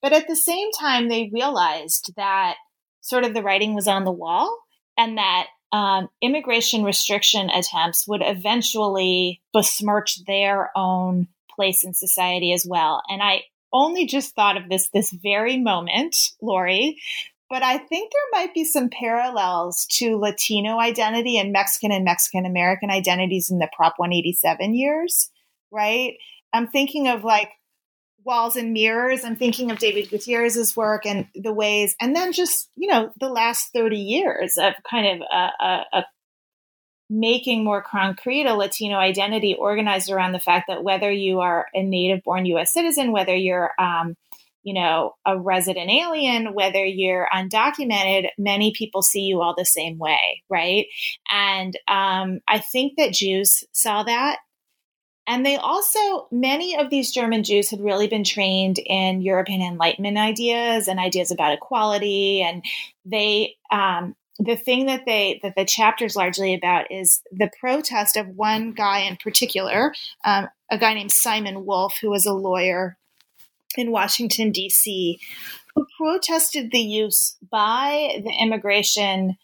But 0.00 0.12
at 0.12 0.28
the 0.28 0.36
same 0.36 0.70
time, 0.72 1.08
they 1.08 1.30
realized 1.32 2.12
that 2.16 2.56
sort 3.02 3.24
of 3.24 3.34
the 3.34 3.42
writing 3.42 3.74
was 3.74 3.86
on 3.86 4.04
the 4.04 4.10
wall 4.10 4.58
and 4.96 5.18
that 5.18 5.48
um, 5.72 6.08
immigration 6.20 6.84
restriction 6.84 7.50
attempts 7.50 8.06
would 8.06 8.22
eventually 8.24 9.40
besmirch 9.52 10.24
their 10.24 10.70
own 10.76 11.28
place 11.54 11.84
in 11.84 11.94
society 11.94 12.52
as 12.52 12.66
well. 12.66 13.02
And 13.08 13.22
I 13.22 13.42
only 13.72 14.06
just 14.06 14.34
thought 14.34 14.56
of 14.56 14.68
this 14.68 14.88
this 14.90 15.10
very 15.10 15.58
moment, 15.58 16.16
Lori, 16.42 16.98
but 17.48 17.62
I 17.62 17.78
think 17.78 18.12
there 18.12 18.40
might 18.40 18.54
be 18.54 18.64
some 18.64 18.90
parallels 18.90 19.86
to 19.92 20.16
Latino 20.16 20.78
identity 20.78 21.38
and 21.38 21.52
Mexican 21.52 21.90
and 21.90 22.04
Mexican 22.04 22.46
American 22.46 22.90
identities 22.90 23.50
in 23.50 23.58
the 23.58 23.68
Prop 23.74 23.94
187 23.98 24.74
years, 24.74 25.30
right? 25.70 26.14
I'm 26.52 26.68
thinking 26.68 27.08
of 27.08 27.24
like 27.24 27.50
walls 28.24 28.56
and 28.56 28.72
mirrors 28.72 29.24
i'm 29.24 29.36
thinking 29.36 29.70
of 29.70 29.78
david 29.78 30.08
gutierrez's 30.08 30.76
work 30.76 31.06
and 31.06 31.26
the 31.34 31.52
ways 31.52 31.94
and 32.00 32.14
then 32.14 32.32
just 32.32 32.68
you 32.76 32.90
know 32.90 33.10
the 33.20 33.28
last 33.28 33.72
30 33.72 33.96
years 33.96 34.58
of 34.58 34.74
kind 34.88 35.20
of 35.20 35.26
a, 35.30 35.64
a, 35.64 35.84
a 35.92 36.04
making 37.10 37.62
more 37.62 37.82
concrete 37.82 38.46
a 38.46 38.54
Latino 38.54 38.96
identity 38.96 39.54
organized 39.54 40.10
around 40.10 40.32
the 40.32 40.40
fact 40.40 40.66
that 40.68 40.82
whether 40.82 41.10
you 41.10 41.40
are 41.40 41.66
a 41.74 41.82
native 41.82 42.22
born 42.24 42.46
US 42.46 42.72
citizen, 42.72 43.12
whether 43.12 43.34
you're 43.34 43.70
um, 43.78 44.16
you 44.62 44.74
know, 44.74 45.14
a 45.26 45.38
resident 45.38 45.90
alien, 45.90 46.54
whether 46.54 46.84
you're 46.84 47.28
undocumented, 47.34 48.28
many 48.38 48.72
people 48.72 49.02
see 49.02 49.22
you 49.22 49.40
all 49.40 49.54
the 49.56 49.64
same 49.64 49.98
way, 49.98 50.42
right? 50.48 50.86
And 51.30 51.76
um, 51.88 52.40
I 52.48 52.58
think 52.58 52.94
that 52.96 53.12
Jews 53.12 53.64
saw 53.72 54.04
that. 54.04 54.38
And 55.26 55.46
they 55.46 55.56
also, 55.56 56.26
many 56.30 56.76
of 56.76 56.90
these 56.90 57.12
German 57.12 57.44
Jews 57.44 57.70
had 57.70 57.80
really 57.80 58.08
been 58.08 58.24
trained 58.24 58.78
in 58.78 59.22
European 59.22 59.62
Enlightenment 59.62 60.18
ideas 60.18 60.88
and 60.88 60.98
ideas 60.98 61.30
about 61.30 61.52
equality. 61.52 62.42
And 62.42 62.64
they, 63.04 63.56
um, 63.70 64.16
the 64.38 64.56
thing 64.56 64.86
that 64.86 65.04
they 65.06 65.38
that 65.42 65.54
the 65.56 65.64
chapter 65.64 66.04
is 66.04 66.16
largely 66.16 66.54
about 66.54 66.90
is 66.90 67.22
the 67.30 67.50
protest 67.60 68.16
of 68.16 68.28
one 68.28 68.72
guy 68.72 69.00
in 69.00 69.16
particular, 69.16 69.94
um, 70.24 70.48
a 70.70 70.78
guy 70.78 70.94
named 70.94 71.12
Simon 71.12 71.64
Wolf, 71.64 71.94
who 72.00 72.10
was 72.10 72.26
a 72.26 72.32
lawyer 72.32 72.96
in 73.76 73.92
Washington, 73.92 74.50
D.C., 74.50 75.20
who 75.74 75.86
protested 75.96 76.70
the 76.70 76.80
use 76.80 77.36
by 77.50 78.20
the 78.24 78.32
Immigration 78.42 79.36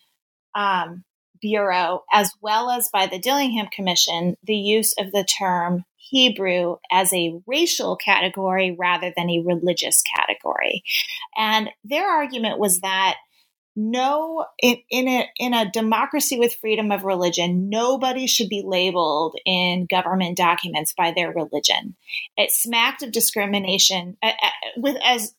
um, 0.54 1.04
Bureau, 1.40 2.04
as 2.12 2.32
well 2.40 2.70
as 2.70 2.88
by 2.92 3.06
the 3.06 3.18
Dillingham 3.18 3.68
Commission, 3.68 4.36
the 4.42 4.56
use 4.56 4.94
of 4.98 5.12
the 5.12 5.24
term 5.24 5.84
Hebrew 5.96 6.76
as 6.90 7.12
a 7.12 7.38
racial 7.46 7.96
category 7.96 8.74
rather 8.78 9.12
than 9.16 9.28
a 9.28 9.42
religious 9.44 10.02
category. 10.02 10.82
And 11.36 11.70
their 11.84 12.08
argument 12.08 12.58
was 12.58 12.80
that 12.80 13.16
no 13.78 14.44
in, 14.60 14.76
in 14.90 15.06
a 15.06 15.28
in 15.38 15.54
a 15.54 15.70
democracy 15.70 16.36
with 16.36 16.56
freedom 16.60 16.90
of 16.90 17.04
religion 17.04 17.68
nobody 17.68 18.26
should 18.26 18.48
be 18.48 18.64
labeled 18.66 19.36
in 19.46 19.86
government 19.88 20.36
documents 20.36 20.92
by 20.98 21.12
their 21.14 21.32
religion 21.32 21.94
it 22.36 22.50
smacked 22.50 23.04
of 23.04 23.12
discrimination 23.12 24.16
uh, 24.20 24.32
uh, 24.42 24.50
with 24.78 24.96
as 25.04 25.32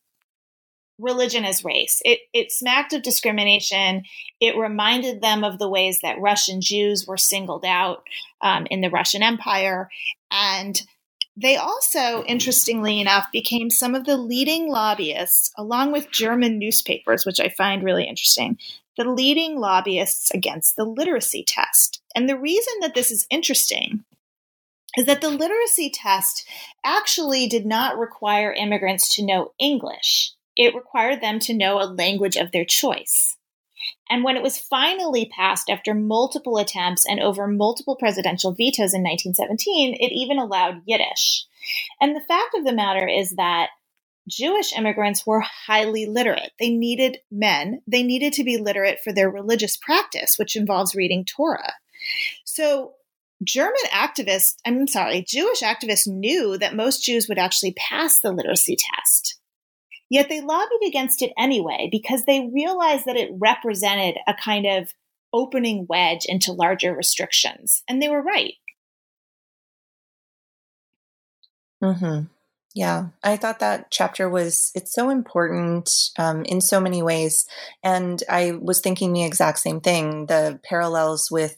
religion 1.00 1.46
as 1.46 1.64
race. 1.64 2.02
It 2.06 2.20
it 2.34 2.52
smacked 2.52 2.94
of 2.94 3.02
discrimination. 3.02 4.04
It 4.40 4.58
reminded 4.58 5.22
them 5.22 5.44
of 5.44 5.58
the 5.58 5.70
ways 5.70 6.00
that 6.02 6.20
russian 6.20 6.62
jews 6.62 7.08
were 7.08 7.18
singled 7.18 7.66
out 7.66 8.04
um, 8.42 8.68
in 8.70 8.82
the 8.82 8.90
russian 8.90 9.24
empire. 9.24 9.90
And 10.32 10.82
they 11.42 11.56
also, 11.56 12.24
interestingly 12.26 13.00
enough, 13.00 13.32
became 13.32 13.70
some 13.70 13.96
of 13.96 14.04
the 14.04 14.18
leading 14.18 14.70
lobbyists, 14.70 15.52
along 15.58 15.94
with 15.94 16.12
German 16.12 16.60
newspapers, 16.60 17.26
which 17.26 17.40
I 17.40 17.48
find 17.48 17.82
really 17.82 18.04
interesting, 18.04 18.58
the 18.98 19.10
leading 19.10 19.58
lobbyists 19.58 20.32
against 20.32 20.76
the 20.76 20.84
literacy 20.84 21.46
test. 21.48 22.02
And 22.14 22.28
the 22.28 22.38
reason 22.38 22.74
that 22.82 22.94
this 22.94 23.10
is 23.10 23.26
interesting 23.30 24.04
is 24.98 25.06
that 25.06 25.22
the 25.22 25.30
literacy 25.30 25.90
test 25.90 26.46
actually 26.84 27.48
did 27.48 27.66
not 27.66 27.98
require 27.98 28.52
immigrants 28.52 29.16
to 29.16 29.26
know 29.26 29.54
English, 29.60 30.34
it 30.60 30.76
required 30.76 31.22
them 31.22 31.40
to 31.40 31.54
know 31.54 31.80
a 31.80 31.88
language 31.88 32.36
of 32.36 32.52
their 32.52 32.66
choice. 32.66 33.38
And 34.10 34.26
when 34.26 34.36
it 34.36 34.44
was 34.44 34.60
finally 34.60 35.32
passed 35.34 35.70
after 35.70 35.96
multiple 35.96 36.58
attempts 36.58 37.06
and 37.08 37.22
over 37.22 37.48
multiple 37.48 37.96
presidential 37.96 38.52
vetoes 38.52 38.94
in 38.94 39.02
1917, 39.02 39.94
it 39.94 40.12
even 40.12 40.38
allowed 40.38 40.82
Yiddish. 40.86 41.46
And 42.02 42.14
the 42.14 42.26
fact 42.28 42.56
of 42.56 42.66
the 42.66 42.74
matter 42.74 43.08
is 43.08 43.38
that 43.38 43.70
Jewish 44.28 44.78
immigrants 44.78 45.26
were 45.26 45.40
highly 45.40 46.06
literate. 46.06 46.52
They 46.60 46.72
needed 46.72 47.20
men, 47.32 47.82
they 47.88 48.04
needed 48.04 48.34
to 48.34 48.44
be 48.44 48.58
literate 48.58 49.00
for 49.02 49.14
their 49.14 49.30
religious 49.30 49.78
practice, 49.78 50.38
which 50.38 50.58
involves 50.58 50.94
reading 50.94 51.24
Torah. 51.24 51.74
So 52.44 52.96
German 53.46 53.82
activists, 53.94 54.56
I'm 54.66 54.88
sorry, 54.88 55.24
Jewish 55.26 55.62
activists 55.62 56.06
knew 56.06 56.58
that 56.58 56.76
most 56.76 57.04
Jews 57.06 57.30
would 57.30 57.40
actually 57.40 57.74
pass 57.78 58.20
the 58.20 58.34
literacy 58.34 58.76
test. 58.76 59.39
Yet 60.10 60.28
they 60.30 60.42
lobbied 60.42 60.88
against 60.88 61.22
it 61.22 61.32
anyway 61.38 61.88
because 61.92 62.26
they 62.26 62.50
realized 62.54 63.06
that 63.06 63.16
it 63.16 63.32
represented 63.34 64.18
a 64.28 64.34
kind 64.34 64.66
of 64.66 64.94
opening 65.32 65.86
wedge 65.88 66.26
into 66.26 66.52
larger 66.52 66.96
restrictions. 66.96 67.84
And 67.88 68.02
they 68.02 68.10
were 68.10 68.22
right. 68.22 68.56
Mm-hmm. 71.84 72.24
Yeah, 72.76 73.08
I 73.24 73.36
thought 73.38 73.60
that 73.60 73.90
chapter 73.90 74.30
was 74.30 74.72
it's 74.76 74.94
so 74.94 75.10
important 75.10 75.90
um, 76.18 76.44
in 76.46 76.62
so 76.62 76.80
many 76.80 77.02
ways, 77.02 77.48
and 77.84 78.22
I 78.30 78.52
was 78.52 78.80
thinking 78.80 79.12
the 79.12 79.24
exact 79.24 79.60
same 79.60 79.82
thing. 79.82 80.28
The 80.28 80.60
parallels 80.64 81.32
with 81.32 81.58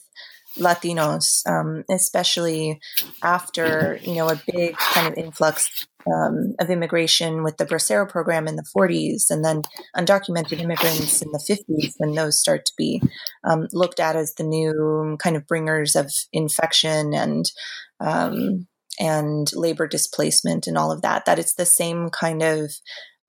Latinos, 0.58 1.48
um, 1.48 1.84
especially 1.90 2.80
after 3.24 4.00
you 4.02 4.16
know 4.16 4.30
a 4.30 4.42
big 4.52 4.76
kind 4.78 5.08
of 5.08 5.18
influx 5.18 5.88
um, 6.12 6.56
of 6.60 6.70
immigration 6.70 7.44
with 7.44 7.58
the 7.58 7.66
Bracero 7.66 8.08
program 8.10 8.48
in 8.48 8.56
the 8.56 8.66
40s, 8.76 9.30
and 9.30 9.46
then 9.46 9.62
undocumented 9.96 10.60
immigrants 10.60 11.22
in 11.22 11.32
the 11.32 11.40
50s, 11.40 11.94
when 11.98 12.14
those 12.14 12.40
start 12.40 12.66
to 12.66 12.74
be 12.78 13.02
um, 13.44 13.68
looked 13.72 14.00
at 14.00 14.16
as 14.16 14.34
the 14.36 14.44
new 14.44 15.18
kind 15.20 15.36
of 15.36 15.48
bringers 15.48 15.96
of 15.96 16.12
infection 16.34 17.14
and 17.14 17.52
um, 18.00 18.68
and 19.00 19.52
labor 19.54 19.88
displacement 19.88 20.68
and 20.68 20.78
all 20.78 20.92
of 20.92 21.02
that. 21.02 21.26
That 21.26 21.40
it's 21.40 21.56
the 21.56 21.66
same 21.66 22.10
kind 22.10 22.42
of 22.42 22.72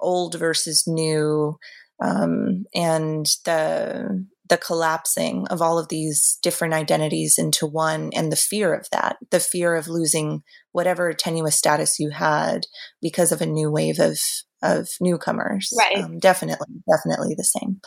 old 0.01 0.39
versus 0.39 0.85
new, 0.87 1.59
um, 2.01 2.64
and 2.75 3.27
the 3.45 4.27
the 4.53 4.59
collapsing 4.59 5.48
of 5.48 5.62
all 5.62 5.78
of 5.78 5.88
these 5.88 6.38
different 6.42 6.74
identities 6.74 7.38
into 7.38 7.66
one 7.66 8.11
and 8.14 8.30
the 8.30 8.36
fear 8.36 8.74
of 8.74 8.86
that, 8.92 9.16
the 9.30 9.40
fear 9.40 9.74
of 9.74 9.88
losing 9.88 10.42
whatever 10.72 11.14
tenuous 11.14 11.57
status 11.57 11.98
you 11.98 12.11
had 12.11 12.66
because 13.00 13.32
of 13.32 13.40
a 13.40 13.46
new 13.46 13.70
wave 13.70 13.98
of 13.98 14.20
of 14.61 14.90
newcomers. 15.00 15.72
Right. 15.78 16.05
Um, 16.05 16.18
definitely, 16.18 16.66
definitely 16.86 17.34
the 17.34 17.44
same. 17.44 17.80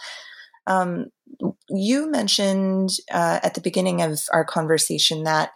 Um, 0.66 1.06
you 1.70 2.10
mentioned 2.10 2.90
uh, 3.12 3.42
at 3.44 3.54
the 3.54 3.62
beginning 3.62 4.02
of 4.02 4.24
our 4.34 4.44
conversation 4.44 5.22
that 5.26 5.52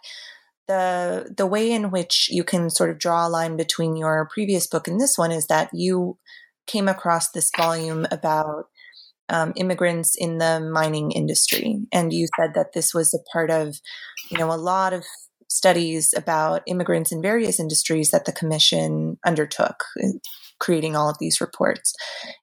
the 0.68 1.34
the 1.36 1.46
way 1.46 1.72
in 1.72 1.90
which 1.90 2.28
you 2.30 2.44
can 2.44 2.70
sort 2.70 2.90
of 2.90 3.00
draw 3.00 3.26
a 3.26 3.28
line 3.28 3.56
between 3.56 3.96
your 3.96 4.28
previous 4.32 4.68
book 4.68 4.86
and 4.86 5.00
this 5.00 5.18
one 5.18 5.32
is 5.32 5.48
that 5.48 5.70
you 5.72 6.18
came 6.68 6.86
across 6.86 7.32
this 7.32 7.50
volume 7.56 8.06
about 8.12 8.66
um, 9.30 9.52
immigrants 9.56 10.14
in 10.16 10.38
the 10.38 10.60
mining 10.60 11.12
industry. 11.12 11.78
And 11.92 12.12
you 12.12 12.28
said 12.38 12.50
that 12.54 12.72
this 12.74 12.92
was 12.92 13.14
a 13.14 13.30
part 13.32 13.50
of, 13.50 13.76
you 14.30 14.36
know, 14.36 14.52
a 14.52 14.56
lot 14.56 14.92
of 14.92 15.04
studies 15.48 16.12
about 16.16 16.62
immigrants 16.66 17.10
in 17.10 17.22
various 17.22 17.58
industries 17.58 18.10
that 18.10 18.24
the 18.24 18.32
commission 18.32 19.18
undertook, 19.24 19.84
uh, 20.02 20.18
creating 20.58 20.94
all 20.94 21.08
of 21.08 21.16
these 21.18 21.40
reports. 21.40 21.94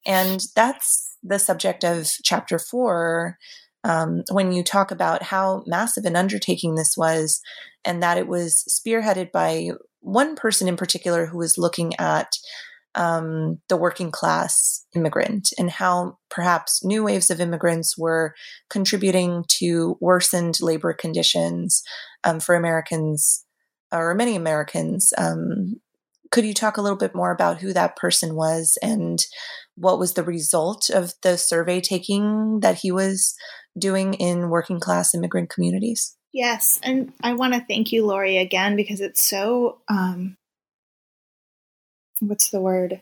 And 0.06 0.42
that's 0.56 1.16
the 1.24 1.40
subject 1.40 1.84
of 1.84 2.10
chapter 2.24 2.58
four. 2.58 3.38
Um, 3.84 4.24
when 4.32 4.52
you 4.52 4.64
talk 4.64 4.92
about 4.92 5.24
how 5.24 5.64
massive 5.68 6.06
an 6.06 6.16
undertaking 6.16 6.76
this 6.76 6.96
was, 6.98 7.40
and 7.86 8.04
that 8.04 8.18
it 8.18 8.28
was 8.28 8.66
spearheaded 8.70 9.32
by 9.32 9.70
one 10.02 10.36
person 10.36 10.68
in 10.68 10.76
particular 10.76 11.26
who 11.26 11.38
was 11.38 11.58
looking 11.58 11.94
at 12.00 12.38
um, 12.98 13.60
the 13.70 13.78
working 13.78 14.12
class 14.12 14.86
immigrant 14.96 15.54
and 15.58 15.70
how 15.70 16.18
perhaps 16.30 16.84
new 16.84 17.04
waves 17.04 17.30
of 17.30 17.40
immigrants 17.40 17.98
were 17.98 18.34
contributing 18.70 19.46
to 19.48 19.98
worsened 20.02 20.58
labor 20.60 20.94
conditions 20.94 21.84
um, 22.24 22.40
for 22.40 22.56
Americans 22.56 23.46
or 23.92 24.16
many 24.16 24.36
Americans. 24.36 25.14
Um, 25.18 25.76
could 26.32 26.44
you 26.44 26.54
talk 26.54 26.76
a 26.76 26.82
little 26.82 26.98
bit 26.98 27.16
more 27.16 27.32
about 27.32 27.62
who 27.62 27.72
that 27.72 27.96
person 27.96 28.36
was 28.36 28.78
and 28.82 29.24
what 29.76 30.00
was 30.00 30.14
the 30.14 30.24
result 30.24 30.90
of 30.90 31.14
the 31.22 31.38
survey 31.38 31.80
taking 31.80 32.62
that 32.62 32.80
he 32.80 32.92
was 32.92 33.36
doing 33.78 34.16
in 34.16 34.50
working 34.50 34.80
class 34.80 35.14
immigrant 35.14 35.50
communities? 35.52 36.16
Yes, 36.34 36.80
and 36.84 37.14
I 37.22 37.34
want 37.34 37.54
to 37.54 37.64
thank 37.68 37.92
you, 37.92 38.06
Lori, 38.06 38.38
again 38.38 38.76
because 38.76 39.02
it's 39.02 39.24
so 39.24 39.82
um, 39.88 40.36
what's 42.20 42.50
the 42.50 42.62
word? 42.62 43.02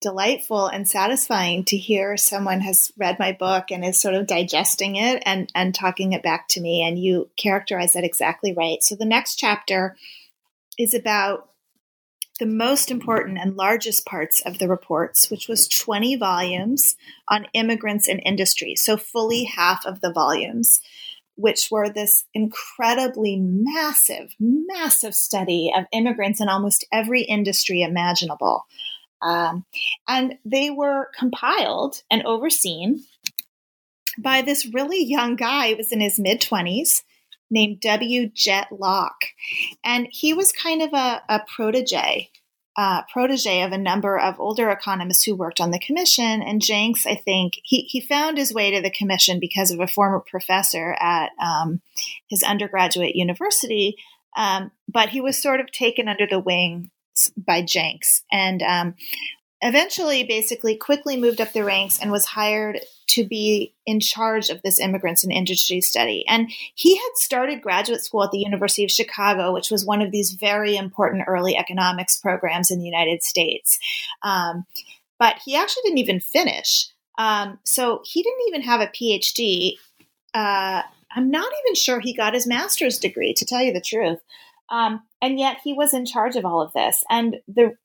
Delightful 0.00 0.66
and 0.66 0.86
satisfying 0.86 1.64
to 1.64 1.76
hear 1.76 2.16
someone 2.16 2.60
has 2.60 2.92
read 2.98 3.18
my 3.18 3.32
book 3.32 3.70
and 3.70 3.84
is 3.84 3.98
sort 3.98 4.14
of 4.14 4.26
digesting 4.26 4.96
it 4.96 5.22
and 5.24 5.50
and 5.54 5.74
talking 5.74 6.12
it 6.12 6.22
back 6.22 6.48
to 6.48 6.60
me 6.60 6.82
and 6.82 6.98
you 6.98 7.30
characterize 7.36 7.94
that 7.94 8.04
exactly 8.04 8.52
right. 8.52 8.82
So 8.82 8.94
the 8.94 9.06
next 9.06 9.36
chapter 9.36 9.96
is 10.78 10.92
about 10.92 11.48
the 12.38 12.46
most 12.46 12.90
important 12.90 13.38
and 13.38 13.56
largest 13.56 14.04
parts 14.04 14.42
of 14.44 14.58
the 14.58 14.68
reports 14.68 15.30
which 15.30 15.48
was 15.48 15.68
20 15.68 16.16
volumes 16.16 16.96
on 17.28 17.46
immigrants 17.54 18.08
and 18.08 18.20
industry 18.26 18.74
so 18.76 18.96
fully 18.96 19.44
half 19.44 19.86
of 19.86 20.02
the 20.02 20.12
volumes 20.12 20.82
which 21.36 21.68
were 21.70 21.88
this 21.88 22.24
incredibly 22.34 23.36
massive, 23.36 24.34
massive 24.40 25.14
study 25.14 25.72
of 25.76 25.84
immigrants 25.92 26.40
in 26.40 26.48
almost 26.48 26.86
every 26.92 27.22
industry 27.22 27.82
imaginable. 27.82 28.66
Um, 29.22 29.64
and 30.08 30.34
they 30.44 30.70
were 30.70 31.10
compiled 31.18 32.02
and 32.10 32.24
overseen 32.24 33.04
by 34.18 34.42
this 34.42 34.66
really 34.66 35.04
young 35.04 35.36
guy 35.36 35.70
who 35.70 35.76
was 35.76 35.92
in 35.92 36.00
his 36.00 36.18
mid 36.18 36.40
20s. 36.40 37.02
named 37.50 37.80
W. 37.80 38.28
Jett 38.28 38.68
Lauck. 38.72 39.26
And 39.84 40.08
he 40.10 40.34
was 40.34 40.50
kind 40.52 40.82
of 40.82 40.92
a, 40.92 41.22
a 41.28 41.40
protege 41.54 42.30
uh, 42.76 43.02
protege 43.10 43.62
of 43.62 43.72
a 43.72 43.78
number 43.78 44.18
of 44.18 44.38
older 44.38 44.70
economists 44.70 45.24
who 45.24 45.34
worked 45.34 45.60
on 45.60 45.70
the 45.70 45.78
commission. 45.78 46.42
And 46.42 46.60
Jenks, 46.60 47.06
I 47.06 47.14
think, 47.14 47.54
he, 47.62 47.82
he 47.82 48.00
found 48.00 48.36
his 48.36 48.52
way 48.52 48.70
to 48.70 48.82
the 48.82 48.90
commission 48.90 49.40
because 49.40 49.70
of 49.70 49.80
a 49.80 49.88
former 49.88 50.20
professor 50.20 50.94
at 51.00 51.30
um, 51.42 51.80
his 52.28 52.42
undergraduate 52.42 53.16
university. 53.16 53.96
Um, 54.36 54.70
but 54.86 55.08
he 55.08 55.22
was 55.22 55.40
sort 55.40 55.60
of 55.60 55.72
taken 55.72 56.08
under 56.08 56.26
the 56.26 56.38
wing 56.38 56.90
by 57.36 57.62
Jenks. 57.62 58.22
And 58.30 58.62
um, 58.62 58.94
eventually 59.66 60.22
basically 60.24 60.76
quickly 60.76 61.16
moved 61.16 61.40
up 61.40 61.52
the 61.52 61.64
ranks 61.64 61.98
and 61.98 62.12
was 62.12 62.24
hired 62.24 62.78
to 63.08 63.26
be 63.26 63.74
in 63.84 64.00
charge 64.00 64.48
of 64.48 64.62
this 64.62 64.78
immigrants 64.78 65.24
and 65.24 65.32
industry 65.32 65.80
study. 65.80 66.24
And 66.28 66.50
he 66.74 66.96
had 66.96 67.10
started 67.14 67.62
graduate 67.62 68.04
school 68.04 68.22
at 68.22 68.30
the 68.30 68.38
University 68.38 68.84
of 68.84 68.90
Chicago, 68.90 69.52
which 69.52 69.70
was 69.70 69.84
one 69.84 70.02
of 70.02 70.12
these 70.12 70.32
very 70.32 70.76
important 70.76 71.24
early 71.26 71.56
economics 71.56 72.16
programs 72.16 72.70
in 72.70 72.78
the 72.78 72.84
United 72.84 73.22
States. 73.22 73.78
Um, 74.22 74.66
but 75.18 75.36
he 75.44 75.56
actually 75.56 75.82
didn't 75.84 75.98
even 75.98 76.20
finish. 76.20 76.88
Um, 77.18 77.58
so 77.64 78.02
he 78.04 78.22
didn't 78.22 78.48
even 78.48 78.62
have 78.62 78.80
a 78.80 78.88
PhD. 78.88 79.74
Uh, 80.34 80.82
I'm 81.14 81.30
not 81.30 81.50
even 81.64 81.74
sure 81.74 81.98
he 81.98 82.14
got 82.14 82.34
his 82.34 82.46
master's 82.46 82.98
degree, 82.98 83.34
to 83.34 83.44
tell 83.44 83.62
you 83.62 83.72
the 83.72 83.80
truth. 83.80 84.20
Um, 84.68 85.02
and 85.22 85.38
yet 85.38 85.58
he 85.64 85.72
was 85.72 85.94
in 85.94 86.06
charge 86.06 86.36
of 86.36 86.44
all 86.44 86.60
of 86.60 86.72
this. 86.72 87.02
And 87.08 87.36
the 87.48 87.76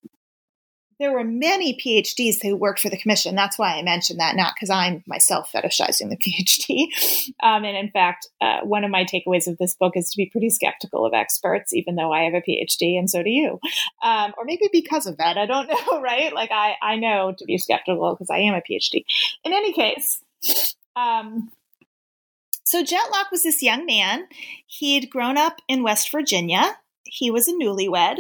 there 1.02 1.12
were 1.12 1.24
many 1.24 1.76
PhDs 1.76 2.41
who 2.41 2.56
worked 2.56 2.80
for 2.80 2.89
the 2.89 2.97
commission. 2.97 3.36
That's 3.36 3.58
why 3.58 3.76
I 3.76 3.82
mentioned 3.82 4.20
that, 4.20 4.36
not 4.36 4.54
because 4.56 4.70
I'm 4.70 5.04
myself 5.08 5.52
fetishizing 5.52 6.10
the 6.10 6.18
PhD. 6.18 7.34
Um, 7.43 7.66
and 7.66 7.76
in 7.76 7.89
fact, 7.89 8.28
uh, 8.39 8.60
one 8.62 8.84
of 8.84 8.91
my 8.91 9.04
takeaways 9.04 9.47
of 9.47 9.58
this 9.58 9.76
book 9.76 9.97
is 9.97 10.12
to 10.12 10.18
be 10.18 10.28
pretty 10.28 10.49
skeptical 10.49 11.06
of 11.06 11.14
experts, 11.14 11.74
even 11.74 11.95
though 11.95 12.14
I 12.14 12.24
have 12.24 12.36
a 12.36 12.41
PhD 12.41 12.99
and 12.99 13.10
so 13.10 13.24
do 13.24 13.30
you. 13.30 13.60
Um, 14.04 14.34
or 14.38 14.45
maybe 14.45 14.70
because 14.72 15.08
of 15.08 15.18
that, 15.18 15.38
I 15.38 15.45
don't 15.47 15.68
know, 15.88 16.02
right? 16.02 16.32
Like 16.34 16.52
I, 16.52 16.76
I 16.82 16.97
know 16.97 17.34
to 17.38 17.45
be 17.45 17.58
skeptical 17.58 18.14
because 18.14 18.30
I 18.30 18.38
am 18.38 18.54
a 18.54 18.62
PhD. 18.62 19.04
In 19.43 19.54
any 19.54 19.74
case, 19.74 20.22
um, 20.95 21.52
so 22.64 22.84
Jett 22.84 23.12
Lauck 23.12 23.32
was 23.32 23.43
this 23.43 23.64
young 23.64 23.86
man. 23.86 24.28
He'd 24.68 25.10
grown 25.10 25.38
up 25.38 25.62
in 25.68 25.84
West 25.84 26.12
Virginia. 26.12 26.78
He 27.04 27.32
was 27.32 27.47
a 27.47 27.54
newlywed. 27.54 28.20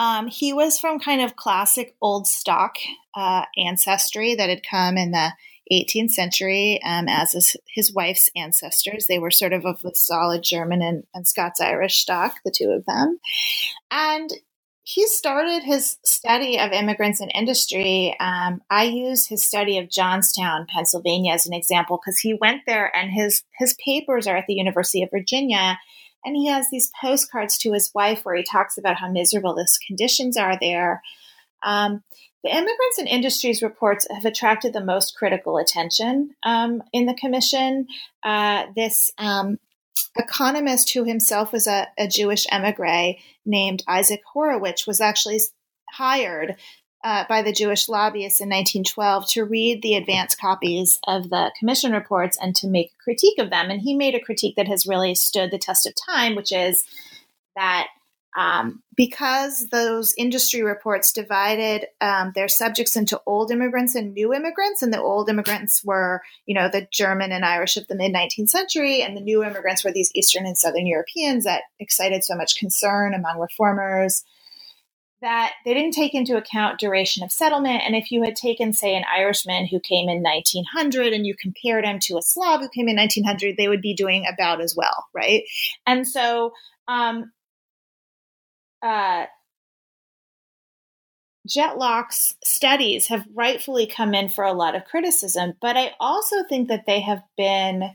Um, 0.00 0.28
he 0.28 0.54
was 0.54 0.78
from 0.78 0.98
kind 0.98 1.20
of 1.20 1.36
classic 1.36 1.94
old 2.00 2.26
stock 2.26 2.76
uh, 3.14 3.44
ancestry 3.58 4.34
that 4.34 4.48
had 4.48 4.62
come 4.66 4.96
in 4.96 5.10
the 5.10 5.32
18th 5.70 6.12
century, 6.12 6.80
um, 6.82 7.06
as 7.06 7.34
is 7.34 7.54
his 7.68 7.92
wife's 7.92 8.30
ancestors. 8.34 9.06
They 9.06 9.18
were 9.18 9.30
sort 9.30 9.52
of 9.52 9.66
of 9.66 9.84
a 9.84 9.94
solid 9.94 10.42
German 10.42 10.80
and, 10.80 11.04
and 11.12 11.28
Scots 11.28 11.60
Irish 11.60 11.98
stock, 11.98 12.36
the 12.46 12.50
two 12.50 12.70
of 12.70 12.86
them. 12.86 13.20
And 13.90 14.30
he 14.84 15.06
started 15.06 15.62
his 15.62 15.98
study 16.02 16.58
of 16.58 16.72
immigrants 16.72 17.20
and 17.20 17.30
industry. 17.34 18.16
Um, 18.18 18.62
I 18.70 18.84
use 18.84 19.26
his 19.26 19.44
study 19.44 19.76
of 19.76 19.90
Johnstown, 19.90 20.66
Pennsylvania, 20.66 21.34
as 21.34 21.46
an 21.46 21.52
example 21.52 22.00
because 22.02 22.18
he 22.18 22.32
went 22.32 22.62
there, 22.66 22.90
and 22.96 23.10
his 23.12 23.42
his 23.58 23.76
papers 23.84 24.26
are 24.26 24.36
at 24.36 24.46
the 24.46 24.54
University 24.54 25.02
of 25.02 25.10
Virginia. 25.10 25.78
And 26.24 26.36
he 26.36 26.46
has 26.48 26.68
these 26.70 26.90
postcards 27.00 27.56
to 27.58 27.72
his 27.72 27.90
wife 27.94 28.24
where 28.24 28.36
he 28.36 28.42
talks 28.42 28.76
about 28.76 28.96
how 28.96 29.10
miserable 29.10 29.54
the 29.54 29.66
conditions 29.86 30.36
are 30.36 30.58
there. 30.60 31.02
Um, 31.62 32.02
the 32.42 32.50
immigrants 32.50 32.98
and 32.98 33.08
industries 33.08 33.62
reports 33.62 34.06
have 34.10 34.24
attracted 34.24 34.72
the 34.72 34.84
most 34.84 35.16
critical 35.16 35.58
attention 35.58 36.34
um, 36.42 36.82
in 36.92 37.06
the 37.06 37.14
commission. 37.14 37.86
Uh, 38.22 38.64
this 38.74 39.10
um, 39.18 39.58
economist, 40.16 40.90
who 40.90 41.04
himself 41.04 41.52
was 41.52 41.66
a, 41.66 41.88
a 41.98 42.08
Jewish 42.08 42.46
emigre 42.50 43.16
named 43.44 43.82
Isaac 43.86 44.22
Hourwich, 44.34 44.86
was 44.86 45.00
actually 45.00 45.40
hired 45.92 46.56
uh, 47.02 47.24
by 47.28 47.42
the 47.42 47.52
Jewish 47.52 47.88
lobbyists 47.88 48.40
in 48.40 48.48
1912 48.48 49.28
to 49.30 49.44
read 49.44 49.82
the 49.82 49.94
advance 49.94 50.34
copies 50.34 50.98
of 51.06 51.30
the 51.30 51.50
commission 51.58 51.92
reports 51.92 52.36
and 52.40 52.54
to 52.56 52.68
make 52.68 52.92
a 52.92 53.02
critique 53.02 53.38
of 53.38 53.50
them. 53.50 53.70
And 53.70 53.80
he 53.80 53.94
made 53.94 54.14
a 54.14 54.20
critique 54.20 54.56
that 54.56 54.68
has 54.68 54.86
really 54.86 55.14
stood 55.14 55.50
the 55.50 55.58
test 55.58 55.86
of 55.86 55.94
time, 55.94 56.34
which 56.34 56.52
is 56.52 56.84
that 57.56 57.88
um, 58.36 58.82
because 58.96 59.68
those 59.70 60.14
industry 60.16 60.62
reports 60.62 61.12
divided 61.12 61.86
um, 62.00 62.32
their 62.34 62.48
subjects 62.48 62.94
into 62.94 63.20
old 63.26 63.50
immigrants 63.50 63.96
and 63.96 64.14
new 64.14 64.32
immigrants, 64.32 64.82
and 64.82 64.92
the 64.92 65.00
old 65.00 65.28
immigrants 65.28 65.82
were, 65.84 66.22
you 66.46 66.54
know, 66.54 66.68
the 66.68 66.86
German 66.92 67.32
and 67.32 67.44
Irish 67.44 67.76
of 67.76 67.88
the 67.88 67.96
mid 67.96 68.14
19th 68.14 68.50
century, 68.50 69.02
and 69.02 69.16
the 69.16 69.20
new 69.20 69.42
immigrants 69.42 69.84
were 69.84 69.90
these 69.90 70.12
Eastern 70.14 70.46
and 70.46 70.56
Southern 70.56 70.86
Europeans 70.86 71.44
that 71.44 71.62
excited 71.80 72.22
so 72.22 72.36
much 72.36 72.56
concern 72.56 73.14
among 73.14 73.38
reformers 73.38 74.22
that 75.22 75.52
they 75.64 75.74
didn't 75.74 75.92
take 75.92 76.14
into 76.14 76.36
account 76.36 76.78
duration 76.78 77.22
of 77.22 77.30
settlement. 77.30 77.82
And 77.84 77.94
if 77.94 78.10
you 78.10 78.22
had 78.22 78.36
taken, 78.36 78.72
say, 78.72 78.94
an 78.94 79.04
Irishman 79.14 79.66
who 79.66 79.80
came 79.80 80.08
in 80.08 80.22
1900 80.22 81.12
and 81.12 81.26
you 81.26 81.34
compared 81.34 81.84
him 81.84 81.98
to 82.00 82.16
a 82.16 82.22
Slav 82.22 82.60
who 82.60 82.68
came 82.68 82.88
in 82.88 82.96
1900, 82.96 83.56
they 83.56 83.68
would 83.68 83.82
be 83.82 83.94
doing 83.94 84.24
about 84.32 84.60
as 84.60 84.74
well, 84.76 85.06
right? 85.14 85.42
And 85.86 86.06
so, 86.06 86.52
um, 86.88 87.32
uh, 88.82 89.26
Jett 91.46 91.78
Lauck's 91.78 92.36
studies 92.44 93.08
have 93.08 93.26
rightfully 93.34 93.86
come 93.86 94.14
in 94.14 94.28
for 94.28 94.44
a 94.44 94.52
lot 94.52 94.74
of 94.74 94.84
criticism, 94.84 95.54
but 95.60 95.76
I 95.76 95.94
also 95.98 96.44
think 96.48 96.68
that 96.68 96.84
they 96.86 97.00
have 97.00 97.22
been 97.36 97.90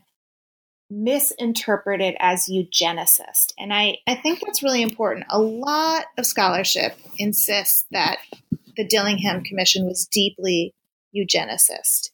misinterpreted 0.90 2.16
as 2.20 2.48
eugenicist. 2.48 3.54
And 3.58 3.74
I, 3.74 3.98
I 4.08 4.16
think 4.16 4.40
that's 4.42 4.64
really 4.64 4.82
important. 4.82 5.26
A 5.30 5.40
lot 5.40 6.06
of 6.18 6.26
scholarship 6.26 6.98
insists 7.18 7.86
that 7.92 8.18
the 8.78 8.86
Dillingham 8.86 9.44
Commission 9.44 9.86
was 9.86 10.06
deeply 10.06 10.74
eugenicist. 11.16 12.12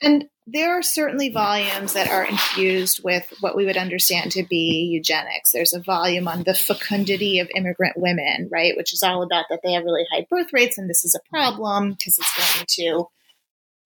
And 0.00 0.28
there 0.46 0.76
are 0.76 0.82
certainly 0.82 1.28
volumes 1.28 1.92
that 1.92 2.10
are 2.10 2.24
infused 2.24 3.04
with 3.04 3.32
what 3.40 3.56
we 3.56 3.64
would 3.64 3.76
understand 3.76 4.32
to 4.32 4.42
be 4.42 4.88
eugenics. 4.90 5.52
There's 5.52 5.72
a 5.72 5.80
volume 5.80 6.26
on 6.26 6.42
the 6.42 6.54
fecundity 6.54 7.38
of 7.38 7.48
immigrant 7.54 7.96
women, 7.96 8.48
right, 8.50 8.76
which 8.76 8.92
is 8.92 9.04
all 9.04 9.22
about 9.22 9.46
that 9.50 9.60
they 9.62 9.72
have 9.72 9.84
really 9.84 10.04
high 10.10 10.26
birth 10.28 10.52
rates 10.52 10.78
and 10.78 10.90
this 10.90 11.04
is 11.04 11.14
a 11.14 11.30
problem 11.30 11.92
because 11.92 12.18
it's 12.18 12.54
going 12.56 12.66
to 12.68 13.08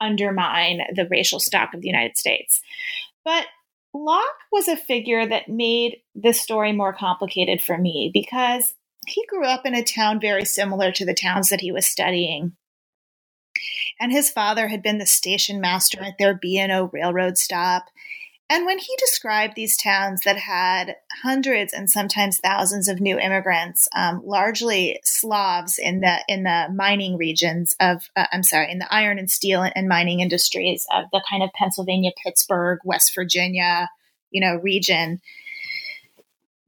undermine 0.00 0.80
the 0.94 1.06
racial 1.10 1.40
stock 1.40 1.74
of 1.74 1.82
the 1.82 1.88
United 1.88 2.16
States. 2.16 2.62
But 3.24 3.46
Lauck 3.96 4.34
was 4.52 4.68
a 4.68 4.76
figure 4.76 5.26
that 5.26 5.48
made 5.48 5.98
this 6.14 6.40
story 6.40 6.72
more 6.72 6.92
complicated 6.92 7.62
for 7.62 7.78
me 7.78 8.10
because 8.12 8.74
he 9.06 9.24
grew 9.26 9.46
up 9.46 9.64
in 9.64 9.74
a 9.74 9.82
town 9.82 10.20
very 10.20 10.44
similar 10.44 10.92
to 10.92 11.06
the 11.06 11.14
towns 11.14 11.48
that 11.48 11.60
he 11.60 11.72
was 11.72 11.86
studying. 11.86 12.56
And 13.98 14.12
his 14.12 14.28
father 14.28 14.68
had 14.68 14.82
been 14.82 14.98
the 14.98 15.06
station 15.06 15.60
master 15.60 16.02
at 16.02 16.18
their 16.18 16.34
B&O 16.34 16.90
railroad 16.92 17.38
stop. 17.38 17.84
And 18.48 18.64
when 18.64 18.78
he 18.78 18.94
described 18.98 19.54
these 19.56 19.76
towns 19.76 20.20
that 20.24 20.36
had 20.36 20.96
hundreds 21.22 21.72
and 21.72 21.90
sometimes 21.90 22.38
thousands 22.38 22.86
of 22.86 23.00
new 23.00 23.18
immigrants, 23.18 23.88
um, 23.94 24.22
largely 24.24 25.00
Slavs 25.02 25.78
in 25.78 26.00
the 26.00 26.18
in 26.28 26.44
the 26.44 26.68
mining 26.72 27.16
regions 27.16 27.74
of, 27.80 28.08
uh, 28.14 28.26
I'm 28.30 28.44
sorry, 28.44 28.70
in 28.70 28.78
the 28.78 28.92
iron 28.94 29.18
and 29.18 29.28
steel 29.28 29.68
and 29.74 29.88
mining 29.88 30.20
industries 30.20 30.86
of 30.94 31.06
the 31.12 31.24
kind 31.28 31.42
of 31.42 31.50
Pennsylvania, 31.54 32.12
Pittsburgh, 32.24 32.78
West 32.84 33.12
Virginia, 33.16 33.90
you 34.30 34.40
know, 34.40 34.56
region, 34.62 35.20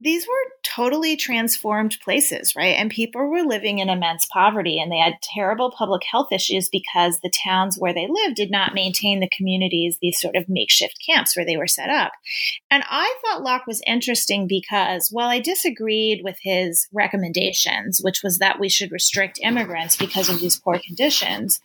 these 0.01 0.25
were 0.25 0.51
totally 0.63 1.17
transformed 1.17 1.97
places, 2.01 2.55
right? 2.55 2.75
And 2.77 2.89
people 2.89 3.27
were 3.27 3.43
living 3.43 3.79
in 3.79 3.89
immense 3.89 4.25
poverty 4.25 4.79
and 4.79 4.89
they 4.89 4.97
had 4.97 5.21
terrible 5.21 5.71
public 5.71 6.03
health 6.09 6.31
issues 6.31 6.69
because 6.69 7.19
the 7.19 7.31
towns 7.43 7.77
where 7.77 7.93
they 7.93 8.07
lived 8.09 8.35
did 8.35 8.49
not 8.49 8.73
maintain 8.73 9.19
the 9.19 9.29
communities, 9.35 9.97
these 10.01 10.19
sort 10.19 10.37
of 10.37 10.47
makeshift 10.47 10.97
camps 11.05 11.35
where 11.35 11.45
they 11.45 11.57
were 11.57 11.67
set 11.67 11.89
up. 11.89 12.13
And 12.71 12.83
I 12.89 13.13
thought 13.21 13.43
Lauck 13.43 13.67
was 13.67 13.81
interesting 13.85 14.47
because 14.47 15.09
while 15.11 15.27
I 15.27 15.39
disagreed 15.39 16.21
with 16.23 16.37
his 16.41 16.87
recommendations, 16.93 17.99
which 18.01 18.23
was 18.23 18.39
that 18.39 18.59
we 18.59 18.69
should 18.69 18.93
restrict 18.93 19.39
immigrants 19.41 19.97
because 19.97 20.29
of 20.29 20.39
these 20.39 20.57
poor 20.57 20.79
conditions, 20.79 21.59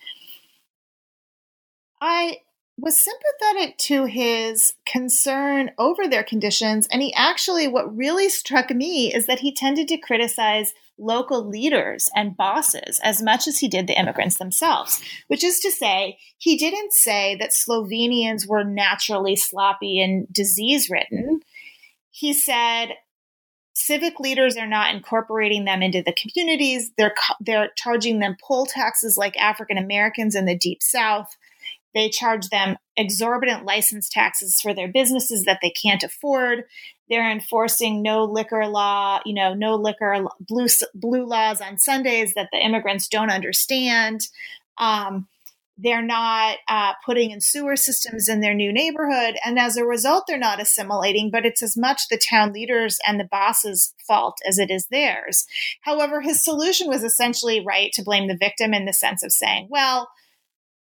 I 2.01 2.39
was 2.77 3.03
sympathetic 3.03 3.79
to 3.79 4.05
his 4.05 4.75
concern 4.85 5.71
over 5.79 6.09
their 6.09 6.25
conditions. 6.25 6.89
And 6.91 7.01
he 7.01 7.15
actually, 7.15 7.69
what 7.69 7.97
really 7.97 8.29
struck 8.29 8.71
me 8.71 9.15
is 9.15 9.27
that 9.27 9.41
he 9.41 9.55
tended 9.55 9.89
to 9.89 9.97
criticize 9.97 10.75
local 10.99 11.49
leaders 11.49 12.09
and 12.15 12.37
bosses 12.37 13.01
as 13.03 13.23
much 13.23 13.49
as 13.49 13.59
he 13.59 13.69
did 13.69 13.87
the 13.87 13.99
immigrants 13.99 14.39
themselves, 14.39 15.01
which 15.29 15.45
is 15.45 15.61
to 15.61 15.71
say, 15.71 16.19
he 16.39 16.57
didn't 16.57 16.93
say 16.93 17.37
that 17.37 17.51
Slovenians 17.51 18.47
were 18.49 18.65
naturally 18.65 19.37
sloppy 19.37 20.01
and 20.01 20.27
disease 20.33 20.91
ridden. 20.91 21.41
He 22.11 22.33
said, 22.33 22.91
civic 23.75 24.21
leaders 24.21 24.57
are 24.57 24.69
not 24.69 24.95
incorporating 24.95 25.65
them 25.65 25.83
into 25.83 26.03
the 26.03 26.15
communities. 26.15 26.93
They're, 26.97 27.15
they're 27.41 27.71
charging 27.77 28.21
them 28.21 28.37
poll 28.43 28.67
taxes 28.67 29.17
like 29.17 29.37
African 29.37 29.79
Americans 29.79 30.35
in 30.35 30.45
the 30.45 30.57
deep 30.57 30.83
south 30.83 31.37
they 31.95 32.09
charge 32.09 32.49
them 32.49 32.77
exorbitant 32.97 33.65
license 33.65 34.09
taxes 34.09 34.61
for 34.61 34.75
their 34.75 34.89
businesses 34.89 35.45
that 35.45 35.61
they 35.63 35.71
can't 35.71 36.03
afford. 36.03 36.65
they're 37.09 37.31
enforcing 37.31 38.03
no 38.03 38.25
liquor 38.25 38.67
law, 38.67 39.21
you 39.27 39.35
know, 39.35 39.53
no 39.55 39.75
liquor 39.77 40.25
blue 40.41 40.67
blue 40.95 41.27
laws 41.27 41.61
on 41.61 41.79
Sundays 41.79 42.35
that 42.35 42.49
the 42.51 42.59
immigrants 42.59 43.09
don't 43.09 43.31
understand. 43.31 44.29
Um, 44.79 45.29
they're 45.77 46.03
not 46.03 46.59
uh, 46.69 46.93
putting 47.05 47.33
in 47.33 47.41
sewer 47.41 47.77
systems 47.77 48.29
in 48.29 48.41
their 48.41 48.55
new 48.55 48.73
neighborhood. 48.73 49.37
And 49.45 49.59
as 49.59 49.77
a 49.77 49.85
result, 49.85 50.25
they're 50.27 50.39
not 50.39 50.61
assimilating, 50.61 51.31
but 51.31 51.45
it's 51.45 51.63
as 51.63 51.77
much 51.77 52.09
the 52.09 52.17
town 52.19 52.53
leaders 52.53 52.99
and 53.07 53.19
the 53.19 53.25
bosses' 53.25 53.93
fault 54.07 54.39
as 54.47 54.59
it 54.59 54.71
is 54.71 54.87
theirs. 54.87 55.47
However, 55.81 56.21
his 56.21 56.45
solution 56.45 56.89
was 56.89 57.03
essentially 57.03 57.65
right 57.65 57.93
to 57.95 58.05
blame 58.05 58.29
the 58.29 58.37
victim 58.37 58.73
in 58.73 58.85
the 58.85 58.93
sense 58.93 59.25
of 59.25 59.33
saying, 59.33 59.67
well, 59.69 60.09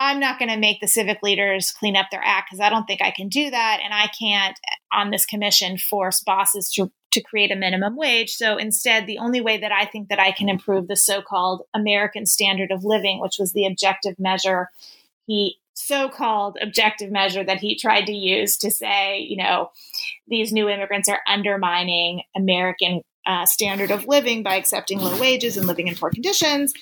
I'm 0.02 0.18
not 0.18 0.38
going 0.38 0.48
to 0.48 0.56
make 0.56 0.80
the 0.80 0.88
civic 0.88 1.22
leaders 1.22 1.72
clean 1.72 1.94
up 1.94 2.06
their 2.10 2.22
act 2.24 2.48
because 2.50 2.60
I 2.60 2.70
don't 2.70 2.86
think 2.86 3.02
I 3.02 3.10
can 3.10 3.28
do 3.28 3.50
that. 3.50 3.80
And 3.84 3.92
I 3.92 4.06
can't, 4.06 4.58
on 4.92 5.10
this 5.10 5.26
commission, 5.26 5.76
force 5.76 6.22
bosses 6.22 6.72
to, 6.72 6.90
to 7.12 7.20
create 7.20 7.52
a 7.52 7.56
minimum 7.56 7.96
wage. 7.96 8.30
So 8.30 8.56
instead, 8.56 9.06
the 9.06 9.18
only 9.18 9.42
way 9.42 9.58
that 9.58 9.72
I 9.72 9.84
think 9.84 10.08
that 10.08 10.18
I 10.18 10.32
can 10.32 10.48
improve 10.48 10.88
the 10.88 10.96
so 10.96 11.20
called 11.20 11.62
American 11.74 12.24
standard 12.24 12.70
of 12.72 12.82
living, 12.82 13.20
which 13.20 13.36
was 13.38 13.52
the 13.52 13.66
objective 13.66 14.18
measure 14.18 14.70
he 15.30 15.60
so 15.74 16.08
called 16.08 16.58
objective 16.60 17.10
measure 17.12 17.44
that 17.44 17.60
he 17.60 17.76
tried 17.76 18.06
to 18.06 18.12
use 18.12 18.56
to 18.58 18.70
say, 18.70 19.20
you 19.20 19.36
know, 19.36 19.70
these 20.26 20.52
new 20.52 20.68
immigrants 20.68 21.08
are 21.08 21.20
undermining 21.26 22.22
American 22.36 23.02
uh, 23.26 23.46
standard 23.46 23.92
of 23.92 24.06
living 24.06 24.42
by 24.42 24.56
accepting 24.56 24.98
low 24.98 25.18
wages 25.20 25.56
and 25.56 25.68
living 25.68 25.86
in 25.86 25.94
poor 25.94 26.10
conditions 26.10 26.74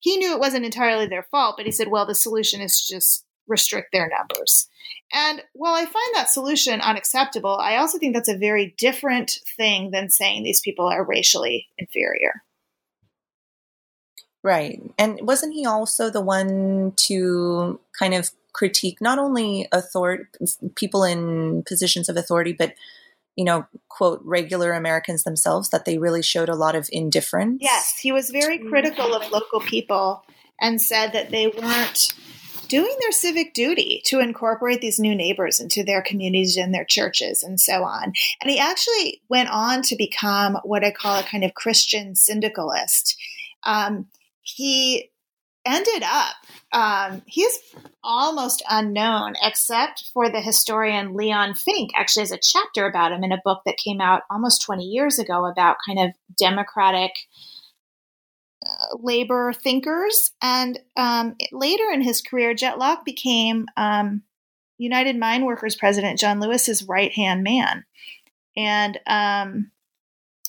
he 0.00 0.16
knew 0.16 0.32
it 0.32 0.40
wasn't 0.40 0.64
entirely 0.64 1.06
their 1.06 1.24
fault, 1.24 1.56
but 1.56 1.66
he 1.66 1.72
said, 1.72 1.88
well, 1.88 2.06
the 2.06 2.14
solution 2.14 2.60
is 2.60 2.80
just 2.80 3.24
restrict 3.46 3.92
their 3.92 4.08
numbers. 4.08 4.68
And 5.12 5.42
while 5.52 5.74
I 5.74 5.84
find 5.84 6.14
that 6.14 6.30
solution 6.30 6.80
unacceptable, 6.80 7.56
I 7.56 7.76
also 7.76 7.98
think 7.98 8.14
that's 8.14 8.28
a 8.28 8.36
very 8.36 8.74
different 8.76 9.38
thing 9.56 9.90
than 9.90 10.10
saying 10.10 10.42
these 10.42 10.60
people 10.60 10.86
are 10.86 11.04
racially 11.04 11.68
inferior. 11.78 12.42
Right. 14.42 14.80
And 14.98 15.18
wasn't 15.22 15.54
he 15.54 15.66
also 15.66 16.10
the 16.10 16.20
one 16.20 16.92
to 16.96 17.80
kind 17.98 18.14
of 18.14 18.30
critique 18.52 19.00
not 19.00 19.18
only 19.18 19.68
authority 19.72 20.24
people 20.76 21.04
in 21.04 21.62
positions 21.64 22.08
of 22.08 22.16
authority, 22.16 22.52
but 22.52 22.74
you 23.36 23.44
know, 23.44 23.66
quote, 23.88 24.20
regular 24.24 24.72
Americans 24.72 25.24
themselves, 25.24 25.68
that 25.68 25.84
they 25.84 25.98
really 25.98 26.22
showed 26.22 26.48
a 26.48 26.54
lot 26.54 26.74
of 26.74 26.88
indifference. 26.90 27.58
Yes, 27.60 27.98
he 27.98 28.10
was 28.10 28.30
very 28.30 28.58
critical 28.58 29.14
of 29.14 29.30
local 29.30 29.60
people 29.60 30.24
and 30.60 30.80
said 30.80 31.12
that 31.12 31.30
they 31.30 31.46
weren't 31.46 32.14
doing 32.68 32.96
their 33.00 33.12
civic 33.12 33.54
duty 33.54 34.02
to 34.06 34.20
incorporate 34.20 34.80
these 34.80 34.98
new 34.98 35.14
neighbors 35.14 35.60
into 35.60 35.84
their 35.84 36.02
communities 36.02 36.56
and 36.56 36.74
their 36.74 36.84
churches 36.84 37.42
and 37.42 37.60
so 37.60 37.84
on. 37.84 38.12
And 38.40 38.50
he 38.50 38.58
actually 38.58 39.22
went 39.28 39.50
on 39.50 39.82
to 39.82 39.96
become 39.96 40.58
what 40.64 40.84
I 40.84 40.90
call 40.90 41.20
a 41.20 41.22
kind 41.22 41.44
of 41.44 41.54
Christian 41.54 42.14
syndicalist. 42.16 43.16
Um, 43.64 44.06
he 44.42 45.10
ended 45.66 46.02
up, 46.02 46.34
um, 46.72 47.22
he's 47.26 47.58
almost 48.02 48.62
unknown 48.68 49.34
except 49.42 50.10
for 50.12 50.30
the 50.30 50.40
historian 50.40 51.14
Leon 51.14 51.54
Fink, 51.54 51.90
actually 51.94 52.22
has 52.22 52.32
a 52.32 52.38
chapter 52.38 52.86
about 52.86 53.12
him 53.12 53.24
in 53.24 53.32
a 53.32 53.40
book 53.44 53.62
that 53.66 53.76
came 53.76 54.00
out 54.00 54.22
almost 54.30 54.62
20 54.62 54.84
years 54.84 55.18
ago 55.18 55.46
about 55.46 55.76
kind 55.86 55.98
of 55.98 56.10
democratic 56.38 57.12
uh, 58.64 58.96
labor 59.00 59.52
thinkers. 59.52 60.32
And 60.42 60.78
um, 60.96 61.36
later 61.52 61.90
in 61.92 62.02
his 62.02 62.22
career, 62.22 62.54
Jett 62.54 62.78
Lauck 62.78 63.04
became 63.04 63.66
um, 63.76 64.22
United 64.78 65.18
Mine 65.18 65.44
Workers 65.44 65.76
President 65.76 66.18
John 66.18 66.40
Lewis's 66.40 66.84
right 66.84 67.12
hand 67.12 67.42
man. 67.42 67.84
And 68.56 68.98
um, 69.06 69.70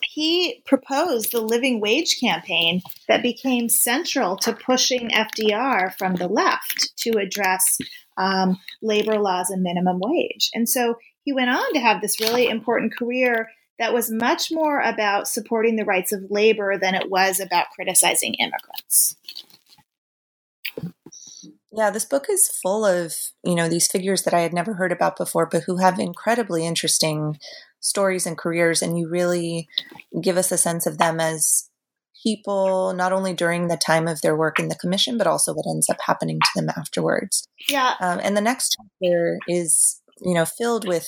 he 0.08 0.64
proposed 0.66 1.32
the 1.32 1.42
living 1.42 1.82
wage 1.82 2.20
campaign 2.20 2.82
that 3.08 3.22
became 3.22 3.68
central 3.68 4.38
to 4.38 4.54
pushing 4.54 5.10
FDR 5.10 5.94
from 5.98 6.16
the 6.16 6.30
left 6.30 6.96
to 7.00 7.18
address 7.18 7.78
um, 8.16 8.58
labor 8.82 9.20
laws 9.20 9.50
and 9.50 9.62
minimum 9.62 10.00
wage. 10.00 10.50
And 10.54 10.68
so 10.68 10.96
he 11.24 11.34
went 11.34 11.50
on 11.50 11.74
to 11.74 11.80
have 11.80 12.02
this 12.02 12.22
really 12.22 12.48
important 12.48 12.96
career 12.96 13.50
that 13.80 13.94
was 13.94 14.10
much 14.10 14.50
more 14.50 14.80
about 14.80 15.28
supporting 15.28 15.76
the 15.76 15.86
rights 15.86 16.14
of 16.14 16.32
labor 16.32 16.78
than 16.78 16.96
it 16.96 17.10
was 17.12 17.40
about 17.40 17.68
criticizing 17.76 18.34
immigrants. 18.36 19.18
Yeah, 21.72 21.92
this 21.92 22.06
book 22.06 22.26
is 22.30 22.48
full 22.48 22.86
of, 22.86 23.14
you 23.44 23.54
know, 23.54 23.70
these 23.70 23.88
figures 23.88 24.24
that 24.24 24.34
I 24.34 24.40
had 24.40 24.54
never 24.54 24.74
heard 24.74 24.92
about 24.92 25.18
before, 25.18 25.46
but 25.46 25.64
who 25.64 25.78
have 25.78 26.00
incredibly 26.00 26.66
interesting 26.66 27.38
stories 27.80 28.26
and 28.26 28.38
careers 28.38 28.82
and 28.82 28.98
you 28.98 29.08
really 29.10 29.68
give 30.22 30.38
us 30.38 30.52
a 30.52 30.58
sense 30.58 30.86
of 30.86 30.98
them 30.98 31.20
as 31.20 31.70
people 32.24 32.94
not 32.94 33.14
only 33.14 33.34
during 33.34 33.68
the 33.68 33.78
time 33.78 34.08
of 34.08 34.22
their 34.22 34.36
work 34.36 34.60
in 34.60 34.68
the 34.68 34.76
commission 34.76 35.18
but 35.18 35.28
also 35.28 35.54
what 35.54 35.70
ends 35.70 35.90
up 35.90 35.98
happening 36.06 36.40
to 36.40 36.50
them 36.56 36.70
afterwards. 36.76 37.48
Yeah. 37.70 37.96
Um, 38.00 38.20
and 38.24 38.36
the 38.36 38.42
next 38.42 38.76
chapter 38.78 39.40
is 39.48 40.02
you 40.22 40.34
know 40.34 40.46
filled 40.46 40.88
with 40.88 41.08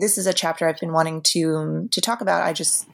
this 0.00 0.18
is 0.18 0.26
a 0.26 0.32
chapter 0.32 0.66
i've 0.66 0.80
been 0.80 0.92
wanting 0.92 1.22
to 1.22 1.88
to 1.92 2.00
talk 2.00 2.20
about. 2.20 2.42
I 2.42 2.52
just 2.52 2.86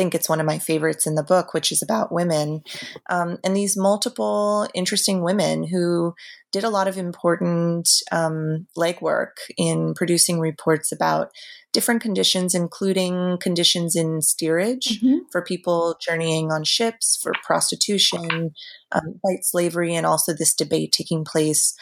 think 0.00 0.14
it's 0.14 0.30
one 0.30 0.40
of 0.40 0.46
my 0.46 0.58
favorites 0.58 1.06
in 1.06 1.14
the 1.14 1.22
book, 1.22 1.52
which 1.52 1.70
is 1.70 1.82
about 1.82 2.10
women. 2.10 2.62
Um, 3.10 3.36
and 3.44 3.54
these 3.54 3.76
multiple 3.76 4.66
interesting 4.72 5.22
women 5.22 5.62
who 5.62 6.14
did 6.52 6.64
a 6.64 6.70
lot 6.70 6.88
of 6.88 6.96
important 6.96 7.86
um, 8.10 8.66
legwork 8.78 9.32
in 9.58 9.92
producing 9.92 10.40
reports 10.40 10.90
about 10.90 11.28
different 11.72 12.02
conditions, 12.02 12.54
including 12.54 13.38
conditions 13.40 13.94
in 13.94 14.20
steerage 14.22 15.00
mm-hmm. 15.00 15.18
for 15.30 15.42
people 15.42 15.96
journeying 16.00 16.50
on 16.50 16.64
ships, 16.64 17.18
for 17.22 17.32
prostitution, 17.44 18.50
um, 18.92 19.18
white 19.20 19.44
slavery, 19.44 19.94
and 19.94 20.06
also 20.06 20.32
this 20.32 20.54
debate 20.54 20.92
taking 20.92 21.24
place 21.24 21.74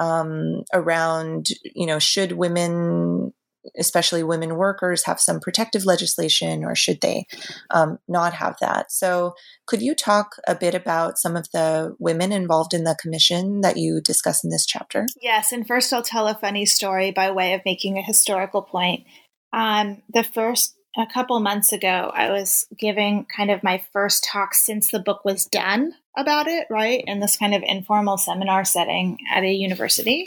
um, 0.00 0.62
around, 0.72 1.48
you 1.74 1.86
know, 1.86 1.98
should 1.98 2.32
women 2.32 3.32
especially 3.76 4.22
women 4.22 4.56
workers, 4.56 5.04
have 5.04 5.20
some 5.20 5.40
protective 5.40 5.84
legislation 5.84 6.64
or 6.64 6.74
should 6.74 7.00
they 7.00 7.26
um, 7.70 7.98
not 8.08 8.34
have 8.34 8.56
that? 8.60 8.92
So, 8.92 9.34
could 9.66 9.82
you 9.82 9.94
talk 9.94 10.36
a 10.46 10.54
bit 10.54 10.74
about 10.74 11.18
some 11.18 11.36
of 11.36 11.50
the 11.52 11.96
women 11.98 12.32
involved 12.32 12.74
in 12.74 12.84
the 12.84 12.96
commission 13.00 13.62
that 13.62 13.76
you 13.76 14.00
discuss 14.00 14.44
in 14.44 14.50
this 14.50 14.66
chapter? 14.66 15.06
Yes. 15.20 15.52
And 15.52 15.66
first, 15.66 15.92
I'll 15.92 16.02
tell 16.02 16.28
a 16.28 16.34
funny 16.34 16.66
story 16.66 17.10
by 17.10 17.30
way 17.30 17.54
of 17.54 17.62
making 17.64 17.98
a 17.98 18.02
historical 18.02 18.62
point. 18.62 19.04
Um, 19.52 20.02
the 20.12 20.24
first 20.24 20.76
a 20.96 21.06
couple 21.06 21.38
months 21.40 21.72
ago, 21.72 22.10
I 22.14 22.30
was 22.30 22.66
giving 22.76 23.26
kind 23.26 23.50
of 23.50 23.62
my 23.62 23.82
first 23.92 24.24
talk 24.24 24.54
since 24.54 24.90
the 24.90 24.98
book 24.98 25.24
was 25.24 25.44
done 25.44 25.92
about 26.16 26.48
it, 26.48 26.66
right? 26.70 27.04
In 27.06 27.20
this 27.20 27.36
kind 27.36 27.54
of 27.54 27.62
informal 27.64 28.16
seminar 28.16 28.64
setting 28.64 29.18
at 29.30 29.44
a 29.44 29.52
university, 29.52 30.26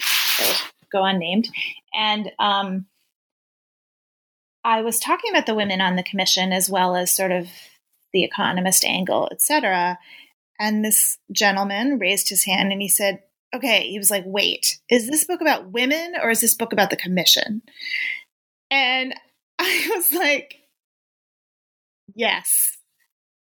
go 0.91 1.03
unnamed. 1.03 1.49
And 1.93 2.31
um, 2.37 2.85
I 4.63 4.83
was 4.83 4.99
talking 4.99 5.31
about 5.31 5.47
the 5.47 5.55
women 5.55 5.81
on 5.81 5.95
the 5.95 6.03
commission 6.03 6.53
as 6.53 6.69
well 6.69 6.95
as 6.95 7.11
sort 7.11 7.31
of 7.31 7.47
the 8.13 8.23
economist 8.23 8.85
angle, 8.85 9.27
etc. 9.31 9.97
And 10.59 10.83
this 10.85 11.17
gentleman 11.31 11.97
raised 11.97 12.29
his 12.29 12.43
hand 12.43 12.71
and 12.71 12.81
he 12.81 12.89
said, 12.89 13.23
Okay, 13.55 13.89
he 13.89 13.97
was 13.97 14.11
like, 14.11 14.25
wait, 14.27 14.79
is 14.91 15.09
this 15.09 15.23
book 15.23 15.41
about 15.41 15.71
women 15.71 16.13
or 16.21 16.29
is 16.29 16.41
this 16.41 16.53
book 16.53 16.71
about 16.71 16.91
the 16.91 16.95
commission? 16.95 17.63
And 18.71 19.13
I 19.59 19.91
was 19.95 20.13
like, 20.13 20.55
yes, 22.15 22.77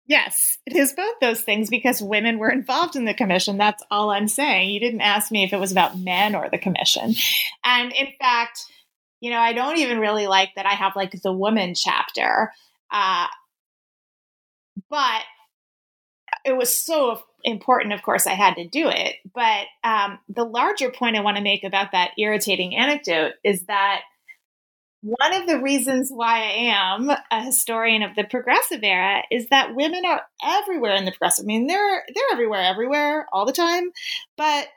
yes, 0.06 0.58
it 0.66 0.76
is 0.76 0.94
both 0.94 1.16
those 1.22 1.42
things 1.42 1.70
because 1.70 2.02
women 2.02 2.40
were 2.40 2.50
involved 2.50 2.96
in 2.96 3.06
the 3.06 3.14
commission. 3.14 3.58
That's 3.58 3.84
all 3.92 4.10
I'm 4.10 4.28
saying. 4.28 4.70
You 4.70 4.80
didn't 4.80 5.02
ask 5.02 5.32
me 5.32 5.44
if 5.44 5.54
it 5.54 5.60
was 5.60 5.72
about 5.72 5.98
men 5.98 6.36
or 6.36 6.50
the 6.50 6.58
commission. 6.58 7.14
And 7.64 7.92
in 7.94 8.08
fact, 8.20 8.64
you 9.20 9.32
know, 9.32 9.40
I 9.40 9.54
don't 9.54 9.78
even 9.78 10.00
really 10.00 10.28
like 10.28 10.52
that 10.56 10.66
I 10.66 10.74
have 10.74 10.96
like 10.96 11.12
the 11.22 11.34
woman 11.34 11.74
chapter. 11.76 12.52
Uh, 12.92 13.28
but 14.90 15.22
it 16.46 16.56
was 16.56 16.76
so 16.76 17.22
important, 17.44 17.94
of 17.94 18.04
course, 18.04 18.28
I 18.28 18.34
had 18.34 18.56
to 18.56 18.68
do 18.68 18.88
it. 18.90 19.16
But 19.34 19.66
um, 19.84 20.20
the 20.30 20.44
larger 20.44 20.92
point 20.92 21.16
I 21.16 21.22
want 21.22 21.38
to 21.38 21.44
make 21.44 21.64
about 21.64 21.92
that 21.92 22.12
irritating 22.18 22.76
anecdote 22.76 23.34
is 23.44 23.64
that 23.66 24.02
one 25.02 25.34
of 25.34 25.48
the 25.48 25.60
reasons 25.62 26.10
why 26.12 26.40
I 26.40 26.52
am 26.72 27.10
a 27.32 27.44
historian 27.44 28.04
of 28.04 28.16
the 28.16 28.24
progressive 28.24 28.84
era 28.84 29.22
is 29.32 29.48
that 29.50 29.76
women 29.76 30.04
are 30.06 30.24
everywhere 30.44 30.96
in 30.96 31.06
the 31.06 31.12
progressive. 31.12 31.44
I 31.44 31.48
mean, 31.48 31.68
they're 31.68 32.04
they're 32.14 32.32
everywhere, 32.32 32.62
everywhere, 32.62 33.28
all 33.32 33.46
the 33.46 33.54
time. 33.54 33.92
But 34.38 34.68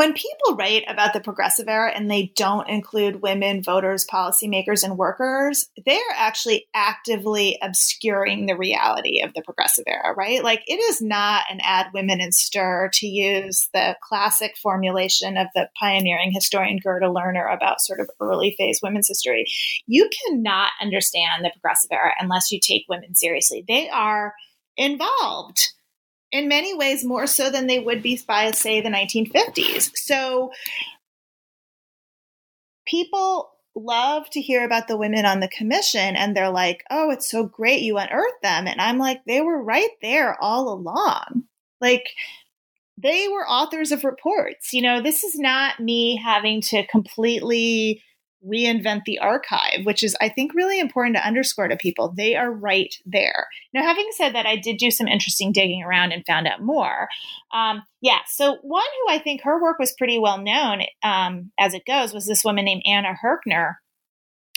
when 0.00 0.14
people 0.14 0.56
write 0.56 0.82
about 0.88 1.12
the 1.12 1.20
progressive 1.20 1.68
era 1.68 1.92
and 1.94 2.10
they 2.10 2.32
don't 2.34 2.70
include 2.70 3.20
women 3.20 3.62
voters, 3.62 4.06
policymakers, 4.10 4.82
and 4.82 4.96
workers, 4.96 5.68
they're 5.84 6.00
actually 6.16 6.66
actively 6.72 7.58
obscuring 7.60 8.46
the 8.46 8.56
reality 8.56 9.20
of 9.20 9.34
the 9.34 9.42
progressive 9.42 9.84
era, 9.86 10.14
right? 10.16 10.42
Like 10.42 10.62
it 10.66 10.80
is 10.80 11.02
not 11.02 11.44
an 11.50 11.60
add 11.62 11.88
women 11.92 12.18
in 12.18 12.32
stir 12.32 12.88
to 12.94 13.06
use 13.06 13.68
the 13.74 13.94
classic 14.02 14.56
formulation 14.56 15.36
of 15.36 15.48
the 15.54 15.68
pioneering 15.78 16.32
historian 16.32 16.80
Gerda 16.82 17.08
Lerner 17.08 17.54
about 17.54 17.82
sort 17.82 18.00
of 18.00 18.08
early 18.20 18.54
phase 18.56 18.80
women's 18.82 19.08
history. 19.08 19.44
You 19.86 20.08
cannot 20.24 20.70
understand 20.80 21.44
the 21.44 21.50
progressive 21.50 21.92
era 21.92 22.14
unless 22.18 22.50
you 22.50 22.58
take 22.58 22.86
women 22.88 23.14
seriously. 23.14 23.66
They 23.68 23.90
are 23.90 24.32
involved 24.78 25.74
in 26.32 26.48
many 26.48 26.74
ways 26.74 27.04
more 27.04 27.26
so 27.26 27.50
than 27.50 27.66
they 27.66 27.78
would 27.78 28.02
be 28.02 28.20
by, 28.26 28.50
say, 28.52 28.80
the 28.80 28.88
1950s. 28.88 29.90
So 29.96 30.52
people 32.86 33.52
love 33.74 34.28
to 34.30 34.40
hear 34.40 34.64
about 34.64 34.88
the 34.88 34.96
women 34.96 35.24
on 35.24 35.40
the 35.40 35.48
commission 35.48 36.16
and 36.16 36.36
they're 36.36 36.50
like, 36.50 36.84
oh, 36.90 37.10
it's 37.10 37.30
so 37.30 37.44
great 37.44 37.82
you 37.82 37.98
unearthed 37.98 38.42
them. 38.42 38.66
And 38.66 38.80
I'm 38.80 38.98
like, 38.98 39.24
they 39.24 39.40
were 39.40 39.62
right 39.62 39.90
there 40.02 40.36
all 40.42 40.72
along. 40.72 41.44
Like, 41.80 42.08
they 42.98 43.28
were 43.28 43.48
authors 43.48 43.92
of 43.92 44.04
reports. 44.04 44.74
You 44.74 44.82
know, 44.82 45.00
this 45.00 45.24
is 45.24 45.38
not 45.38 45.80
me 45.80 46.16
having 46.22 46.60
to 46.62 46.86
completely 46.86 48.02
reinvent 48.46 49.04
the 49.04 49.18
archive, 49.18 49.84
which 49.84 50.02
is, 50.02 50.16
I 50.20 50.28
think, 50.28 50.54
really 50.54 50.80
important 50.80 51.16
to 51.16 51.26
underscore 51.26 51.68
to 51.68 51.76
people. 51.76 52.12
They 52.16 52.36
are 52.36 52.50
right 52.50 52.94
there. 53.04 53.48
Now, 53.72 53.82
having 53.82 54.08
said 54.12 54.34
that, 54.34 54.46
I 54.46 54.56
did 54.56 54.78
do 54.78 54.90
some 54.90 55.08
interesting 55.08 55.52
digging 55.52 55.82
around 55.82 56.12
and 56.12 56.24
found 56.26 56.46
out 56.46 56.62
more. 56.62 57.08
Um, 57.52 57.82
yeah, 58.00 58.18
so 58.26 58.58
one 58.62 58.82
who 58.82 59.14
I 59.14 59.18
think 59.18 59.42
her 59.42 59.60
work 59.60 59.78
was 59.78 59.92
pretty 59.92 60.18
well 60.18 60.38
known 60.38 60.82
um, 61.02 61.52
as 61.58 61.74
it 61.74 61.84
goes 61.86 62.12
was 62.12 62.26
this 62.26 62.44
woman 62.44 62.64
named 62.64 62.82
Anna 62.86 63.14
Herkner. 63.22 63.76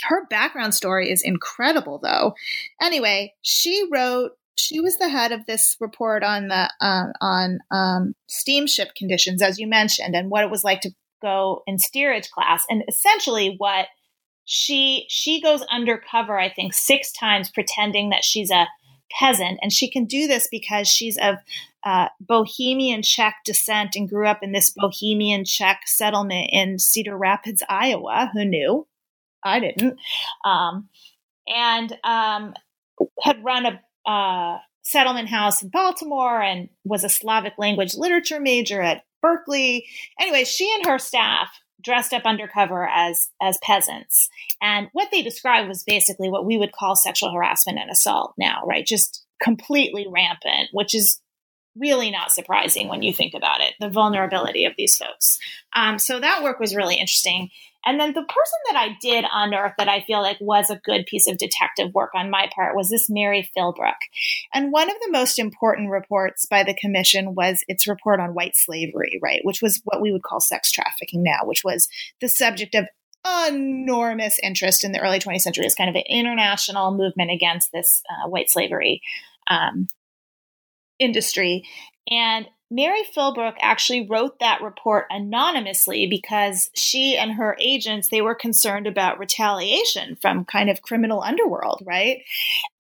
Her 0.04 0.26
background 0.28 0.74
story 0.74 1.12
is 1.12 1.22
incredible, 1.24 2.00
though. 2.02 2.36
Anyway, 2.82 3.34
she 3.42 3.88
wrote 3.92 4.32
she 4.56 4.80
was 4.80 4.98
the 4.98 5.10
head 5.10 5.32
of 5.32 5.46
this 5.46 5.76
report 5.80 6.24
on 6.24 6.48
the 6.48 6.70
um, 6.80 7.14
on 7.22 7.60
um, 7.72 8.16
steamship 8.28 8.90
conditions, 8.96 9.42
as 9.42 9.60
you 9.60 9.68
mentioned, 9.68 10.16
and 10.16 10.30
what 10.30 10.44
it 10.44 10.52
was 10.52 10.64
like 10.64 10.82
to 10.82 10.92
go 11.24 11.64
in 11.66 11.80
steerage 11.80 12.30
class. 12.30 12.64
And 12.70 12.84
essentially 12.88 13.56
what 13.58 13.88
she 14.46 15.06
she 15.08 15.40
goes 15.40 15.62
undercover 15.72 16.38
i 16.38 16.50
think 16.50 16.74
six 16.74 17.14
times 17.14 17.50
pretending 17.50 18.10
that 18.10 18.26
she's 18.26 18.52
a 18.52 18.68
peasant. 19.14 19.60
And 19.62 19.72
she 19.72 19.90
can 19.90 20.06
do 20.06 20.28
this 20.28 20.48
because 20.50 20.88
she's 20.88 21.18
of 21.18 21.36
uh, 21.84 22.08
bohemian 22.20 23.02
czech 23.02 23.36
descent 23.46 23.96
and 23.96 24.10
grew 24.10 24.28
up 24.28 24.40
in 24.42 24.52
this 24.52 24.74
bohemian 24.76 25.46
czech 25.46 25.82
settlement 25.86 26.50
in 26.52 26.80
cedar 26.80 27.18
rapids 27.18 27.64
iowa. 27.70 28.30
Who 28.34 28.46
knew? 28.46 28.88
I 29.44 29.60
didn't. 29.60 30.00
Um, 30.46 30.90
and 31.48 31.98
um, 32.04 32.54
had 33.22 33.44
run 33.44 33.66
a 33.66 34.10
uh, 34.10 34.60
settlement 34.82 35.30
house 35.30 35.62
in 35.62 35.70
baltimore 35.70 36.42
and 36.42 36.70
was 36.86 37.04
a 37.04 37.10
slavic 37.10 37.54
language 37.58 37.96
literature 37.96 38.40
major 38.40 38.82
at 38.82 39.04
Berkeley. 39.24 39.88
Anyway, 40.20 40.44
she 40.44 40.72
and 40.76 40.86
her 40.86 41.00
staff 41.00 41.50
dressed 41.82 42.14
up 42.14 42.26
undercover 42.26 42.88
as 42.88 43.30
as 43.42 43.58
peasants. 43.64 44.30
And 44.62 44.90
what 44.94 45.10
they 45.12 45.24
described 45.24 45.68
was 45.68 45.84
basically 45.84 46.30
what 46.30 46.46
we 46.46 46.58
would 46.58 46.72
call 46.72 46.96
sexual 46.96 47.34
harassment 47.34 47.80
and 47.80 47.90
assault 47.90 48.36
now, 48.38 48.62
right? 48.66 48.86
Just 48.86 49.26
completely 49.42 50.06
rampant, 50.08 50.70
which 50.72 50.94
is 50.94 51.20
really 51.76 52.12
not 52.12 52.32
surprising 52.32 52.88
when 52.88 53.02
you 53.02 53.12
think 53.12 53.34
about 53.34 53.62
it, 53.62 53.74
the 53.80 53.90
vulnerability 53.90 54.66
of 54.66 54.74
these 54.78 54.96
folks. 54.96 55.40
Um, 55.76 55.98
so 55.98 56.20
that 56.20 56.44
work 56.44 56.60
was 56.60 56.76
really 56.76 56.96
interesting. 56.96 57.50
And 57.86 58.00
then 58.00 58.14
the 58.14 58.22
person 58.22 58.60
that 58.72 58.76
I 58.78 58.98
did 59.02 59.26
unearth 59.32 59.74
that 59.78 59.90
I 59.90 60.02
feel 60.02 60.22
like 60.22 60.38
was 60.40 60.70
a 60.70 60.82
good 60.84 61.06
piece 61.06 61.28
of 61.28 61.38
detective 61.38 61.94
work 61.94 62.12
on 62.16 62.30
my 62.30 62.50
part 62.54 62.76
was 62.76 62.90
this 62.90 63.10
Mary 63.10 63.50
Philbrook. 63.56 63.96
And 64.54 64.72
one 64.72 64.90
of 64.90 64.96
the 65.02 65.12
most 65.12 65.40
important 65.40 65.90
reports 65.90 66.46
by 66.46 66.64
the 66.64 66.74
commission 66.74 67.36
was 67.36 67.64
its 67.68 67.88
report 67.88 68.20
on 68.20 68.34
white 68.34 68.56
slavery, 68.56 69.20
right? 69.22 69.42
Which 69.44 69.62
was 69.62 69.82
what 69.84 70.02
we 70.02 70.12
would 70.12 70.24
call 70.24 70.40
sex 70.40 70.72
trafficking 70.72 71.24
now, 71.24 71.40
which 71.44 71.64
was 71.64 71.88
the 72.22 72.30
subject 72.30 72.76
of 72.76 72.86
enormous 73.48 74.38
interest 74.44 74.84
in 74.84 74.92
the 74.92 75.00
early 75.00 75.20
20th 75.20 75.42
century 75.42 75.66
as 75.66 75.76
kind 75.76 75.90
of 75.90 75.96
an 75.96 76.04
international 76.10 76.96
movement 76.96 77.32
against 77.32 77.72
this 77.72 78.04
uh, 78.10 78.28
white 78.28 78.50
slavery 78.50 79.02
um, 79.50 79.88
industry. 81.00 81.64
And 82.10 82.48
Mary 82.74 83.04
Philbrook 83.16 83.54
actually 83.62 84.08
wrote 84.08 84.40
that 84.40 84.62
report 84.64 85.06
anonymously 85.12 86.08
because 86.08 86.72
she 86.74 87.16
and 87.16 87.34
her 87.34 87.56
agents 87.60 88.08
they 88.08 88.22
were 88.22 88.34
concerned 88.34 88.88
about 88.88 89.20
retaliation 89.20 90.16
from 90.16 90.44
kind 90.44 90.72
of 90.72 90.82
criminal 90.82 91.22
underworld, 91.22 91.84
right? 91.86 92.24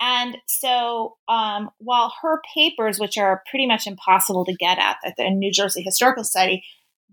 And 0.01 0.37
so, 0.47 1.17
um, 1.27 1.69
while 1.77 2.11
her 2.23 2.41
papers, 2.55 2.99
which 2.99 3.19
are 3.19 3.43
pretty 3.47 3.67
much 3.67 3.85
impossible 3.85 4.45
to 4.45 4.55
get 4.55 4.79
at 4.79 4.97
at 5.05 5.15
the 5.15 5.29
New 5.29 5.51
Jersey 5.51 5.83
Historical 5.83 6.23
Society, 6.23 6.63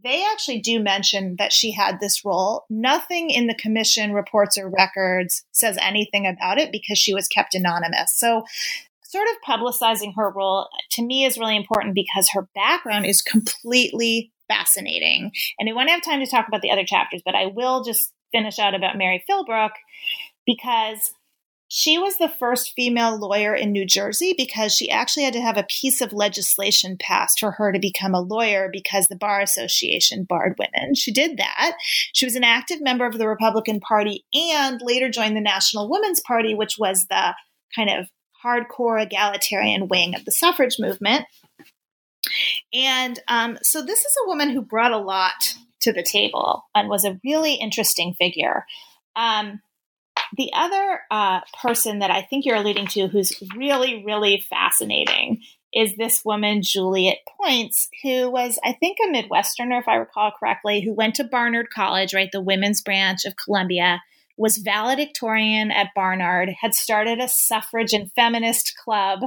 they 0.03 0.24
actually 0.24 0.61
do 0.61 0.81
mention 0.81 1.37
that 1.37 1.53
she 1.53 1.72
had 1.72 2.01
this 2.01 2.24
role. 2.24 2.64
Nothing 2.70 3.28
in 3.28 3.47
the 3.47 3.55
commission 3.55 4.14
reports 4.14 4.57
or 4.57 4.70
records 4.70 5.45
says 5.53 5.76
anything 5.83 6.26
about 6.26 6.59
it 6.59 6.72
because 6.72 6.99
she 6.99 7.12
was 7.12 7.28
kept 7.28 7.55
anonymous. 7.55 8.14
So 8.14 8.45
sort 9.11 9.26
of 9.28 9.36
publicizing 9.46 10.14
her 10.14 10.30
role 10.30 10.68
to 10.92 11.02
me 11.02 11.24
is 11.24 11.38
really 11.38 11.56
important 11.56 11.94
because 11.94 12.30
her 12.32 12.48
background 12.54 13.06
is 13.06 13.22
completely 13.22 14.32
fascinating. 14.48 15.32
And 15.58 15.68
I 15.68 15.72
won't 15.72 15.90
have 15.90 16.02
time 16.02 16.20
to 16.20 16.30
talk 16.30 16.46
about 16.46 16.62
the 16.62 16.70
other 16.70 16.84
chapters, 16.84 17.22
but 17.24 17.34
I 17.34 17.46
will 17.46 17.82
just 17.82 18.12
finish 18.32 18.58
out 18.58 18.74
about 18.74 18.96
Mary 18.96 19.24
Philbrook 19.28 19.70
because 20.46 21.11
she 21.72 21.98
was 21.98 22.16
the 22.16 22.28
first 22.28 22.72
female 22.74 23.16
lawyer 23.16 23.54
in 23.54 23.70
New 23.70 23.86
Jersey 23.86 24.34
because 24.36 24.74
she 24.74 24.90
actually 24.90 25.22
had 25.22 25.34
to 25.34 25.40
have 25.40 25.56
a 25.56 25.66
piece 25.68 26.00
of 26.00 26.12
legislation 26.12 26.96
passed 27.00 27.38
for 27.38 27.52
her 27.52 27.70
to 27.72 27.78
become 27.78 28.12
a 28.12 28.20
lawyer 28.20 28.68
because 28.72 29.06
the 29.06 29.16
Bar 29.16 29.40
Association 29.40 30.24
barred 30.24 30.58
women. 30.58 30.96
She 30.96 31.12
did 31.12 31.36
that. 31.38 31.76
She 32.12 32.26
was 32.26 32.34
an 32.34 32.42
active 32.42 32.80
member 32.80 33.06
of 33.06 33.18
the 33.18 33.28
Republican 33.28 33.78
Party 33.78 34.24
and 34.34 34.80
later 34.82 35.08
joined 35.11 35.36
the 35.36 35.40
National 35.40 35.88
Women's 35.88 36.20
Party, 36.20 36.56
which 36.56 36.76
was 36.76 37.06
the 37.08 37.34
kind 37.74 37.88
of 37.88 38.08
hardcore 38.45 39.03
egalitarian 39.03 39.88
wing 39.88 40.14
of 40.14 40.24
the 40.24 40.32
suffrage 40.32 40.76
movement. 40.78 41.26
And 42.72 43.18
um, 43.28 43.59
so 43.62 43.82
this 43.82 44.01
is 44.01 44.16
a 44.22 44.28
woman 44.28 44.51
who 44.51 44.62
brought 44.62 44.93
a 44.93 44.99
lot 44.99 45.55
to 45.80 45.93
the 45.93 46.03
table 46.03 46.64
and 46.74 46.88
was 46.88 47.05
a 47.05 47.18
really 47.24 47.55
interesting 47.55 48.14
figure. 48.14 48.66
Um, 49.16 49.61
the 50.36 50.51
other 50.55 51.01
uh, 51.11 51.41
person 51.61 52.01
that 52.01 52.11
I 52.11 52.22
think 52.22 52.45
you're 52.45 52.57
alluding 52.57 52.86
to 52.88 53.09
who's 53.09 53.43
really, 53.57 54.05
really 54.05 54.45
fascinating 54.49 55.43
is 55.72 55.97
this 55.97 56.24
woman, 56.24 56.62
Juliet 56.62 57.18
Poyntz, 57.41 57.88
who 58.03 58.30
was, 58.30 58.59
I 58.64 58.72
think, 58.72 58.99
a 59.03 59.09
Midwesterner, 59.09 59.80
if 59.80 59.88
I 59.88 59.97
recall 59.97 60.32
correctly, 60.38 60.80
who 60.80 60.93
went 60.93 61.16
to 61.16 61.24
Barnard 61.24 61.70
College, 61.70 62.12
right, 62.12 62.30
the 62.32 62.41
women's 62.41 62.82
branch 62.82 63.24
of 63.24 63.36
Columbia, 63.36 64.03
was 64.41 64.57
valedictorian 64.57 65.70
at 65.70 65.91
Barnard, 65.95 66.49
had 66.62 66.74
started 66.74 67.20
a 67.20 67.28
suffrage 67.28 67.93
and 67.93 68.11
feminist 68.12 68.74
club. 68.82 69.20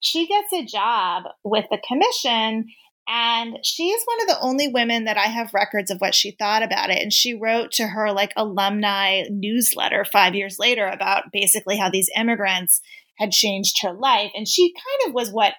She 0.00 0.26
gets 0.26 0.52
a 0.52 0.64
job 0.64 1.24
with 1.44 1.66
the 1.70 1.80
commission 1.86 2.66
and 3.08 3.58
she 3.62 3.90
is 3.90 4.04
one 4.04 4.20
of 4.22 4.26
the 4.26 4.40
only 4.40 4.66
women 4.66 5.04
that 5.04 5.16
I 5.16 5.26
have 5.26 5.54
records 5.54 5.92
of 5.92 5.98
what 5.98 6.14
she 6.14 6.32
thought 6.32 6.64
about 6.64 6.90
it. 6.90 7.00
And 7.00 7.12
she 7.12 7.34
wrote 7.34 7.70
to 7.72 7.86
her 7.86 8.12
like 8.12 8.32
alumni 8.36 9.22
newsletter 9.30 10.04
five 10.04 10.34
years 10.34 10.58
later 10.58 10.86
about 10.86 11.32
basically 11.32 11.76
how 11.76 11.88
these 11.88 12.10
immigrants 12.16 12.80
had 13.18 13.30
changed 13.30 13.80
her 13.82 13.92
life. 13.92 14.32
And 14.34 14.48
she 14.48 14.72
kind 14.72 15.08
of 15.08 15.14
was 15.14 15.30
what 15.30 15.54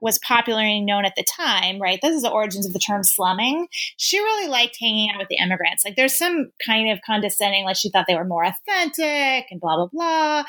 was 0.00 0.18
popularly 0.18 0.80
known 0.80 1.04
at 1.04 1.14
the 1.16 1.24
time, 1.24 1.80
right? 1.80 1.98
This 2.02 2.14
is 2.14 2.22
the 2.22 2.30
origins 2.30 2.66
of 2.66 2.72
the 2.72 2.78
term 2.78 3.02
slumming. 3.02 3.68
She 3.96 4.18
really 4.18 4.48
liked 4.48 4.76
hanging 4.80 5.10
out 5.10 5.18
with 5.18 5.28
the 5.28 5.38
immigrants. 5.38 5.84
Like 5.84 5.96
there's 5.96 6.18
some 6.18 6.50
kind 6.64 6.90
of 6.90 7.00
condescending, 7.04 7.64
like 7.64 7.76
she 7.76 7.90
thought 7.90 8.06
they 8.06 8.14
were 8.14 8.24
more 8.24 8.44
authentic 8.44 9.46
and 9.50 9.60
blah, 9.60 9.76
blah, 9.76 9.86
blah. 9.86 10.44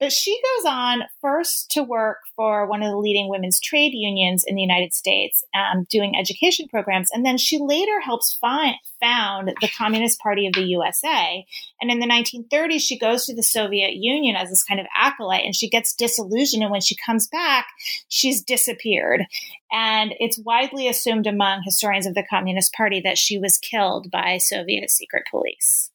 But 0.00 0.12
she 0.12 0.40
goes 0.56 0.66
on 0.66 1.02
first 1.20 1.70
to 1.72 1.82
work 1.82 2.18
for 2.34 2.66
one 2.66 2.82
of 2.82 2.90
the 2.90 2.96
leading 2.96 3.28
women's 3.28 3.60
trade 3.60 3.92
unions 3.92 4.44
in 4.46 4.54
the 4.54 4.62
United 4.62 4.94
States, 4.94 5.44
um, 5.54 5.86
doing 5.90 6.14
education 6.18 6.66
programs. 6.68 7.08
And 7.12 7.24
then 7.24 7.38
she 7.38 7.58
later 7.58 8.00
helps 8.00 8.36
find, 8.40 8.76
found 9.00 9.52
the 9.60 9.68
Communist 9.76 10.20
Party 10.20 10.46
of 10.46 10.54
the 10.54 10.64
USA. 10.64 11.44
And 11.80 11.90
in 11.90 11.98
the 11.98 12.06
1930s, 12.06 12.80
she 12.80 12.98
goes 12.98 13.26
to 13.26 13.34
the 13.34 13.42
Soviet 13.42 13.94
Union 13.94 14.36
as 14.36 14.48
this 14.48 14.64
kind 14.64 14.80
of 14.80 14.86
acolyte 14.96 15.44
and 15.44 15.54
she 15.54 15.68
gets 15.68 15.94
disillusioned. 15.94 16.62
And 16.62 16.72
when 16.72 16.80
she 16.80 16.96
comes 16.96 17.28
back, 17.28 17.66
she's 18.08 18.42
disappeared. 18.42 19.24
And 19.72 20.14
it's 20.18 20.38
widely 20.38 20.88
assumed 20.88 21.26
among 21.26 21.62
historians 21.64 22.06
of 22.06 22.14
the 22.14 22.26
Communist 22.28 22.72
Party 22.74 23.00
that 23.04 23.18
she 23.18 23.38
was 23.38 23.58
killed 23.58 24.10
by 24.10 24.38
Soviet 24.38 24.90
secret 24.90 25.24
police. 25.30 25.90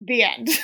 The 0.00 0.22
end. 0.22 0.48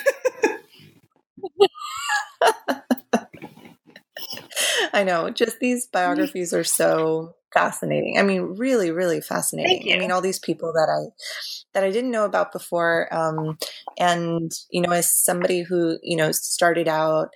I 4.93 5.05
know. 5.05 5.31
Just 5.31 5.59
these 5.61 5.87
biographies 5.87 6.53
are 6.55 6.65
so 6.65 7.35
fascinating. 7.55 8.19
I 8.19 8.23
mean, 8.23 8.57
really, 8.59 8.91
really 8.91 9.21
fascinating. 9.21 9.93
I 9.95 9.99
mean, 9.99 10.11
all 10.11 10.21
these 10.21 10.39
people 10.39 10.73
that 10.75 10.89
I 10.91 11.15
that 11.73 11.85
I 11.85 11.91
didn't 11.91 12.11
know 12.11 12.25
about 12.25 12.53
before, 12.53 13.09
um, 13.15 13.57
and 13.99 14.53
you 14.71 14.83
know, 14.83 14.93
as 14.93 15.15
somebody 15.15 15.63
who 15.63 15.99
you 16.03 16.17
know 16.17 16.33
started 16.33 16.89
out 16.89 17.31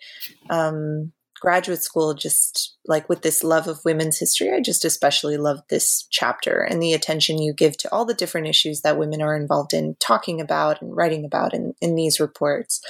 um, 0.50 1.12
graduate 1.40 1.82
school 1.82 2.14
just 2.14 2.76
like 2.86 3.08
with 3.08 3.22
this 3.22 3.44
love 3.44 3.68
of 3.68 3.84
women's 3.84 4.18
history, 4.18 4.52
I 4.52 4.60
just 4.60 4.84
especially 4.84 5.36
love 5.36 5.60
this 5.70 6.06
chapter 6.10 6.60
and 6.62 6.82
the 6.82 6.92
attention 6.92 7.40
you 7.40 7.52
give 7.52 7.76
to 7.78 7.92
all 7.92 8.04
the 8.04 8.14
different 8.14 8.48
issues 8.48 8.80
that 8.82 8.98
women 8.98 9.22
are 9.22 9.36
involved 9.36 9.72
in 9.72 9.96
talking 10.00 10.40
about 10.40 10.82
and 10.82 10.96
writing 10.96 11.24
about 11.24 11.54
in, 11.54 11.74
in 11.80 11.94
these 11.94 12.20
reports. 12.20 12.80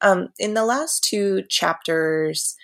Um, 0.00 0.28
in 0.38 0.54
the 0.54 0.64
last 0.64 1.04
two 1.08 1.42
chapters, 1.48 2.56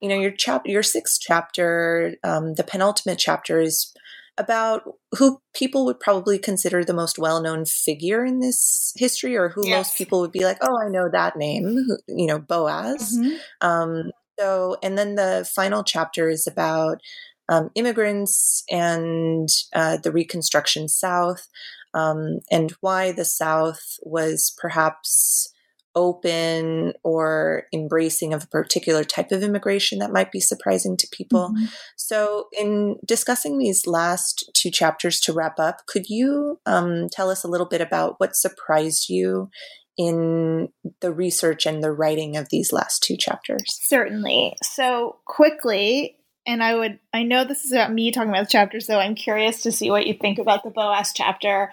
you 0.00 0.08
know, 0.08 0.18
your 0.18 0.30
chap 0.30 0.66
your 0.66 0.82
sixth 0.82 1.20
chapter, 1.20 2.16
um, 2.24 2.54
the 2.54 2.64
penultimate 2.64 3.18
chapter 3.18 3.60
is 3.60 3.92
about 4.36 4.82
who 5.16 5.40
people 5.54 5.84
would 5.84 6.00
probably 6.00 6.38
consider 6.38 6.84
the 6.84 6.92
most 6.92 7.20
well-known 7.20 7.64
figure 7.64 8.24
in 8.24 8.40
this 8.40 8.92
history 8.96 9.36
or 9.36 9.48
who 9.48 9.64
yes. 9.64 9.76
most 9.76 9.96
people 9.96 10.20
would 10.20 10.32
be 10.32 10.44
like 10.44 10.58
oh 10.60 10.76
i 10.84 10.88
know 10.88 11.08
that 11.08 11.36
name 11.36 11.86
you 12.08 12.26
know 12.26 12.40
Boas 12.40 13.16
mm-hmm. 13.16 13.36
um, 13.60 14.10
so, 14.38 14.76
and 14.82 14.98
then 14.98 15.14
the 15.14 15.48
final 15.54 15.84
chapter 15.84 16.28
is 16.28 16.46
about 16.46 17.00
um, 17.48 17.70
immigrants 17.74 18.64
and 18.70 19.48
uh, 19.74 19.98
the 19.98 20.12
Reconstruction 20.12 20.88
South 20.88 21.48
um, 21.92 22.40
and 22.50 22.72
why 22.80 23.12
the 23.12 23.24
South 23.24 23.98
was 24.02 24.54
perhaps 24.58 25.52
open 25.94 26.92
or 27.02 27.64
embracing 27.72 28.32
of 28.34 28.44
a 28.44 28.48
particular 28.48 29.04
type 29.04 29.32
of 29.32 29.42
immigration 29.42 29.98
that 29.98 30.12
might 30.12 30.32
be 30.32 30.40
surprising 30.40 30.96
to 30.96 31.08
people. 31.10 31.50
Mm-hmm. 31.50 31.64
So, 31.96 32.48
in 32.52 32.96
discussing 33.04 33.58
these 33.58 33.86
last 33.86 34.50
two 34.54 34.70
chapters 34.70 35.20
to 35.20 35.32
wrap 35.32 35.58
up, 35.58 35.86
could 35.86 36.08
you 36.08 36.60
um, 36.66 37.08
tell 37.10 37.30
us 37.30 37.44
a 37.44 37.48
little 37.48 37.68
bit 37.68 37.80
about 37.80 38.16
what 38.18 38.36
surprised 38.36 39.08
you 39.08 39.50
in 39.96 40.68
the 41.00 41.12
research 41.12 41.66
and 41.66 41.82
the 41.82 41.92
writing 41.92 42.36
of 42.36 42.48
these 42.50 42.72
last 42.72 43.02
two 43.02 43.16
chapters? 43.16 43.62
Certainly. 43.68 44.56
So, 44.62 45.16
quickly, 45.24 46.16
and 46.46 46.62
I 46.62 46.74
would, 46.74 46.98
I 47.12 47.22
know 47.22 47.44
this 47.44 47.64
is 47.64 47.72
about 47.72 47.92
me 47.92 48.10
talking 48.10 48.30
about 48.30 48.44
the 48.44 48.52
chapter, 48.52 48.80
so 48.80 48.98
I'm 48.98 49.14
curious 49.14 49.62
to 49.62 49.72
see 49.72 49.90
what 49.90 50.06
you 50.06 50.14
think 50.14 50.38
about 50.38 50.62
the 50.62 50.70
Boas 50.70 51.12
chapter. 51.14 51.72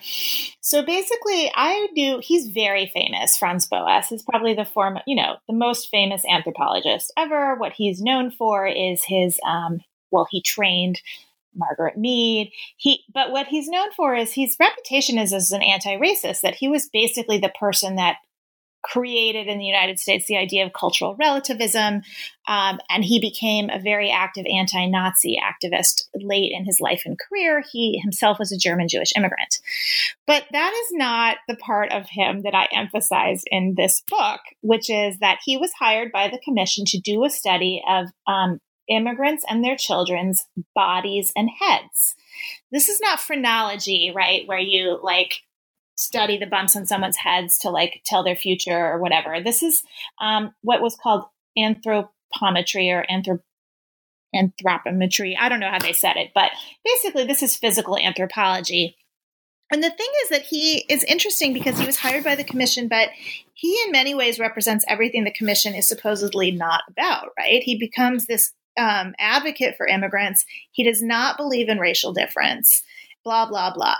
So 0.61 0.83
basically, 0.83 1.51
I 1.53 1.89
knew 1.93 2.19
he's 2.21 2.47
very 2.47 2.87
famous. 2.93 3.37
Franz 3.37 3.67
Boas 3.67 4.11
is 4.11 4.23
probably 4.23 4.53
the 4.53 4.65
form, 4.65 4.99
you 5.05 5.15
know, 5.15 5.35
the 5.47 5.53
most 5.53 5.89
famous 5.89 6.23
anthropologist 6.25 7.11
ever. 7.17 7.55
What 7.55 7.73
he's 7.73 8.01
known 8.01 8.31
for 8.31 8.65
is 8.67 9.03
his, 9.03 9.39
um, 9.45 9.81
well, 10.09 10.27
he 10.29 10.41
trained 10.41 11.01
Margaret 11.53 11.97
Mead. 11.97 12.51
He, 12.77 13.03
but 13.13 13.31
what 13.31 13.47
he's 13.47 13.67
known 13.67 13.91
for 13.91 14.15
is 14.15 14.33
his 14.33 14.55
reputation 14.59 15.17
is 15.17 15.33
as 15.33 15.51
an 15.51 15.61
anti-racist. 15.61 16.41
That 16.41 16.55
he 16.55 16.69
was 16.69 16.87
basically 16.87 17.39
the 17.39 17.49
person 17.49 17.97
that 17.97 18.17
created 18.83 19.47
in 19.47 19.57
the 19.57 19.65
United 19.65 19.99
States 19.99 20.25
the 20.25 20.37
idea 20.37 20.65
of 20.65 20.73
cultural 20.73 21.15
relativism, 21.19 22.01
um, 22.47 22.79
and 22.89 23.05
he 23.05 23.19
became 23.19 23.69
a 23.69 23.79
very 23.79 24.09
active 24.11 24.45
anti-Nazi 24.45 25.37
activist 25.41 26.07
late 26.15 26.51
in 26.51 26.65
his 26.65 26.79
life 26.79 27.03
and 27.05 27.19
career. 27.19 27.63
He 27.71 27.99
himself 27.99 28.39
was 28.39 28.51
a 28.51 28.57
German 28.57 28.87
Jewish 28.87 29.13
immigrant, 29.15 29.59
but 30.25 30.45
that 30.51 30.73
is 30.73 30.97
not 30.97 31.37
the 31.47 31.55
part 31.55 31.91
of 31.91 32.07
him 32.09 32.41
that 32.43 32.55
I 32.55 32.67
emphasize 32.73 33.43
in 33.47 33.75
this 33.75 34.01
book, 34.09 34.41
which 34.61 34.89
is 34.89 35.19
that 35.19 35.39
he 35.45 35.57
was 35.57 35.71
hired 35.77 36.11
by 36.11 36.27
the 36.27 36.41
commission 36.43 36.85
to 36.85 36.99
do 36.99 37.23
a 37.23 37.29
study 37.29 37.81
of 37.87 38.07
um, 38.27 38.59
immigrants 38.87 39.45
and 39.47 39.63
their 39.63 39.77
children's 39.77 40.45
bodies 40.75 41.31
and 41.35 41.49
heads. 41.59 42.15
This 42.71 42.89
is 42.89 42.99
not 42.99 43.19
phrenology, 43.19 44.11
right? 44.13 44.47
Where 44.47 44.59
you 44.59 44.99
like 45.01 45.35
study 46.01 46.37
the 46.37 46.47
bumps 46.47 46.75
on 46.75 46.87
someone's 46.87 47.17
heads 47.17 47.59
to 47.59 47.69
like 47.69 48.01
tell 48.03 48.23
their 48.23 48.35
future 48.35 48.75
or 48.75 48.99
whatever. 48.99 49.39
This 49.39 49.61
is 49.61 49.83
um, 50.19 50.53
what 50.61 50.81
was 50.81 50.97
called 51.01 51.25
anthropometry 51.57 52.91
or 52.91 53.05
anthrop- 53.09 53.43
anthropometry. 54.35 55.35
I 55.39 55.47
don't 55.47 55.59
know 55.59 55.69
how 55.69 55.79
they 55.79 55.93
said 55.93 56.17
it, 56.17 56.31
but 56.33 56.51
basically, 56.83 57.25
this 57.25 57.43
is 57.43 57.55
physical 57.55 57.97
anthropology. 57.97 58.97
And 59.71 59.83
the 59.83 59.91
thing 59.91 60.09
is 60.23 60.29
that 60.29 60.41
he 60.41 60.85
is 60.89 61.03
interesting 61.05 61.53
because 61.53 61.79
he 61.79 61.85
was 61.85 61.97
hired 61.97 62.23
by 62.23 62.35
the 62.35 62.43
commission, 62.43 62.87
but 62.87 63.09
he 63.53 63.81
in 63.85 63.91
many 63.91 64.15
ways 64.15 64.39
represents 64.39 64.83
everything 64.87 65.23
the 65.23 65.31
commission 65.31 65.75
is 65.75 65.87
supposedly 65.87 66.51
not 66.51 66.81
about, 66.89 67.29
right? 67.37 67.61
He 67.63 67.77
becomes 67.77 68.25
this 68.25 68.51
um, 68.77 69.13
advocate 69.19 69.75
for 69.77 69.87
immigrants. 69.87 70.45
He 70.71 70.83
does 70.83 71.01
not 71.01 71.37
believe 71.37 71.69
in 71.69 71.77
racial 71.77 72.11
difference, 72.11 72.83
blah, 73.23 73.47
blah, 73.47 73.73
blah. 73.73 73.97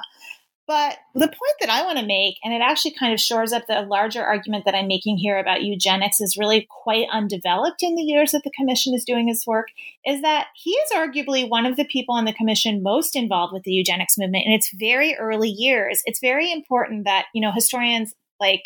But 0.67 0.99
the 1.13 1.27
point 1.27 1.55
that 1.59 1.69
I 1.69 1.83
want 1.83 1.97
to 1.97 2.05
make, 2.05 2.35
and 2.43 2.53
it 2.53 2.61
actually 2.61 2.93
kind 2.93 3.13
of 3.13 3.19
shores 3.19 3.51
up 3.51 3.67
the 3.67 3.81
larger 3.81 4.23
argument 4.23 4.63
that 4.65 4.75
I'm 4.75 4.87
making 4.87 5.17
here 5.17 5.37
about 5.37 5.63
eugenics 5.63 6.21
is 6.21 6.37
really 6.37 6.67
quite 6.69 7.07
undeveloped 7.11 7.83
in 7.83 7.95
the 7.95 8.03
years 8.03 8.31
that 8.31 8.43
the 8.43 8.51
commission 8.51 8.93
is 8.93 9.03
doing 9.03 9.27
its 9.27 9.45
work, 9.45 9.67
is 10.05 10.21
that 10.21 10.47
he 10.55 10.71
is 10.71 10.91
arguably 10.91 11.49
one 11.49 11.65
of 11.65 11.75
the 11.75 11.85
people 11.85 12.15
on 12.15 12.25
the 12.25 12.33
commission 12.33 12.83
most 12.83 13.15
involved 13.15 13.53
with 13.53 13.63
the 13.63 13.71
eugenics 13.71 14.17
movement 14.17 14.45
in 14.45 14.53
its 14.53 14.71
very 14.73 15.15
early 15.15 15.49
years. 15.49 16.03
It's 16.05 16.21
very 16.21 16.51
important 16.51 17.05
that, 17.05 17.25
you 17.33 17.41
know, 17.41 17.51
historians 17.51 18.13
like 18.39 18.63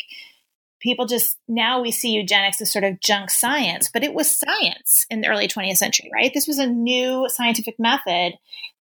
people 0.80 1.06
just 1.06 1.38
now 1.48 1.80
we 1.80 1.90
see 1.90 2.10
eugenics 2.10 2.60
as 2.60 2.72
sort 2.72 2.84
of 2.84 3.00
junk 3.00 3.30
science, 3.30 3.90
but 3.92 4.04
it 4.04 4.14
was 4.14 4.38
science 4.38 5.06
in 5.10 5.22
the 5.22 5.28
early 5.28 5.48
20th 5.48 5.78
century, 5.78 6.10
right? 6.12 6.32
This 6.32 6.46
was 6.46 6.58
a 6.58 6.66
new 6.66 7.28
scientific 7.28 7.76
method 7.78 8.34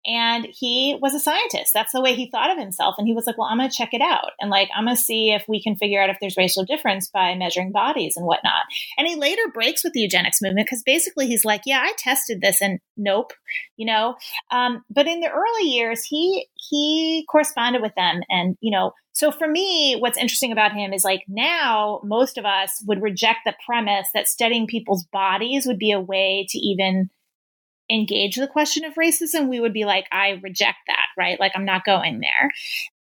and 0.06 0.48
he 0.50 0.98
was 1.02 1.14
a 1.14 1.20
scientist. 1.20 1.74
That's 1.74 1.94
the 1.94 2.02
way 2.02 2.16
he 2.16 2.30
thought 2.30 2.52
of 2.52 2.58
himself. 2.58 2.96
And 2.98 3.08
he 3.08 3.14
was 3.14 3.28
like, 3.28 3.38
well, 3.38 3.48
I'm 3.48 3.58
going 3.58 3.70
to 3.70 3.76
check 3.76 3.94
it 3.94 4.02
out. 4.02 4.32
And 4.40 4.50
like, 4.50 4.70
I'm 4.76 4.86
going 4.86 4.96
to 4.96 5.02
see 5.02 5.32
if 5.32 5.46
we 5.48 5.62
can 5.62 5.76
figure 5.76 6.02
out 6.02 6.10
if 6.10 6.18
there's 6.20 6.38
racial 6.38 6.66
difference 6.66 7.10
by 7.10 7.36
measuring 7.36 7.72
bodies 7.72 8.18
and 8.18 8.26
whatnot. 8.26 8.64
And 8.98 9.08
he 9.08 9.16
later 9.16 9.44
breaks 9.54 9.84
with 9.84 9.94
the 9.94 10.00
eugenics 10.00 10.42
movement 10.42 10.66
because 10.68 10.84
basically 10.84 11.28
he's 11.28 11.46
like, 11.46 11.62
yeah, 11.66 11.82
I 11.84 11.94
tested 11.98 12.42
this 12.42 12.62
and 12.62 12.80
nope, 12.98 13.34
you 13.78 13.86
know? 13.86 14.16
Um, 14.50 14.84
but 14.90 15.08
in 15.08 15.20
the 15.20 15.30
early 15.30 15.70
years, 15.70 16.04
he, 16.04 16.48
he 16.56 17.26
corresponded 17.30 17.82
with 17.82 17.94
them. 17.96 18.22
And, 18.30 18.58
you 18.60 18.72
know, 18.72 18.94
so 19.14 19.32
for 19.32 19.48
me, 19.48 19.98
what's 20.00 20.18
interesting 20.18 20.52
about 20.52 20.74
him 20.74 20.94
is 20.94 21.04
like 21.04 21.26
now 21.28 22.00
most 22.04 22.38
of 22.38 22.46
us 22.46 22.82
would 22.88 23.02
reject 23.02 23.40
the 23.46 23.54
premise 23.66 24.08
that 24.14 24.28
studying 24.28 24.68
people's 24.68 25.06
bodies 25.12 25.66
would 25.66 25.78
be 25.78 25.92
a 25.92 26.00
way 26.00 26.48
to 26.50 26.58
even 26.58 27.10
engage 27.92 28.36
the 28.36 28.48
question 28.48 28.86
of 28.86 28.94
racism, 28.96 29.50
we 29.50 29.60
would 29.60 29.74
be 29.74 29.86
like, 29.86 30.08
I 30.12 30.40
reject 30.42 30.78
that, 30.88 31.08
right? 31.18 31.40
Like, 31.40 31.52
I'm 31.56 31.66
not 31.66 31.86
going 31.86 32.20
there. 32.20 32.52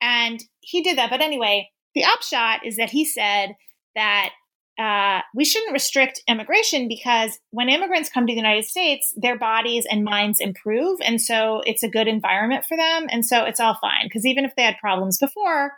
And 0.01 0.43
he 0.61 0.83
did 0.83 0.99
that. 0.99 1.11
But 1.11 1.21
anyway, 1.21 1.71
the 1.95 2.05
upshot 2.05 2.67
is 2.67 2.77
that 2.77 2.91
he 2.91 3.05
said 3.05 3.57
that 3.95 4.31
uh, 4.79 5.21
we 5.35 5.45
shouldn't 5.45 5.73
restrict 5.73 6.23
immigration 6.27 6.89
because 6.89 7.39
when 7.51 7.69
immigrants 7.69 8.09
come 8.09 8.27
to 8.27 8.33
the 8.33 8.37
United 8.39 8.65
States, 8.65 9.13
their 9.17 9.39
bodies 9.39 9.87
and 9.91 10.05
minds 10.05 10.41
improve. 10.41 10.99
And 11.05 11.21
so 11.21 11.63
it's 11.67 11.83
a 11.83 11.89
good 11.89 12.09
environment 12.09 12.65
for 12.65 12.77
them. 12.77 13.07
And 13.11 13.25
so 13.25 13.45
it's 13.45 13.61
all 13.61 13.77
fine. 13.81 14.07
Because 14.07 14.25
even 14.25 14.45
if 14.45 14.57
they 14.57 14.63
had 14.63 14.79
problems 14.79 15.19
before, 15.19 15.73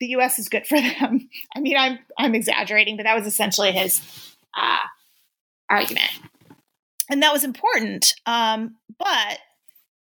the 0.00 0.08
US 0.08 0.38
is 0.38 0.48
good 0.48 0.66
for 0.68 0.80
them. 0.80 1.28
I 1.54 1.60
mean, 1.60 1.76
I'm, 1.76 1.98
I'm 2.18 2.34
exaggerating, 2.34 2.96
but 2.96 3.04
that 3.04 3.16
was 3.16 3.26
essentially 3.26 3.72
his 3.72 4.00
uh, 4.60 4.78
argument 5.68 6.10
and 7.10 7.22
that 7.22 7.32
was 7.32 7.44
important. 7.44 8.14
Um, 8.24 8.76
but 8.98 9.38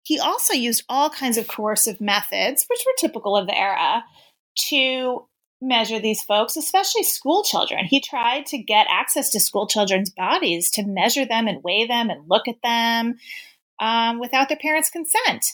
he 0.02 0.18
also 0.18 0.52
used 0.52 0.84
all 0.88 1.10
kinds 1.10 1.36
of 1.38 1.48
coercive 1.48 2.00
methods, 2.00 2.66
which 2.68 2.82
were 2.86 2.92
typical 2.98 3.36
of 3.36 3.46
the 3.46 3.56
era, 3.56 4.04
to 4.68 5.26
measure 5.60 5.98
these 5.98 6.22
folks, 6.22 6.56
especially 6.56 7.02
school 7.02 7.42
children. 7.42 7.84
He 7.84 8.00
tried 8.00 8.46
to 8.46 8.58
get 8.58 8.86
access 8.90 9.30
to 9.30 9.40
school 9.40 9.66
children's 9.66 10.10
bodies 10.10 10.70
to 10.72 10.84
measure 10.84 11.24
them 11.24 11.46
and 11.46 11.62
weigh 11.62 11.86
them 11.86 12.10
and 12.10 12.28
look 12.28 12.48
at 12.48 12.62
them 12.62 13.16
um, 13.80 14.20
without 14.20 14.48
their 14.48 14.58
parents' 14.58 14.90
consent. 14.90 15.46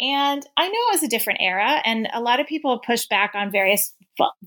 And 0.00 0.46
I 0.56 0.68
know 0.68 0.78
it 0.78 0.92
was 0.92 1.02
a 1.02 1.08
different 1.08 1.40
era, 1.42 1.82
and 1.84 2.08
a 2.12 2.20
lot 2.20 2.38
of 2.38 2.46
people 2.46 2.78
pushed 2.78 3.10
back 3.10 3.32
on 3.34 3.50
various 3.50 3.92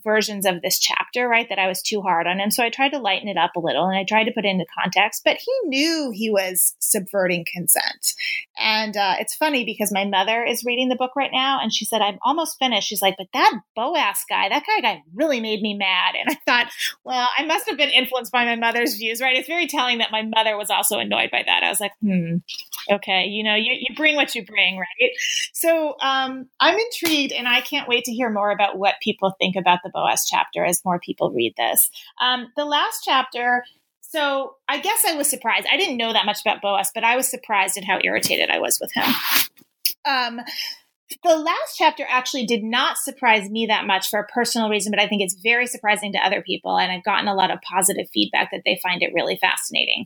versions 0.03 0.45
of 0.45 0.61
this 0.61 0.79
chapter, 0.79 1.27
right, 1.27 1.47
that 1.49 1.59
I 1.59 1.67
was 1.67 1.81
too 1.81 2.01
hard 2.01 2.27
on 2.27 2.39
him. 2.39 2.51
So 2.51 2.63
I 2.63 2.69
tried 2.69 2.89
to 2.89 2.99
lighten 2.99 3.27
it 3.27 3.37
up 3.37 3.55
a 3.55 3.59
little 3.59 3.85
and 3.85 3.97
I 3.97 4.03
tried 4.03 4.25
to 4.25 4.31
put 4.31 4.45
it 4.45 4.49
into 4.49 4.65
context, 4.79 5.23
but 5.23 5.37
he 5.37 5.51
knew 5.67 6.11
he 6.13 6.29
was 6.29 6.75
subverting 6.79 7.45
consent. 7.51 8.13
And 8.57 8.95
uh, 8.95 9.15
it's 9.19 9.35
funny 9.35 9.65
because 9.65 9.91
my 9.91 10.05
mother 10.05 10.43
is 10.43 10.63
reading 10.63 10.89
the 10.89 10.95
book 10.95 11.15
right 11.15 11.31
now 11.31 11.59
and 11.61 11.73
she 11.73 11.85
said, 11.85 12.01
I'm 12.01 12.19
almost 12.23 12.59
finished. 12.59 12.87
She's 12.87 13.01
like, 13.01 13.15
but 13.17 13.27
that 13.33 13.59
Boas 13.75 14.23
guy, 14.29 14.49
that 14.49 14.63
guy, 14.65 14.81
guy 14.81 15.03
really 15.15 15.39
made 15.39 15.61
me 15.61 15.73
mad. 15.73 16.15
And 16.19 16.29
I 16.29 16.35
thought, 16.45 16.71
well, 17.03 17.27
I 17.37 17.45
must 17.45 17.67
have 17.67 17.77
been 17.77 17.89
influenced 17.89 18.31
by 18.31 18.45
my 18.45 18.55
mother's 18.55 18.95
views, 18.95 19.21
right? 19.21 19.37
It's 19.37 19.47
very 19.47 19.67
telling 19.67 19.99
that 19.99 20.11
my 20.11 20.21
mother 20.21 20.57
was 20.57 20.69
also 20.69 20.99
annoyed 20.99 21.31
by 21.31 21.43
that. 21.45 21.63
I 21.63 21.69
was 21.69 21.79
like, 21.79 21.93
hmm, 22.01 22.37
okay, 22.91 23.25
you 23.25 23.43
know, 23.43 23.55
you, 23.55 23.73
you 23.73 23.95
bring 23.95 24.15
what 24.15 24.35
you 24.35 24.45
bring, 24.45 24.77
right? 24.77 25.11
So 25.53 25.95
um, 26.01 26.47
I'm 26.59 26.77
intrigued 26.77 27.33
and 27.33 27.47
I 27.47 27.61
can't 27.61 27.87
wait 27.87 28.05
to 28.05 28.13
hear 28.13 28.29
more 28.29 28.51
about 28.51 28.77
what 28.77 28.95
people 29.01 29.35
think 29.39 29.55
about 29.61 29.79
the 29.83 29.91
Boas 29.93 30.25
chapter 30.27 30.65
as 30.65 30.83
more 30.83 30.99
people 30.99 31.31
read 31.31 31.53
this. 31.57 31.89
Um, 32.21 32.51
the 32.57 32.65
last 32.65 33.03
chapter, 33.05 33.63
so 34.01 34.55
I 34.67 34.79
guess 34.79 35.05
I 35.07 35.15
was 35.15 35.29
surprised. 35.29 35.67
I 35.71 35.77
didn't 35.77 35.97
know 35.97 36.11
that 36.11 36.25
much 36.25 36.41
about 36.41 36.61
Boas, 36.61 36.91
but 36.93 37.03
I 37.03 37.15
was 37.15 37.29
surprised 37.29 37.77
at 37.77 37.85
how 37.85 37.99
irritated 38.03 38.49
I 38.49 38.59
was 38.59 38.79
with 38.81 38.91
him. 38.91 39.05
Um, 40.03 40.41
the 41.23 41.37
last 41.37 41.75
chapter 41.77 42.05
actually 42.09 42.45
did 42.45 42.63
not 42.63 42.97
surprise 42.97 43.49
me 43.49 43.67
that 43.67 43.85
much 43.85 44.09
for 44.09 44.19
a 44.19 44.27
personal 44.27 44.69
reason, 44.69 44.91
but 44.91 44.99
I 44.99 45.07
think 45.07 45.21
it's 45.21 45.35
very 45.35 45.67
surprising 45.67 46.13
to 46.13 46.25
other 46.25 46.41
people. 46.41 46.77
And 46.77 46.91
I've 46.91 47.03
gotten 47.03 47.27
a 47.27 47.35
lot 47.35 47.51
of 47.51 47.59
positive 47.61 48.07
feedback 48.13 48.51
that 48.51 48.61
they 48.65 48.79
find 48.81 49.01
it 49.01 49.13
really 49.13 49.37
fascinating. 49.37 50.05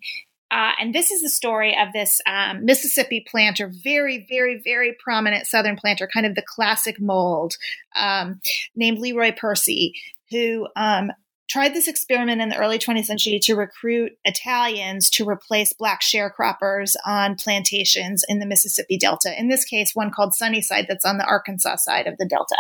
Uh, 0.52 0.72
and 0.80 0.94
this 0.94 1.12
is 1.12 1.22
the 1.22 1.30
story 1.30 1.76
of 1.78 1.92
this 1.94 2.22
um, 2.28 2.66
Mississippi 2.66 3.26
planter, 3.28 3.72
very, 3.84 4.26
very, 4.30 4.62
very 4.64 4.96
prominent 5.04 5.48
Southern 5.48 5.76
planter, 5.76 6.08
kind 6.12 6.26
of 6.26 6.36
the 6.36 6.44
classic 6.44 7.00
mold, 7.00 7.56
um, 7.96 8.40
named 8.76 9.00
Leroy 9.00 9.32
Percy, 9.36 9.94
who 10.30 10.68
um, 10.76 11.12
tried 11.48 11.74
this 11.74 11.88
experiment 11.88 12.42
in 12.42 12.50
the 12.50 12.58
early 12.58 12.80
20th 12.80 13.06
century 13.06 13.40
to 13.40 13.56
recruit 13.56 14.18
Italians 14.26 15.10
to 15.12 15.28
replace 15.28 15.74
black 15.74 16.02
sharecroppers 16.02 16.96
on 17.06 17.36
plantations 17.36 18.24
in 18.28 18.40
the 18.40 18.46
Mississippi 18.46 18.98
Delta. 18.98 19.38
In 19.38 19.48
this 19.48 19.64
case, 19.64 19.92
one 19.94 20.12
called 20.12 20.34
Sunnyside, 20.34 20.86
that's 20.88 21.06
on 21.06 21.18
the 21.18 21.26
Arkansas 21.26 21.78
side 21.78 22.08
of 22.08 22.18
the 22.18 22.26
Delta. 22.26 22.58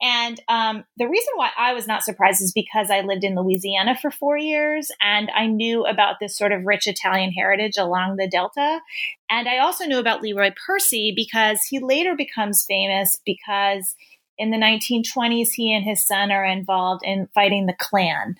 And 0.00 0.40
um, 0.48 0.84
the 0.96 1.08
reason 1.08 1.32
why 1.36 1.50
I 1.56 1.72
was 1.72 1.86
not 1.86 2.02
surprised 2.02 2.42
is 2.42 2.52
because 2.52 2.90
I 2.90 3.00
lived 3.00 3.24
in 3.24 3.36
Louisiana 3.36 3.96
for 3.96 4.10
four 4.10 4.36
years 4.36 4.90
and 5.00 5.30
I 5.34 5.46
knew 5.46 5.86
about 5.86 6.16
this 6.20 6.36
sort 6.36 6.52
of 6.52 6.64
rich 6.64 6.86
Italian 6.86 7.32
heritage 7.32 7.76
along 7.78 8.16
the 8.16 8.28
Delta. 8.28 8.80
And 9.30 9.48
I 9.48 9.58
also 9.58 9.84
knew 9.84 9.98
about 9.98 10.22
Leroy 10.22 10.50
Percy 10.66 11.12
because 11.14 11.62
he 11.68 11.78
later 11.78 12.14
becomes 12.14 12.64
famous 12.64 13.18
because 13.24 13.94
in 14.38 14.50
the 14.50 14.56
1920s, 14.56 15.52
he 15.52 15.74
and 15.74 15.84
his 15.84 16.04
son 16.04 16.30
are 16.30 16.44
involved 16.44 17.02
in 17.04 17.28
fighting 17.34 17.66
the 17.66 17.76
Klan. 17.78 18.36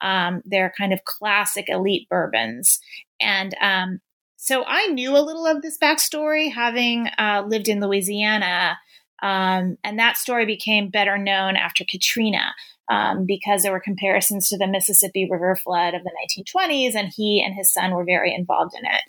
Um, 0.00 0.42
they're 0.44 0.72
kind 0.76 0.92
of 0.92 1.04
classic 1.04 1.68
elite 1.68 2.08
Bourbons. 2.08 2.80
And 3.20 3.54
um, 3.60 4.00
so 4.36 4.64
I 4.64 4.86
knew 4.86 5.16
a 5.16 5.20
little 5.24 5.46
of 5.46 5.62
this 5.62 5.78
backstory, 5.78 6.52
having 6.52 7.08
uh, 7.18 7.44
lived 7.46 7.68
in 7.68 7.80
Louisiana. 7.80 8.78
Um, 9.22 9.76
and 9.82 9.98
that 9.98 10.16
story 10.16 10.46
became 10.46 10.90
better 10.90 11.18
known 11.18 11.56
after 11.56 11.84
Katrina. 11.84 12.54
Um, 12.90 13.26
because 13.26 13.62
there 13.62 13.72
were 13.72 13.80
comparisons 13.80 14.48
to 14.48 14.56
the 14.56 14.66
Mississippi 14.66 15.28
River 15.30 15.54
flood 15.56 15.92
of 15.92 16.04
the 16.04 16.42
1920s, 16.42 16.94
and 16.94 17.12
he 17.14 17.44
and 17.44 17.54
his 17.54 17.70
son 17.70 17.94
were 17.94 18.04
very 18.04 18.34
involved 18.34 18.74
in 18.74 18.86
it. 18.86 19.02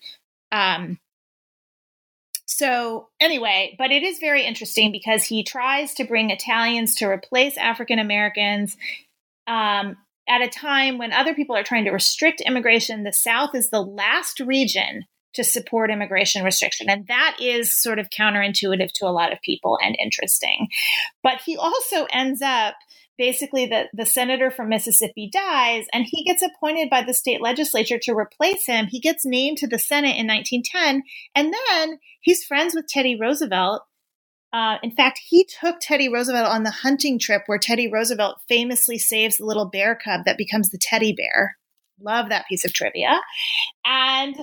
So, 2.60 3.08
anyway, 3.22 3.74
but 3.78 3.90
it 3.90 4.04
is 4.04 4.20
very 4.20 4.44
interesting 4.44 4.92
because 4.92 5.24
he 5.24 5.46
tries 5.46 5.94
to 5.94 6.04
bring 6.04 6.30
Italians 6.30 6.94
to 6.96 7.06
replace 7.06 7.56
African 7.56 8.00
Americans 8.00 8.76
um, 9.48 9.96
at 10.28 10.42
a 10.42 10.50
time 10.50 10.98
when 10.98 11.14
other 11.14 11.34
people 11.34 11.56
are 11.56 11.64
trying 11.64 11.86
to 11.86 11.92
restrict 11.92 12.42
immigration. 12.42 13.04
The 13.04 13.14
South 13.14 13.56
is 13.56 13.70
the 13.70 13.82
last 13.82 14.42
region 14.42 15.06
to 15.36 15.44
support 15.46 15.90
immigration 15.90 16.44
restriction. 16.44 16.90
And 16.90 17.08
that 17.08 17.38
is 17.40 17.74
sort 17.74 17.98
of 17.98 18.10
counterintuitive 18.10 18.92
to 18.96 19.08
a 19.08 19.16
lot 19.16 19.32
of 19.32 19.40
people 19.42 19.80
and 19.82 19.96
interesting. 19.98 20.68
But 21.24 21.40
he 21.46 21.56
also 21.56 22.08
ends 22.12 22.42
up 22.42 22.76
basically 23.20 23.66
the, 23.66 23.90
the 23.94 24.06
senator 24.06 24.50
from 24.50 24.70
Mississippi 24.70 25.30
dies 25.32 25.86
and 25.94 26.06
he 26.10 26.24
gets 26.24 26.42
appointed 26.42 26.90
by 26.90 27.04
the 27.04 27.14
state 27.14 27.42
legislature 27.42 28.00
to 28.02 28.14
replace 28.14 28.66
him. 28.66 28.88
He 28.88 29.02
gets 29.02 29.26
named 29.26 29.58
to 29.58 29.68
the 29.68 29.78
Senate 29.78 30.16
in 30.16 30.26
1910 30.26 31.04
and 31.36 31.54
then 31.54 32.00
he's 32.22 32.46
friends 32.46 32.74
with 32.74 32.88
Teddy 32.88 33.20
Roosevelt. 33.20 33.84
Uh, 34.52 34.78
in 34.82 34.92
fact, 34.92 35.20
he 35.28 35.46
took 35.46 35.76
Teddy 35.80 36.10
Roosevelt 36.10 36.48
on 36.48 36.64
the 36.64 36.72
hunting 36.72 37.20
trip 37.20 37.44
where 37.46 37.60
Teddy 37.60 37.92
Roosevelt 37.92 38.38
famously 38.48 38.98
saves 38.98 39.38
the 39.38 39.46
little 39.46 39.66
bear 39.66 39.96
cub 39.96 40.22
that 40.26 40.38
becomes 40.38 40.72
the 40.72 40.80
teddy 40.80 41.14
bear. 41.14 41.58
Love 42.02 42.30
that 42.30 42.48
piece 42.48 42.64
of 42.64 42.74
trivia. 42.74 43.20
And 43.86 44.36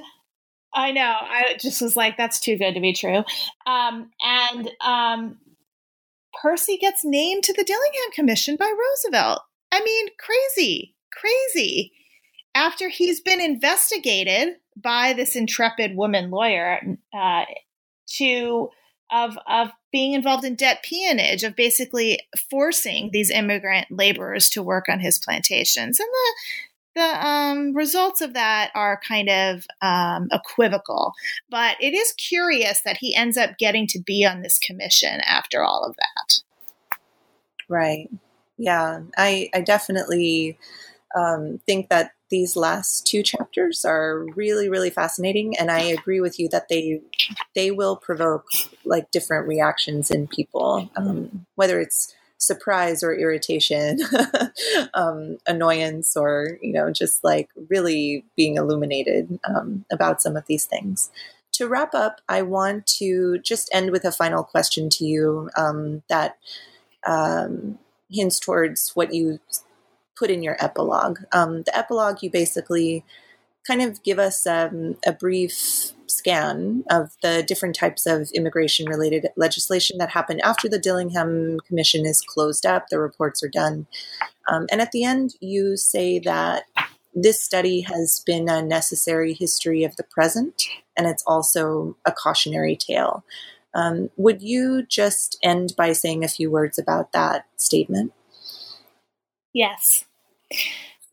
I 0.74 0.93
know, 0.93 1.16
I 1.18 1.57
just 1.59 1.81
was 1.81 1.97
like, 1.97 2.18
that's 2.18 2.39
too 2.39 2.59
good 2.59 2.74
to 2.74 2.81
be 2.81 2.93
true. 2.93 3.24
Um, 3.66 4.11
and 4.22 4.70
um, 4.83 5.39
Percy 6.41 6.76
gets 6.76 7.05
named 7.05 7.45
to 7.45 7.53
the 7.53 7.64
Dillingham 7.64 8.12
Commission 8.12 8.57
by 8.57 8.72
Roosevelt. 8.78 9.41
I 9.72 9.82
mean, 9.82 10.09
crazy, 10.18 10.95
crazy. 11.12 11.93
After 12.55 12.89
he's 12.89 13.20
been 13.20 13.41
investigated 13.41 14.57
by 14.76 15.12
this 15.12 15.37
intrepid 15.37 15.97
woman 15.97 16.30
lawyer 16.30 16.80
uh, 17.14 17.45
to 18.16 18.70
of 19.12 19.39
of 19.47 19.70
being 19.93 20.12
involved 20.12 20.45
in 20.45 20.55
debt 20.55 20.82
peonage, 20.82 21.45
of 21.45 21.57
basically 21.57 22.20
forcing 22.51 23.11
these 23.12 23.30
immigrant 23.30 23.87
laborers 23.91 24.49
to 24.51 24.62
work 24.62 24.89
on 24.89 25.01
his 25.01 25.18
plantations, 25.18 26.01
and 26.01 26.09
the 26.09 26.34
the 26.97 27.27
um, 27.27 27.75
results 27.77 28.21
of 28.21 28.35
that 28.35 28.73
are 28.75 28.99
kind 29.07 29.29
of 29.29 29.67
um, 29.83 30.29
equivocal. 30.33 31.13
But 31.49 31.77
it 31.81 31.95
is 31.95 32.13
curious 32.15 32.81
that 32.85 32.97
he 32.97 33.15
ends 33.15 33.37
up 33.37 33.59
getting 33.59 33.87
to 33.89 34.01
be 34.01 34.25
on 34.25 34.43
this 34.43 34.59
commission 34.59 35.21
after 35.21 35.63
all 35.63 35.85
of 35.85 35.95
that. 35.97 36.41
Right. 37.69 38.09
Yeah, 38.59 39.03
I, 39.17 39.51
I 39.55 39.61
definitely 39.61 40.59
um, 41.15 41.61
think 41.67 41.91
that 41.91 42.13
these 42.29 42.57
last 42.57 43.07
two 43.07 43.23
chapters 43.23 43.85
are 43.85 44.25
really 44.35 44.69
really 44.69 44.91
fascinating 44.91 45.57
and 45.59 45.71
i 45.71 45.79
agree 45.79 46.21
with 46.21 46.41
you 46.41 46.49
that 46.49 46.69
they 46.69 47.01
they 47.55 47.71
will 47.71 47.95
provoke 47.95 48.49
like 48.85 49.09
different 49.13 49.47
reactions 49.47 50.11
in 50.11 50.27
people 50.27 50.91
um, 50.97 51.47
whether 51.55 51.79
it's 51.79 52.17
surprise 52.39 53.03
or 53.03 53.14
irritation, 53.14 53.99
um, 54.95 55.39
annoyance, 55.47 56.16
or 56.16 56.59
you 56.61 56.72
know, 56.72 56.91
just 56.91 57.24
like 57.24 57.49
really 57.68 58.24
being 58.37 58.57
illuminated 58.57 59.39
um, 59.45 59.84
about 59.91 60.22
some 60.22 60.37
of 60.37 60.47
these 60.47 60.64
things. 60.64 61.11
To 61.53 61.68
wrap 61.68 61.95
up, 61.95 62.20
I 62.28 62.43
want 62.43 62.87
to 62.99 63.39
just 63.39 63.70
end 63.72 63.91
with 63.91 64.05
a 64.05 64.12
final 64.12 64.45
question 64.45 64.91
to 64.91 65.05
you 65.07 65.51
um, 65.57 66.03
that 66.09 66.37
um, 67.07 67.78
hints 68.11 68.39
towards 68.39 68.91
what 68.91 69.14
you 69.14 69.41
put 70.16 70.30
in 70.30 70.43
your 70.43 70.57
epilogue. 70.62 71.20
Um, 71.32 71.62
the 71.62 71.76
epilogue, 71.76 72.22
you 72.22 72.30
basically 72.30 73.05
kind 73.66 73.82
of 73.82 74.03
give 74.03 74.18
us 74.18 74.47
um, 74.47 74.97
a 75.07 75.12
brief 75.12 75.93
scan 76.17 76.85
of 76.91 77.12
the 77.23 77.43
different 77.43 77.75
types 77.75 78.07
of 78.07 78.31
immigration 78.35 78.89
related 78.89 79.29
legislation 79.37 79.99
that 79.99 80.11
happened 80.11 80.41
after 80.43 80.69
the 80.69 80.79
Dillingham 80.79 81.61
Commission 81.61 82.07
is 82.07 82.21
closed 82.21 82.67
up, 82.67 82.89
the 82.89 82.99
reports 82.99 83.43
are 83.43 83.49
done. 83.49 83.87
Um, 84.49 84.67
and 84.71 84.81
at 84.81 84.93
the 84.93 85.05
end, 85.05 85.35
you 85.41 85.77
say 85.77 86.19
that 86.21 86.64
this 87.14 87.41
study 87.41 87.81
has 87.81 88.23
been 88.27 88.49
a 88.49 88.62
necessary 88.62 89.33
history 89.33 89.85
of 89.85 89.97
the 89.97 90.05
present, 90.05 90.64
and 90.97 91.07
it's 91.07 91.25
also 91.27 91.97
a 92.05 92.12
cautionary 92.12 92.77
tale. 92.77 93.25
Um, 93.75 94.11
would 94.17 94.43
you 94.43 94.85
just 94.87 95.39
end 95.43 95.75
by 95.77 95.93
saying 95.93 96.25
a 96.25 96.29
few 96.29 96.51
words 96.51 96.79
about 96.79 97.12
that 97.12 97.47
statement? 97.57 98.12
Yes. 99.53 100.05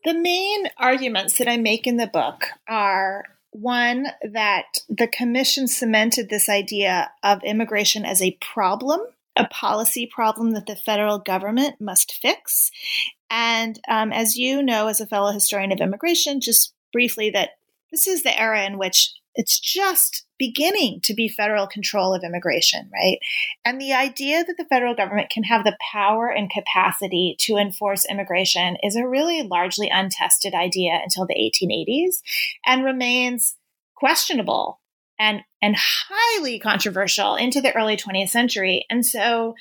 The 0.04 0.14
main 0.14 0.68
arguments 0.78 1.38
that 1.38 1.48
I 1.48 1.56
make 1.56 1.86
in 1.86 1.96
the 1.96 2.06
book 2.06 2.48
are 2.68 3.24
one, 3.54 4.08
that 4.22 4.78
the 4.88 5.06
commission 5.06 5.68
cemented 5.68 6.28
this 6.28 6.48
idea 6.48 7.10
of 7.22 7.42
immigration 7.44 8.04
as 8.04 8.20
a 8.20 8.36
problem, 8.40 9.00
a 9.36 9.46
policy 9.46 10.10
problem 10.12 10.52
that 10.52 10.66
the 10.66 10.76
federal 10.76 11.18
government 11.18 11.80
must 11.80 12.12
fix. 12.12 12.70
And 13.30 13.80
um, 13.88 14.12
as 14.12 14.36
you 14.36 14.62
know, 14.62 14.88
as 14.88 15.00
a 15.00 15.06
fellow 15.06 15.32
historian 15.32 15.72
of 15.72 15.80
immigration, 15.80 16.40
just 16.40 16.74
briefly, 16.92 17.30
that 17.30 17.50
this 17.90 18.08
is 18.08 18.22
the 18.24 18.38
era 18.38 18.64
in 18.64 18.76
which 18.76 19.12
it's 19.34 19.58
just 19.58 20.24
beginning 20.38 21.00
to 21.02 21.14
be 21.14 21.28
federal 21.28 21.66
control 21.66 22.14
of 22.14 22.24
immigration, 22.24 22.90
right? 22.92 23.18
And 23.64 23.80
the 23.80 23.92
idea 23.92 24.44
that 24.44 24.56
the 24.56 24.66
federal 24.66 24.94
government 24.94 25.30
can 25.30 25.44
have 25.44 25.64
the 25.64 25.76
power 25.92 26.28
and 26.28 26.50
capacity 26.50 27.36
to 27.40 27.56
enforce 27.56 28.04
immigration 28.08 28.76
is 28.82 28.96
a 28.96 29.06
really 29.06 29.42
largely 29.42 29.90
untested 29.92 30.54
idea 30.54 31.00
until 31.02 31.26
the 31.26 31.34
1880s 31.34 32.20
and 32.66 32.84
remains 32.84 33.56
questionable 33.94 34.80
and 35.18 35.42
and 35.62 35.76
highly 35.78 36.58
controversial 36.58 37.36
into 37.36 37.60
the 37.60 37.74
early 37.74 37.96
20th 37.96 38.28
century. 38.28 38.84
And 38.90 39.06
so 39.06 39.54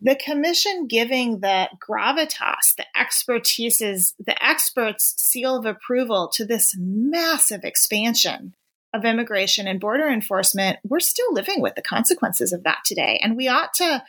the 0.00 0.16
commission 0.16 0.86
giving 0.86 1.40
the 1.40 1.68
gravitas, 1.78 2.74
the 2.76 2.86
expertises, 2.96 4.14
the 4.18 4.42
experts' 4.44 5.14
seal 5.18 5.56
of 5.56 5.66
approval 5.66 6.30
to 6.34 6.46
this 6.46 6.74
massive 6.78 7.64
expansion 7.64 8.54
of 8.92 9.04
immigration 9.04 9.66
and 9.66 9.80
border 9.80 10.08
enforcement, 10.08 10.78
we're 10.84 11.00
still 11.00 11.32
living 11.32 11.60
with 11.60 11.74
the 11.74 11.82
consequences 11.82 12.52
of 12.52 12.64
that 12.64 12.80
today. 12.84 13.20
And 13.22 13.36
we 13.36 13.48
ought 13.48 13.74
to 13.74 14.02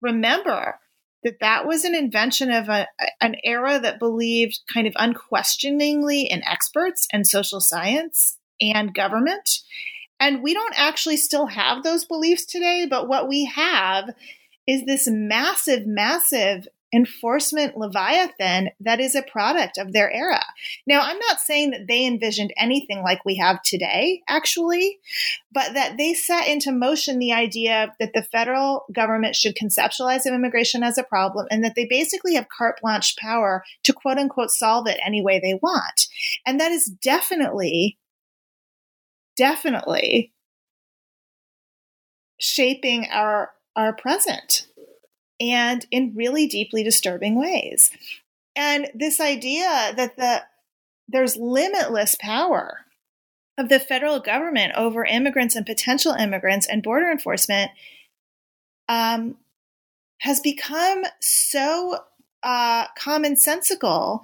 remember 0.00 0.78
that 1.22 1.40
that 1.40 1.66
was 1.66 1.84
an 1.84 1.94
invention 1.94 2.50
of 2.50 2.68
a, 2.68 2.88
an 3.20 3.36
era 3.44 3.78
that 3.78 3.98
believed 3.98 4.60
kind 4.72 4.86
of 4.86 4.94
unquestioningly 4.96 6.22
in 6.22 6.42
experts 6.44 7.06
and 7.12 7.26
social 7.26 7.60
science 7.60 8.38
and 8.60 8.94
government. 8.94 9.60
And 10.18 10.42
we 10.42 10.54
don't 10.54 10.78
actually 10.78 11.16
still 11.16 11.46
have 11.46 11.82
those 11.82 12.04
beliefs 12.04 12.44
today, 12.44 12.86
but 12.88 13.08
what 13.08 13.28
we 13.28 13.44
have 13.46 14.10
is 14.66 14.84
this 14.84 15.08
massive, 15.08 15.86
massive 15.86 16.66
enforcement 16.92 17.76
leviathan 17.76 18.68
that 18.80 19.00
is 19.00 19.14
a 19.14 19.22
product 19.22 19.78
of 19.78 19.92
their 19.92 20.10
era. 20.10 20.42
Now, 20.86 21.00
I'm 21.00 21.18
not 21.18 21.40
saying 21.40 21.70
that 21.70 21.86
they 21.88 22.06
envisioned 22.06 22.52
anything 22.56 23.02
like 23.02 23.24
we 23.24 23.36
have 23.36 23.62
today, 23.62 24.22
actually, 24.28 24.98
but 25.52 25.72
that 25.72 25.96
they 25.96 26.12
set 26.12 26.48
into 26.48 26.70
motion 26.70 27.18
the 27.18 27.32
idea 27.32 27.94
that 27.98 28.12
the 28.12 28.22
federal 28.22 28.84
government 28.92 29.34
should 29.34 29.56
conceptualize 29.56 30.26
immigration 30.26 30.82
as 30.82 30.98
a 30.98 31.02
problem 31.02 31.46
and 31.50 31.64
that 31.64 31.74
they 31.74 31.86
basically 31.86 32.34
have 32.34 32.48
carte 32.48 32.80
blanche 32.82 33.16
power 33.16 33.64
to 33.84 33.92
quote 33.92 34.18
unquote 34.18 34.50
solve 34.50 34.86
it 34.86 35.00
any 35.04 35.22
way 35.22 35.40
they 35.40 35.58
want. 35.62 36.08
And 36.46 36.60
that 36.60 36.72
is 36.72 36.86
definitely, 36.86 37.98
definitely 39.36 40.32
shaping 42.38 43.06
our 43.10 43.50
our 43.74 43.94
present 43.94 44.66
and 45.42 45.84
in 45.90 46.14
really 46.14 46.46
deeply 46.46 46.84
disturbing 46.84 47.38
ways. 47.38 47.90
And 48.54 48.88
this 48.94 49.18
idea 49.20 49.92
that 49.96 50.16
the 50.16 50.42
there's 51.08 51.36
limitless 51.36 52.14
power 52.14 52.86
of 53.58 53.68
the 53.68 53.80
federal 53.80 54.20
government 54.20 54.72
over 54.76 55.04
immigrants 55.04 55.56
and 55.56 55.66
potential 55.66 56.12
immigrants 56.12 56.66
and 56.66 56.82
border 56.82 57.10
enforcement 57.10 57.70
um, 58.88 59.36
has 60.18 60.40
become 60.40 61.02
so 61.20 61.98
uh, 62.42 62.86
commonsensical 62.98 64.20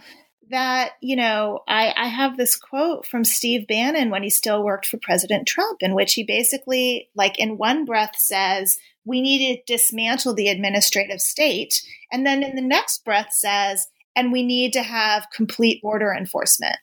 that 0.50 0.92
you 1.02 1.16
know 1.16 1.60
I, 1.68 1.92
I 1.96 2.06
have 2.06 2.36
this 2.36 2.56
quote 2.56 3.04
from 3.04 3.22
steve 3.22 3.66
bannon 3.66 4.08
when 4.08 4.22
he 4.22 4.30
still 4.30 4.64
worked 4.64 4.86
for 4.86 4.96
president 4.96 5.46
trump 5.46 5.82
in 5.82 5.94
which 5.94 6.14
he 6.14 6.24
basically 6.24 7.10
like 7.14 7.38
in 7.38 7.58
one 7.58 7.84
breath 7.84 8.14
says 8.16 8.78
we 9.08 9.22
need 9.22 9.56
to 9.56 9.62
dismantle 9.74 10.34
the 10.34 10.48
administrative 10.48 11.20
state. 11.20 11.82
And 12.12 12.26
then 12.26 12.42
in 12.42 12.54
the 12.54 12.62
next 12.62 13.04
breath 13.04 13.32
says 13.32 13.88
and 14.14 14.32
we 14.32 14.42
need 14.42 14.72
to 14.74 14.82
have 14.82 15.28
complete 15.34 15.80
border 15.80 16.12
enforcement. 16.12 16.76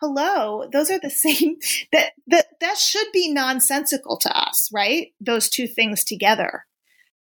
Hello? 0.00 0.68
Those 0.70 0.90
are 0.90 1.00
the 1.00 1.10
same 1.26 1.56
that 1.92 2.12
that 2.26 2.46
that 2.60 2.76
should 2.76 3.06
be 3.12 3.32
nonsensical 3.32 4.18
to 4.18 4.38
us 4.38 4.68
right? 4.72 5.08
Those 5.20 5.48
two 5.48 5.66
things 5.66 6.04
together. 6.04 6.66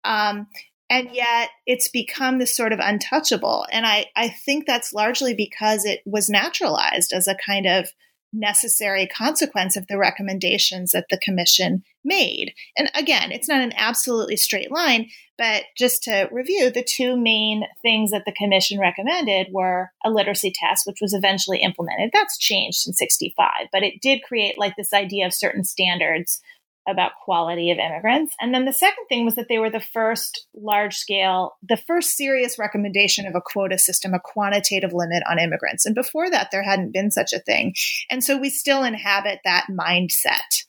Um, 0.04 0.48
and 0.90 1.10
yet 1.12 1.50
it's 1.66 1.88
become 1.88 2.38
this 2.38 2.56
sort 2.56 2.72
of 2.72 2.80
untouchable. 2.80 3.66
And 3.70 3.86
i 3.86 4.06
i 4.16 4.28
think 4.28 4.66
that's 4.66 4.92
largely 4.92 5.34
because 5.34 5.84
it 5.84 6.00
was 6.04 6.28
naturalized 6.28 7.12
as 7.12 7.28
a 7.28 7.36
kind 7.46 7.66
of 7.66 7.90
necessary 8.32 9.06
consequence 9.06 9.76
of 9.76 9.86
the 9.86 9.96
recommendations 9.96 10.90
that 10.92 11.06
the 11.08 11.18
commission 11.18 11.82
made 12.04 12.52
and 12.76 12.90
again 12.94 13.32
it's 13.32 13.48
not 13.48 13.60
an 13.60 13.72
absolutely 13.76 14.36
straight 14.36 14.70
line 14.70 15.08
but 15.36 15.64
just 15.76 16.02
to 16.02 16.28
review 16.32 16.70
the 16.70 16.82
two 16.82 17.16
main 17.16 17.64
things 17.82 18.10
that 18.10 18.24
the 18.26 18.32
commission 18.32 18.78
recommended 18.78 19.48
were 19.52 19.90
a 20.04 20.10
literacy 20.10 20.52
test 20.54 20.86
which 20.86 21.00
was 21.00 21.12
eventually 21.12 21.60
implemented 21.62 22.10
that's 22.12 22.38
changed 22.38 22.86
in 22.86 22.92
65 22.92 23.48
but 23.72 23.82
it 23.82 24.00
did 24.00 24.22
create 24.22 24.58
like 24.58 24.74
this 24.76 24.92
idea 24.92 25.26
of 25.26 25.34
certain 25.34 25.64
standards 25.64 26.40
about 26.88 27.12
quality 27.22 27.70
of 27.70 27.78
immigrants. 27.78 28.34
And 28.40 28.54
then 28.54 28.64
the 28.64 28.72
second 28.72 29.04
thing 29.08 29.24
was 29.24 29.34
that 29.34 29.48
they 29.48 29.58
were 29.58 29.70
the 29.70 29.80
first 29.80 30.46
large 30.54 30.96
scale, 30.96 31.56
the 31.62 31.76
first 31.76 32.16
serious 32.16 32.58
recommendation 32.58 33.26
of 33.26 33.34
a 33.34 33.42
quota 33.42 33.78
system, 33.78 34.14
a 34.14 34.20
quantitative 34.20 34.92
limit 34.92 35.22
on 35.30 35.38
immigrants. 35.38 35.84
And 35.84 35.94
before 35.94 36.30
that, 36.30 36.50
there 36.50 36.62
hadn't 36.62 36.92
been 36.92 37.10
such 37.10 37.32
a 37.32 37.40
thing. 37.40 37.74
And 38.10 38.24
so 38.24 38.38
we 38.38 38.50
still 38.50 38.82
inhabit 38.82 39.40
that 39.44 39.66
mindset 39.70 40.64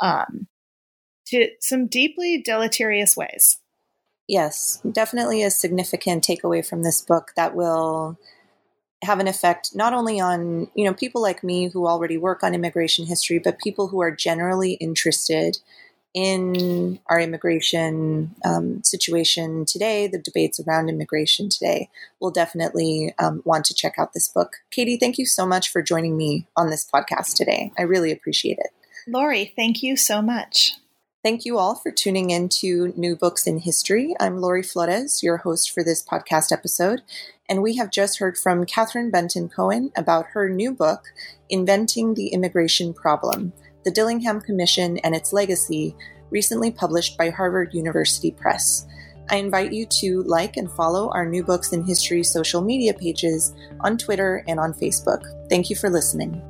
um, 0.00 0.46
to 1.32 1.48
some 1.60 1.86
deeply 1.86 2.40
deleterious 2.40 3.16
ways. 3.16 3.58
Yes, 4.28 4.80
definitely 4.90 5.42
a 5.42 5.50
significant 5.50 6.24
takeaway 6.24 6.66
from 6.66 6.82
this 6.82 7.02
book 7.02 7.32
that 7.36 7.54
will 7.54 8.18
have 9.02 9.18
an 9.18 9.26
effect 9.26 9.74
not 9.74 9.92
only 9.92 10.20
on 10.20 10.68
you 10.76 10.84
know 10.84 10.94
people 10.94 11.20
like 11.20 11.42
me 11.42 11.68
who 11.68 11.88
already 11.88 12.16
work 12.16 12.44
on 12.44 12.54
immigration 12.54 13.04
history 13.04 13.40
but 13.40 13.58
people 13.58 13.88
who 13.88 14.00
are 14.00 14.12
generally 14.12 14.74
interested 14.74 15.58
in 16.14 17.00
our 17.06 17.18
immigration 17.18 18.32
um, 18.44 18.82
situation 18.84 19.64
today 19.64 20.06
the 20.06 20.18
debates 20.18 20.60
around 20.60 20.88
immigration 20.88 21.48
today. 21.48 21.88
Will 22.20 22.30
definitely 22.30 23.12
um, 23.18 23.42
want 23.44 23.64
to 23.66 23.74
check 23.74 23.94
out 23.98 24.12
this 24.12 24.28
book. 24.28 24.58
Katie 24.70 24.98
thank 24.98 25.18
you 25.18 25.26
so 25.26 25.46
much 25.46 25.70
for 25.70 25.82
joining 25.82 26.16
me 26.16 26.46
on 26.56 26.70
this 26.70 26.88
podcast 26.88 27.34
today. 27.34 27.72
I 27.76 27.82
really 27.82 28.12
appreciate 28.12 28.58
it. 28.60 28.70
Lori 29.08 29.52
thank 29.56 29.82
you 29.82 29.96
so 29.96 30.22
much 30.22 30.76
Thank 31.22 31.44
you 31.44 31.56
all 31.56 31.76
for 31.76 31.92
tuning 31.92 32.30
in 32.30 32.48
to 32.60 32.92
New 32.96 33.14
Books 33.14 33.46
in 33.46 33.58
History. 33.58 34.12
I'm 34.18 34.38
Lori 34.38 34.64
Flores, 34.64 35.22
your 35.22 35.36
host 35.36 35.70
for 35.70 35.84
this 35.84 36.04
podcast 36.04 36.50
episode, 36.50 37.02
and 37.48 37.62
we 37.62 37.76
have 37.76 37.92
just 37.92 38.18
heard 38.18 38.36
from 38.36 38.66
Katherine 38.66 39.12
Benton 39.12 39.48
Cohen 39.48 39.92
about 39.94 40.26
her 40.32 40.48
new 40.48 40.72
book, 40.72 41.04
Inventing 41.48 42.14
the 42.14 42.30
Immigration 42.30 42.92
Problem 42.92 43.52
The 43.84 43.92
Dillingham 43.92 44.40
Commission 44.40 44.98
and 44.98 45.14
Its 45.14 45.32
Legacy, 45.32 45.94
recently 46.30 46.72
published 46.72 47.16
by 47.16 47.30
Harvard 47.30 47.72
University 47.72 48.32
Press. 48.32 48.84
I 49.30 49.36
invite 49.36 49.72
you 49.72 49.86
to 50.00 50.24
like 50.24 50.56
and 50.56 50.68
follow 50.72 51.08
our 51.10 51.24
New 51.24 51.44
Books 51.44 51.72
in 51.72 51.84
History 51.84 52.24
social 52.24 52.62
media 52.62 52.94
pages 52.94 53.54
on 53.78 53.96
Twitter 53.96 54.42
and 54.48 54.58
on 54.58 54.74
Facebook. 54.74 55.22
Thank 55.48 55.70
you 55.70 55.76
for 55.76 55.88
listening. 55.88 56.42